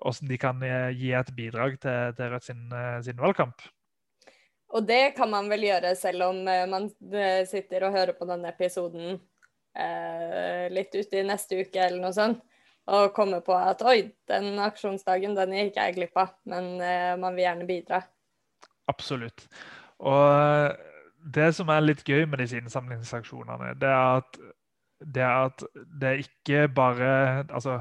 hvordan 0.03 0.31
de 0.31 0.39
kan 0.41 0.63
eh, 0.67 0.91
gi 0.99 1.13
et 1.17 1.33
bidrag 1.37 1.79
til, 1.83 2.15
til 2.19 2.33
Rødt 2.33 2.49
sin, 2.49 2.65
eh, 2.75 2.99
sin, 3.07 3.19
valgkamp. 3.21 3.65
Og 4.73 4.87
det 4.89 5.15
kan 5.17 5.31
man 5.31 5.51
vel 5.53 5.67
gjøre 5.69 5.93
selv 5.99 6.29
om 6.31 6.41
eh, 6.49 6.65
man 6.71 6.89
sitter 7.49 7.87
og 7.87 7.97
hører 7.97 8.17
på 8.19 8.29
denne 8.29 8.53
episoden 8.53 9.19
eh, 9.79 10.67
litt 10.73 10.95
ute 10.97 11.21
i 11.21 11.27
neste 11.29 11.61
uke 11.63 11.83
eller 11.83 12.01
noe 12.03 12.17
sånt, 12.17 12.41
og 12.93 13.13
kommer 13.15 13.45
på 13.47 13.55
at 13.55 13.83
oi, 13.87 14.11
den 14.31 14.57
aksjonsdagen 14.63 15.37
den 15.39 15.55
gikk 15.55 15.79
jeg 15.79 15.99
glipp 15.99 16.19
av, 16.19 16.33
men 16.51 16.75
eh, 16.83 17.13
man 17.21 17.37
vil 17.37 17.47
gjerne 17.47 17.69
bidra. 17.69 18.03
Absolutt. 18.91 19.47
Og 20.03 20.75
det 21.23 21.53
som 21.55 21.71
er 21.71 21.85
litt 21.85 22.03
gøy 22.03 22.25
med 22.27 22.43
disse 22.43 22.59
innsamlingsaksjonene, 22.59 23.77
det 23.79 23.93
er 23.93 24.19
at 24.19 24.41
det, 25.03 25.23
er 25.23 25.49
at 25.51 25.63
det 26.01 26.11
ikke 26.23 26.67
bare 26.71 27.07
Altså 27.51 27.81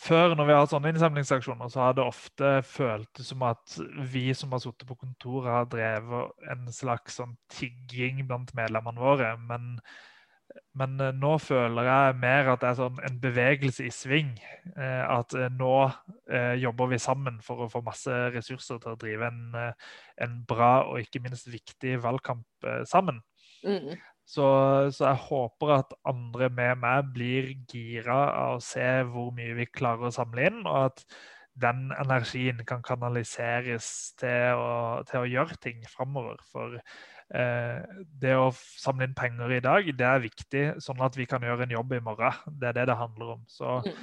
før, 0.00 0.34
når 0.36 0.48
vi 0.48 0.54
har 0.56 0.68
sånne 0.70 0.92
innsamlingsaksjoner, 0.94 1.70
så 1.72 1.82
har 1.84 1.96
det 1.96 2.04
ofte 2.04 2.52
føltes 2.66 3.30
som 3.32 3.42
at 3.46 3.76
vi 4.12 4.30
som 4.36 4.52
har 4.54 4.62
sittet 4.62 4.88
på 4.88 4.96
kontoret, 4.98 5.50
har 5.52 5.68
drevet 5.72 6.48
en 6.52 6.70
slags 6.74 7.18
sånn 7.20 7.36
tigging 7.52 8.22
blant 8.28 8.54
medlemmene 8.56 9.02
våre. 9.02 9.34
Men, 9.50 9.74
men, 10.78 10.96
eh, 11.04 11.12
nå 11.16 11.34
føler 11.42 11.88
jeg 11.90 12.18
mer 12.22 12.52
at 12.54 12.62
det 12.62 12.70
er 12.70 12.78
sånn 12.80 13.00
en 13.06 13.18
bevegelse 13.22 13.86
i 13.86 13.92
sving. 13.94 14.32
Eh, 14.72 15.02
at 15.04 15.36
eh, 15.36 15.50
nå 15.52 15.74
jobber 16.62 16.92
vi 16.92 17.00
sammen 17.02 17.40
for 17.44 17.64
å 17.64 17.70
få 17.72 17.82
masse 17.84 18.14
ressurser 18.34 18.78
til 18.80 18.94
å 18.94 19.00
drive 19.00 19.26
en, 19.26 19.74
en 20.22 20.36
bra 20.48 20.86
og 20.86 21.02
ikke 21.02 21.22
minst 21.24 21.50
viktig 21.50 21.96
valgkamp 22.04 22.70
sammen. 22.88 23.18
Mm. 23.66 23.98
Så, 24.30 24.46
så, 24.94 25.08
jeg 25.08 25.22
håper 25.26 25.72
at 25.74 25.94
andre 26.06 26.48
med 26.54 26.78
meg 26.84 27.10
blir 27.16 27.50
gira 27.70 28.20
av 28.30 28.58
å 28.58 28.62
se 28.62 28.86
hvor 29.10 29.32
mye 29.34 29.56
vi 29.58 29.66
klarer 29.66 30.06
å 30.06 30.14
samle 30.14 30.46
inn, 30.46 30.60
og 30.62 30.76
at 30.84 31.04
den 31.60 31.88
energien 31.98 32.62
kan 32.68 32.84
kanaliseres 32.86 33.88
til 34.20 34.60
å, 34.60 35.02
til 35.08 35.24
å 35.24 35.30
gjøre 35.32 35.58
ting 35.64 35.82
framover. 35.90 36.38
For 36.46 36.78
eh, 36.78 37.82
det 38.22 38.36
å 38.38 38.52
samle 38.54 39.08
inn 39.08 39.18
penger 39.18 39.56
i 39.56 39.62
dag, 39.66 39.90
det 39.98 40.06
er 40.06 40.22
viktig, 40.22 40.64
sånn 40.84 41.02
at 41.04 41.18
vi 41.18 41.26
kan 41.30 41.42
gjøre 41.44 41.66
en 41.66 41.74
jobb 41.80 41.98
i 41.98 42.02
morgen. 42.06 42.38
Det 42.46 42.70
er 42.70 42.78
det 42.78 42.86
det 42.92 43.00
handler 43.02 43.34
om. 43.34 43.42
Så 43.50 43.80
mm. 43.82 43.98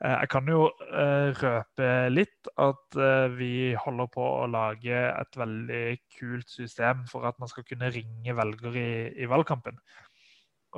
Jeg 0.00 0.28
kan 0.32 0.46
jo 0.48 0.62
uh, 0.70 1.28
røpe 1.36 1.88
litt 2.08 2.48
at 2.56 2.96
uh, 2.96 3.26
vi 3.36 3.74
holder 3.76 4.08
på 4.14 4.24
å 4.24 4.46
lage 4.48 4.96
et 4.96 5.36
veldig 5.36 5.82
kult 6.16 6.48
system 6.48 7.04
for 7.10 7.28
at 7.28 7.36
man 7.42 7.50
skal 7.52 7.66
kunne 7.68 7.90
ringe 7.92 8.36
velgere 8.36 8.80
i, 8.80 8.94
i 9.20 9.28
valgkampen. 9.28 9.76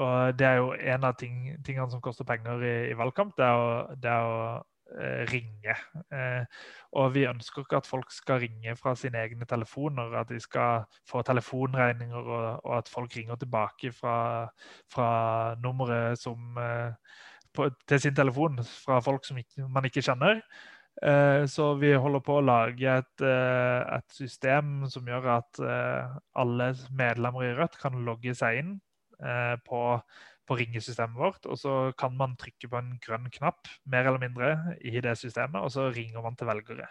Og 0.03 0.35
Det 0.35 0.47
er 0.49 0.59
jo 0.59 0.73
en 0.73 1.05
av 1.05 1.15
ting, 1.21 1.53
tingene 1.63 1.91
som 1.93 2.03
koster 2.03 2.27
penger 2.27 2.65
i, 2.67 2.77
i 2.91 2.99
valgkamp, 2.99 3.35
det 3.39 3.47
er 3.47 3.63
å, 3.63 3.73
det 3.95 4.11
er 4.11 4.29
å 4.29 4.45
ringe. 5.31 5.73
og 7.01 7.15
vi 7.15 7.23
ønsker 7.25 7.63
ikke 7.63 7.79
at 7.81 7.87
folk 7.89 8.11
skal 8.13 8.43
ringe 8.43 8.75
fra 8.77 8.93
sine 8.99 9.23
egne 9.25 9.47
telefoner, 9.49 10.13
at 10.21 10.29
de 10.29 10.41
skal 10.41 10.83
få 11.09 11.23
telefonregninger, 11.25 12.19
og, 12.19 12.49
og 12.65 12.75
at 12.77 12.91
folk 12.93 13.15
ringer 13.17 13.41
tilbake 13.41 13.93
fra, 13.97 14.17
fra 14.93 15.13
nummeret 15.65 16.21
som 16.21 16.59
på, 17.55 17.69
til 17.89 18.01
sin 18.01 18.15
telefon 18.17 18.61
fra 18.65 19.01
folk 19.05 19.27
som 19.27 19.39
ikke, 19.41 19.67
man 19.69 19.87
ikke 19.89 20.05
kjenner. 20.05 20.41
Eh, 21.03 21.45
så 21.49 21.73
vi 21.81 21.95
holder 21.97 22.23
på 22.23 22.37
å 22.39 22.45
lage 22.45 22.99
et, 23.01 23.25
eh, 23.25 23.81
et 23.97 24.13
system 24.13 24.85
som 24.93 25.09
gjør 25.09 25.31
at 25.39 25.63
eh, 25.65 26.19
alle 26.39 26.69
medlemmer 26.93 27.49
i 27.49 27.55
Rødt 27.57 27.79
kan 27.81 27.97
logge 28.07 28.35
seg 28.39 28.61
inn 28.61 28.75
eh, 29.23 29.57
på, 29.67 29.83
på, 30.47 30.59
ringesystemet 30.61 31.19
vårt. 31.19 31.49
Og 31.49 31.59
så 31.59 31.77
kan 31.99 32.17
man 32.19 32.37
trykke 32.41 32.71
på 32.71 32.81
en 32.81 32.97
grønn 33.03 33.31
knapp 33.33 33.73
mer 33.89 34.07
eller 34.07 34.23
mindre 34.23 34.77
i 34.85 35.01
det 35.01 35.17
systemet, 35.21 35.63
og 35.63 35.73
så 35.75 35.89
ringer 35.95 36.25
man 36.25 36.37
til 36.37 36.51
velgere. 36.53 36.91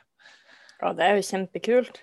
Ja, 0.81 0.95
det 0.97 1.05
er 1.05 1.19
jo 1.19 1.27
kjempekult. 1.29 2.01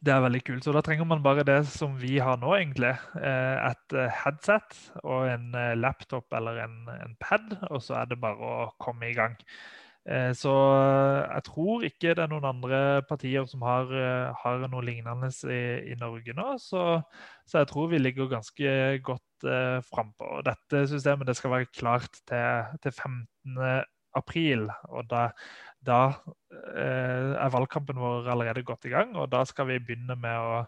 Det 0.00 0.12
er 0.14 0.22
veldig 0.24 0.40
kult. 0.46 0.64
Så 0.64 0.72
da 0.72 0.80
trenger 0.84 1.04
man 1.04 1.20
bare 1.24 1.44
det 1.44 1.58
som 1.68 1.92
vi 2.00 2.14
har 2.24 2.38
nå, 2.40 2.54
egentlig. 2.56 2.94
Eh, 3.20 3.56
et 3.68 3.96
eh, 3.96 4.22
headset 4.22 4.78
og 5.02 5.28
en 5.28 5.52
eh, 5.52 5.74
laptop 5.76 6.32
eller 6.38 6.62
en, 6.62 6.78
en 6.94 7.12
pad, 7.20 7.52
og 7.68 7.82
så 7.84 7.98
er 8.00 8.08
det 8.08 8.20
bare 8.22 8.40
å 8.40 8.70
komme 8.80 9.10
i 9.10 9.14
gang. 9.18 9.36
Så 10.34 10.50
jeg 10.50 11.42
tror 11.44 11.82
ikke 11.84 12.14
det 12.16 12.22
er 12.24 12.30
noen 12.32 12.46
andre 12.48 12.78
partier 13.06 13.44
som 13.46 13.60
har, 13.62 13.90
har 14.42 14.62
noe 14.64 14.80
lignende 14.82 15.28
i, 15.44 15.92
i 15.92 15.96
Norge 16.00 16.34
nå. 16.34 16.54
Så, 16.58 16.80
så, 17.44 17.60
jeg 17.60 17.68
tror 17.70 17.90
vi 17.92 18.00
ligger 18.00 18.30
ganske 18.32 18.72
godt 19.06 19.44
eh, 19.44 19.76
frampå. 19.86 20.40
Dette 20.48 20.86
systemet 20.90 21.28
det 21.28 21.36
skal 21.38 21.52
være 21.52 21.68
klart 21.76 22.16
til, 22.24 22.80
til 22.80 22.96
15. 22.96 23.84
april. 24.16 24.66
Og 24.88 25.04
da, 25.12 25.28
da 25.86 26.00
eh, 26.76 27.32
er 27.40 27.52
valgkampen 27.54 27.98
vår 28.00 28.28
allerede 28.32 28.64
godt 28.66 28.86
i 28.88 28.92
gang, 28.92 29.16
og 29.16 29.30
da 29.32 29.44
skal 29.48 29.68
vi 29.70 29.80
begynne 29.80 30.16
med 30.20 30.36
å, 30.36 30.60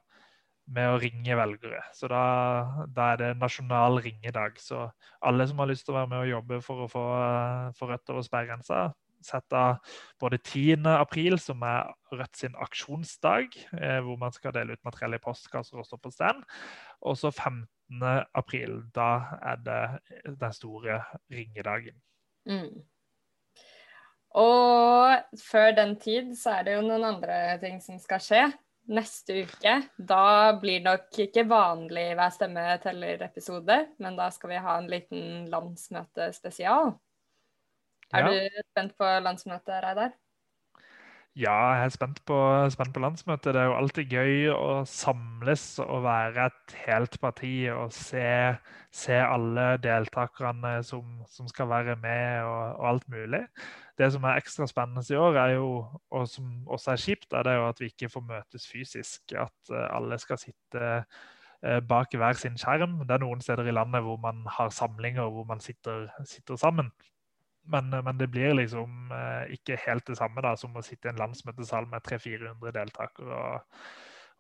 med 0.72 0.94
å 0.94 0.98
ringe 1.02 1.36
velgere. 1.36 1.82
Så 1.96 2.08
da, 2.10 2.22
da, 2.88 3.12
er 3.12 3.20
det 3.20 3.30
nasjonal 3.40 4.00
ringedag. 4.04 4.56
Så 4.62 4.86
alle 5.20 5.46
som 5.48 5.60
har 5.60 5.70
lyst 5.70 5.86
til 5.86 5.94
å 5.94 6.00
være 6.00 6.12
med 6.14 6.24
og 6.24 6.32
jobbe 6.32 6.60
for 6.64 6.84
å 6.84 6.90
få, 6.90 7.06
for 7.78 7.92
Rødt 7.92 8.14
over 8.14 8.24
sperregrensa, 8.26 8.86
sett 9.22 9.54
av 9.54 9.76
både 10.20 10.38
10. 10.38 10.86
april, 10.96 11.38
som 11.38 11.62
er 11.66 11.92
Rødt 12.12 12.40
sin 12.40 12.56
aksjonsdag, 12.60 13.54
eh, 13.78 13.98
hvor 14.04 14.18
man 14.20 14.32
skal 14.34 14.54
dele 14.56 14.76
ut 14.76 14.84
materiell 14.84 15.16
i 15.16 15.22
postkasser 15.22 15.80
og 15.80 15.88
stå 15.88 16.00
på 16.00 16.12
stand. 16.14 16.42
Og 17.02 17.18
så 17.20 17.30
15. 17.30 17.68
april. 18.34 18.80
Da 18.94 19.38
er 19.42 19.60
det 19.60 19.84
den 20.40 20.56
store 20.56 21.02
ringedagen. 21.32 22.00
Mm. 22.48 22.82
Og 24.38 25.38
før 25.42 25.74
den 25.76 25.96
tid 26.00 26.32
så 26.40 26.58
er 26.58 26.66
det 26.66 26.76
jo 26.78 26.84
noen 26.86 27.04
andre 27.04 27.58
ting 27.62 27.80
som 27.84 27.98
skal 28.00 28.22
skje. 28.24 28.44
Neste 28.92 29.44
uke, 29.44 29.74
da 29.94 30.24
blir 30.58 30.80
nok 30.82 31.18
ikke 31.22 31.44
vanlig 31.46 32.08
Hver 32.18 32.32
stemme 32.34 32.64
teller-episode, 32.82 33.76
men 34.02 34.16
da 34.18 34.26
skal 34.34 34.50
vi 34.50 34.62
ha 34.64 34.74
en 34.80 34.88
liten 34.90 35.44
landsmøtespesial. 35.52 36.90
Er 38.12 38.26
ja. 38.26 38.32
du 38.32 38.64
spent 38.72 38.96
på 38.98 39.12
landsmøtet, 39.22 39.78
Reidar? 39.84 40.16
Ja, 41.32 41.52
jeg 41.72 41.84
er 41.86 41.92
spent 41.94 42.18
på, 42.28 42.36
spent 42.68 42.92
på, 42.92 43.00
landsmøtet. 43.00 43.54
Det 43.54 43.60
er 43.62 43.70
jo 43.70 43.76
alltid 43.78 44.10
gøy 44.12 44.50
å 44.52 44.82
samles 44.84 45.62
og 45.80 46.02
være 46.04 46.50
et 46.50 46.74
helt 46.84 47.14
parti 47.22 47.52
og 47.72 47.94
se, 47.96 48.26
se 48.92 49.16
alle 49.16 49.78
deltakerne 49.80 50.74
som, 50.84 51.22
som, 51.32 51.48
skal 51.48 51.70
være 51.70 51.96
med 52.02 52.42
og, 52.44 52.76
og, 52.76 52.84
alt 52.90 53.06
mulig. 53.08 53.40
Det 53.96 54.10
som 54.12 54.26
er 54.28 54.42
ekstra 54.42 54.68
spennende 54.68 55.06
i 55.08 55.16
år, 55.16 55.38
er 55.40 55.54
jo, 55.54 55.70
og 56.12 56.28
som 56.28 56.50
også 56.68 56.92
er 56.92 57.00
kjipt, 57.06 57.30
er 57.32 57.48
det 57.48 57.56
jo 57.56 57.64
at 57.70 57.80
vi 57.80 57.88
ikke 57.94 58.12
får 58.12 58.26
møtes 58.28 58.68
fysisk. 58.68 59.32
At 59.32 59.72
uh, 59.72 59.86
alle 59.88 60.20
skal 60.20 60.40
sitte 60.42 60.90
uh, 61.00 61.80
bak 61.88 62.12
hver 62.12 62.36
sin 62.36 62.60
skjerm. 62.60 63.06
Det 63.08 63.16
er 63.16 63.24
noen 63.24 63.40
steder 63.40 63.72
i 63.72 63.76
landet 63.78 64.04
hvor 64.04 64.20
man 64.20 64.44
har 64.58 64.68
samlinger 64.68 65.32
hvor 65.32 65.48
man 65.48 65.64
sitter, 65.64 66.10
sitter 66.28 66.60
sammen. 66.60 66.92
Men, 67.70 67.90
men, 67.90 68.18
det 68.18 68.26
blir 68.32 68.56
liksom 68.58 69.12
eh, 69.14 69.52
ikke 69.54 69.78
helt 69.84 70.06
det 70.08 70.16
samme 70.18 70.42
da, 70.42 70.56
som 70.58 70.74
å 70.74 70.82
sitte 70.82 71.08
i 71.08 71.12
en 71.12 71.20
landsmøtesal 71.20 71.86
med 71.90 72.02
300-400 72.08 72.74
deltakere 72.74 73.38
og, 73.38 73.84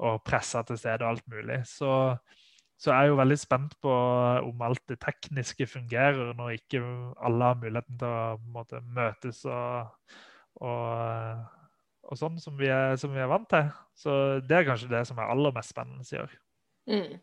og 0.02 0.18
presse 0.26 0.62
til 0.66 0.80
stede 0.80 1.06
og 1.06 1.14
alt 1.14 1.28
mulig. 1.30 1.60
Så, 1.70 1.92
så 2.82 2.90
jeg 2.90 2.98
er 2.98 3.12
jo 3.12 3.20
veldig 3.20 3.38
spent 3.38 3.78
på 3.84 3.94
om 4.42 4.66
alt 4.66 4.82
det 4.90 4.98
tekniske 5.04 5.68
fungerer 5.70 6.34
når 6.38 6.56
ikke 6.58 6.82
alle 7.22 7.52
har 7.52 7.62
muligheten 7.62 8.02
til 8.02 8.10
å 8.10 8.36
måte, 8.56 8.82
møtes 8.90 9.44
og, 9.46 9.92
og, 10.66 11.46
og 12.02 12.18
sånn 12.18 12.42
som 12.42 12.58
vi, 12.58 12.72
er, 12.74 12.98
som 12.98 13.14
vi, 13.14 13.22
er, 13.22 13.30
vant 13.30 13.46
til. 13.54 13.70
Så 14.02 14.16
det 14.42 14.58
er 14.58 14.70
kanskje 14.72 14.90
det 14.90 15.06
som 15.06 15.22
er 15.22 15.30
aller 15.30 15.54
mest 15.54 15.76
spennende 15.76 16.08
i 16.10 16.22
år. 16.24 16.38
Mm. 16.90 17.20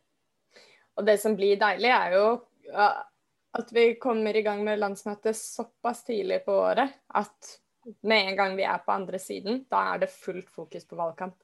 Og 1.00 1.08
det 1.08 1.20
som 1.20 1.36
blir 1.36 1.60
deilig, 1.60 1.92
er 1.92 2.16
jo 2.16 2.26
at 3.58 3.74
vi 3.74 3.96
kommer 4.02 4.38
i 4.38 4.44
gang 4.46 4.62
med 4.64 4.80
landsmøtet 4.82 5.38
såpass 5.38 6.04
tidlig 6.06 6.44
på 6.46 6.54
året 6.68 7.00
at 7.18 7.56
med 8.06 8.32
en 8.32 8.38
gang 8.38 8.58
vi 8.58 8.66
er 8.68 8.82
på 8.86 8.94
andre 8.94 9.20
siden, 9.20 9.64
da 9.72 9.94
er 9.94 10.04
det 10.04 10.14
fullt 10.14 10.50
fokus 10.54 10.86
på 10.86 10.98
valgkamp. 11.00 11.38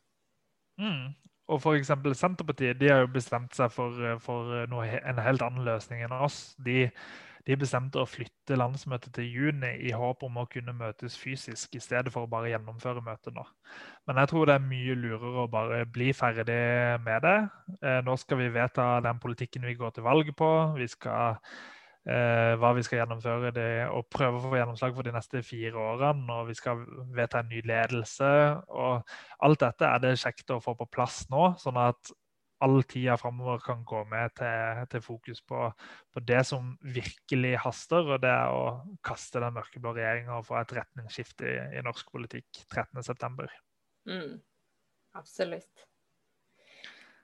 Mm. 0.77 1.13
Og 1.47 1.61
f.eks. 1.61 1.91
Senterpartiet 2.17 2.79
de 2.79 2.89
har 2.89 3.05
jo 3.05 3.13
bestemt 3.13 3.53
seg 3.55 3.71
for, 3.73 4.01
for 4.21 4.65
noe, 4.69 4.87
en 4.97 5.21
helt 5.21 5.45
annen 5.45 5.65
løsning 5.65 6.01
enn 6.05 6.15
oss. 6.17 6.55
De, 6.65 6.87
de, 7.45 7.57
bestemte 7.61 8.01
å 8.01 8.09
flytte 8.09 8.57
landsmøtet 8.57 9.13
til 9.15 9.29
juni 9.29 9.75
i 9.85 9.93
håp 9.95 10.25
om 10.25 10.41
å 10.41 10.47
kunne 10.49 10.73
møtes 10.77 11.17
fysisk, 11.21 11.77
i 11.77 11.83
stedet 11.83 12.13
for 12.13 12.25
å 12.25 12.31
bare 12.31 12.49
gjennomføre 12.49 13.05
møtet 13.05 13.37
nå. 13.37 13.45
Men 14.09 14.21
jeg 14.21 14.33
tror 14.33 14.49
det 14.49 14.57
er 14.57 14.67
mye 14.73 14.97
lurere 14.97 15.45
å 15.45 15.51
bare 15.53 15.85
bli 15.85 16.11
ferdig 16.17 16.59
med 17.05 17.25
det. 17.25 17.37
Eh, 17.79 18.01
nå 18.05 18.17
skal 18.21 18.41
vi 18.41 18.51
vedta 18.57 18.89
den 19.05 19.21
politikken 19.21 19.69
vi 19.69 19.77
går 19.77 19.95
til 19.95 20.05
valg 20.09 20.33
på. 20.37 20.51
Vi 20.81 20.89
skal 20.89 21.37
eh, 21.37 21.55
hva 22.05 22.69
vi 22.77 22.83
skal 22.85 22.99
gjennomføre 22.99 23.49
det, 23.55 23.69
og 23.89 24.05
prøve 24.13 24.37
å 24.37 24.43
få 24.43 24.59
gjennomslag 24.59 24.93
for 24.93 25.07
de 25.07 25.13
neste 25.15 25.41
fire 25.45 25.79
årene. 25.81 26.27
Og 26.35 26.51
vi 26.51 26.57
skal 26.57 26.83
vedta 27.15 27.41
en 27.41 27.49
ny 27.49 27.63
ledelse. 27.65 28.29
og 28.69 29.15
Alt 29.47 29.63
dette 29.63 29.89
er 29.89 30.03
det 30.03 30.13
kjekt 30.21 30.53
å 30.53 30.61
få 30.61 30.75
på 30.77 30.85
plass 30.93 31.23
nå, 31.33 31.55
sånn 31.61 31.81
at 31.81 32.13
all 32.63 32.83
tida 32.87 33.17
framover 33.19 33.59
kan 33.63 33.83
gå 33.87 34.01
med 34.09 34.33
til, 34.39 34.83
til 34.91 35.03
fokus 35.03 35.41
på, 35.45 35.67
på, 36.13 36.23
det 36.27 36.41
som 36.47 36.73
virkelig 36.81 37.55
haster, 37.65 38.07
og 38.15 38.21
det 38.23 38.31
er 38.31 38.53
å 38.53 38.97
kaste 39.05 39.41
den 39.43 39.57
mørkeblå 39.57 39.95
regjeringa 39.95 40.39
og 40.39 40.47
få 40.47 40.59
et 40.61 40.75
retningsskifte 40.79 41.49
i, 41.49 41.57
i 41.79 41.83
norsk 41.85 42.09
politikk 42.13 42.63
13.9. 42.71 43.49
Mm, 44.09 44.37
absolutt. 45.19 45.87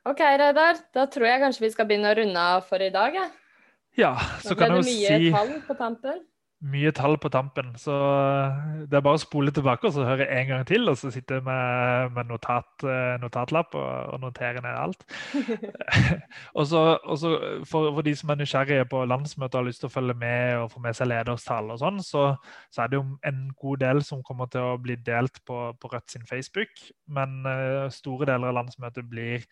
OK, 0.09 0.21
Reidar. 0.41 0.82
Da 0.93 1.05
tror 1.13 1.29
jeg 1.29 1.43
kanskje 1.43 1.67
vi 1.67 1.73
skal 1.75 1.88
begynne 1.89 2.11
å 2.11 2.17
runde 2.17 2.45
av 2.55 2.65
for 2.65 2.82
i 2.82 2.89
dag. 2.93 3.15
Ja. 3.15 3.29
Ja, 3.99 4.15
så 4.39 4.55
kan 4.55 4.71
jeg 4.71 4.77
jo 4.77 4.83
si 4.87 4.99
ble 4.99 5.17
det 5.17 5.31
mye 5.31 5.33
tall 5.35 5.55
på 5.67 5.75
tampen. 5.79 6.19
mye 6.61 6.91
tall 6.93 7.15
på 7.17 7.29
tampen. 7.33 7.71
Så 7.81 7.95
det 8.87 8.95
er 8.95 9.03
bare 9.03 9.17
å 9.17 9.21
spole 9.21 9.51
tilbake 9.51 9.89
og 9.89 9.95
så 9.95 10.05
høre 10.05 10.27
en 10.29 10.47
gang 10.47 10.61
til, 10.69 10.85
og 10.87 10.95
så 10.99 11.09
sitte 11.11 11.39
med, 11.43 12.13
med 12.15 12.29
notat, 12.29 12.85
notatlapp 13.19 13.75
og, 13.75 13.89
og, 14.13 14.21
notere 14.21 14.61
ned 14.63 14.77
alt. 14.77 15.03
og 16.57 16.69
så, 16.69 16.85
for, 17.65 17.89
for, 17.89 18.03
de 18.05 18.13
som 18.15 18.31
er 18.31 18.39
nysgjerrige 18.43 18.87
på 18.93 19.03
landsmøtet 19.09 19.57
og 19.57 19.63
har 19.63 19.69
lyst 19.71 19.83
til 19.83 19.89
å 19.89 19.95
følge 19.97 20.17
med 20.21 20.61
og 20.61 20.71
få 20.75 20.85
med 20.85 20.95
seg 20.95 21.11
lederstall 21.11 21.73
og 21.73 21.81
sånn, 21.81 21.99
så, 22.05 22.29
så, 22.69 22.85
er 22.85 22.93
det 22.93 23.01
jo 23.01 23.05
en 23.27 23.43
god 23.65 23.83
del 23.83 24.05
som 24.07 24.23
kommer 24.23 24.53
til 24.53 24.69
å 24.69 24.79
bli 24.79 25.01
delt 25.01 25.43
på, 25.49 25.63
på 25.81 25.91
Rødt 25.91 26.13
sin 26.13 26.29
Facebook. 26.29 26.77
Men 27.11 27.41
uh, 27.43 27.89
store 27.91 28.29
deler 28.29 28.53
av 28.53 28.61
landsmøtet 28.61 29.09
blir, 29.09 29.49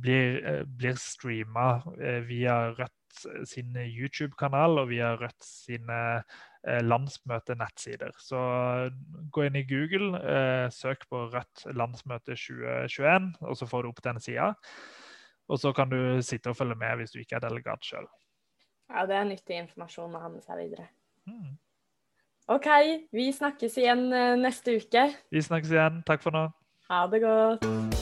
blir, 0.00 0.40
blir 0.66 0.98
streama 1.04 1.82
via 2.26 2.62
Rødt 2.72 2.95
sin 3.48 3.76
YouTube-kanal 3.76 4.82
og 4.82 4.90
via 4.90 5.14
Rødt 5.18 5.44
sine 5.44 5.98
eh, 6.66 6.82
landsmøtenettsider. 6.84 8.14
Så 8.20 8.40
gå 9.32 9.46
inn 9.46 9.58
i 9.60 9.66
Google, 9.68 10.20
eh, 10.20 10.66
søk 10.74 11.08
på 11.10 11.26
Rødt 11.32 11.66
landsmøte 11.76 12.36
2021, 12.36 13.32
og 13.40 13.58
så 13.58 13.68
får 13.70 13.84
du 13.84 13.92
opp 13.92 14.04
den 14.04 14.22
sida. 14.22 14.52
Og 15.46 15.60
så 15.62 15.72
kan 15.72 15.90
du 15.90 15.98
sitte 16.26 16.50
og 16.50 16.58
følge 16.58 16.78
med 16.78 17.00
hvis 17.00 17.14
du 17.14 17.20
ikke 17.22 17.38
er 17.38 17.46
delegat 17.46 17.84
sjøl. 17.86 18.08
Ja, 18.90 19.06
det 19.06 19.18
er 19.18 19.28
nyttig 19.28 19.60
informasjon 19.62 20.14
å 20.14 20.22
ha 20.22 20.30
med 20.30 20.44
seg 20.46 20.60
videre. 20.62 20.88
Mm. 21.26 21.56
OK, 22.54 22.68
vi 23.10 23.30
snakkes 23.34 23.78
igjen 23.82 24.06
eh, 24.14 24.36
neste 24.38 24.78
uke. 24.78 25.08
Vi 25.34 25.42
snakkes 25.42 25.74
igjen. 25.74 26.02
Takk 26.06 26.22
for 26.22 26.34
nå. 26.36 26.46
Ha 26.90 27.06
det 27.10 27.24
godt. 27.26 27.95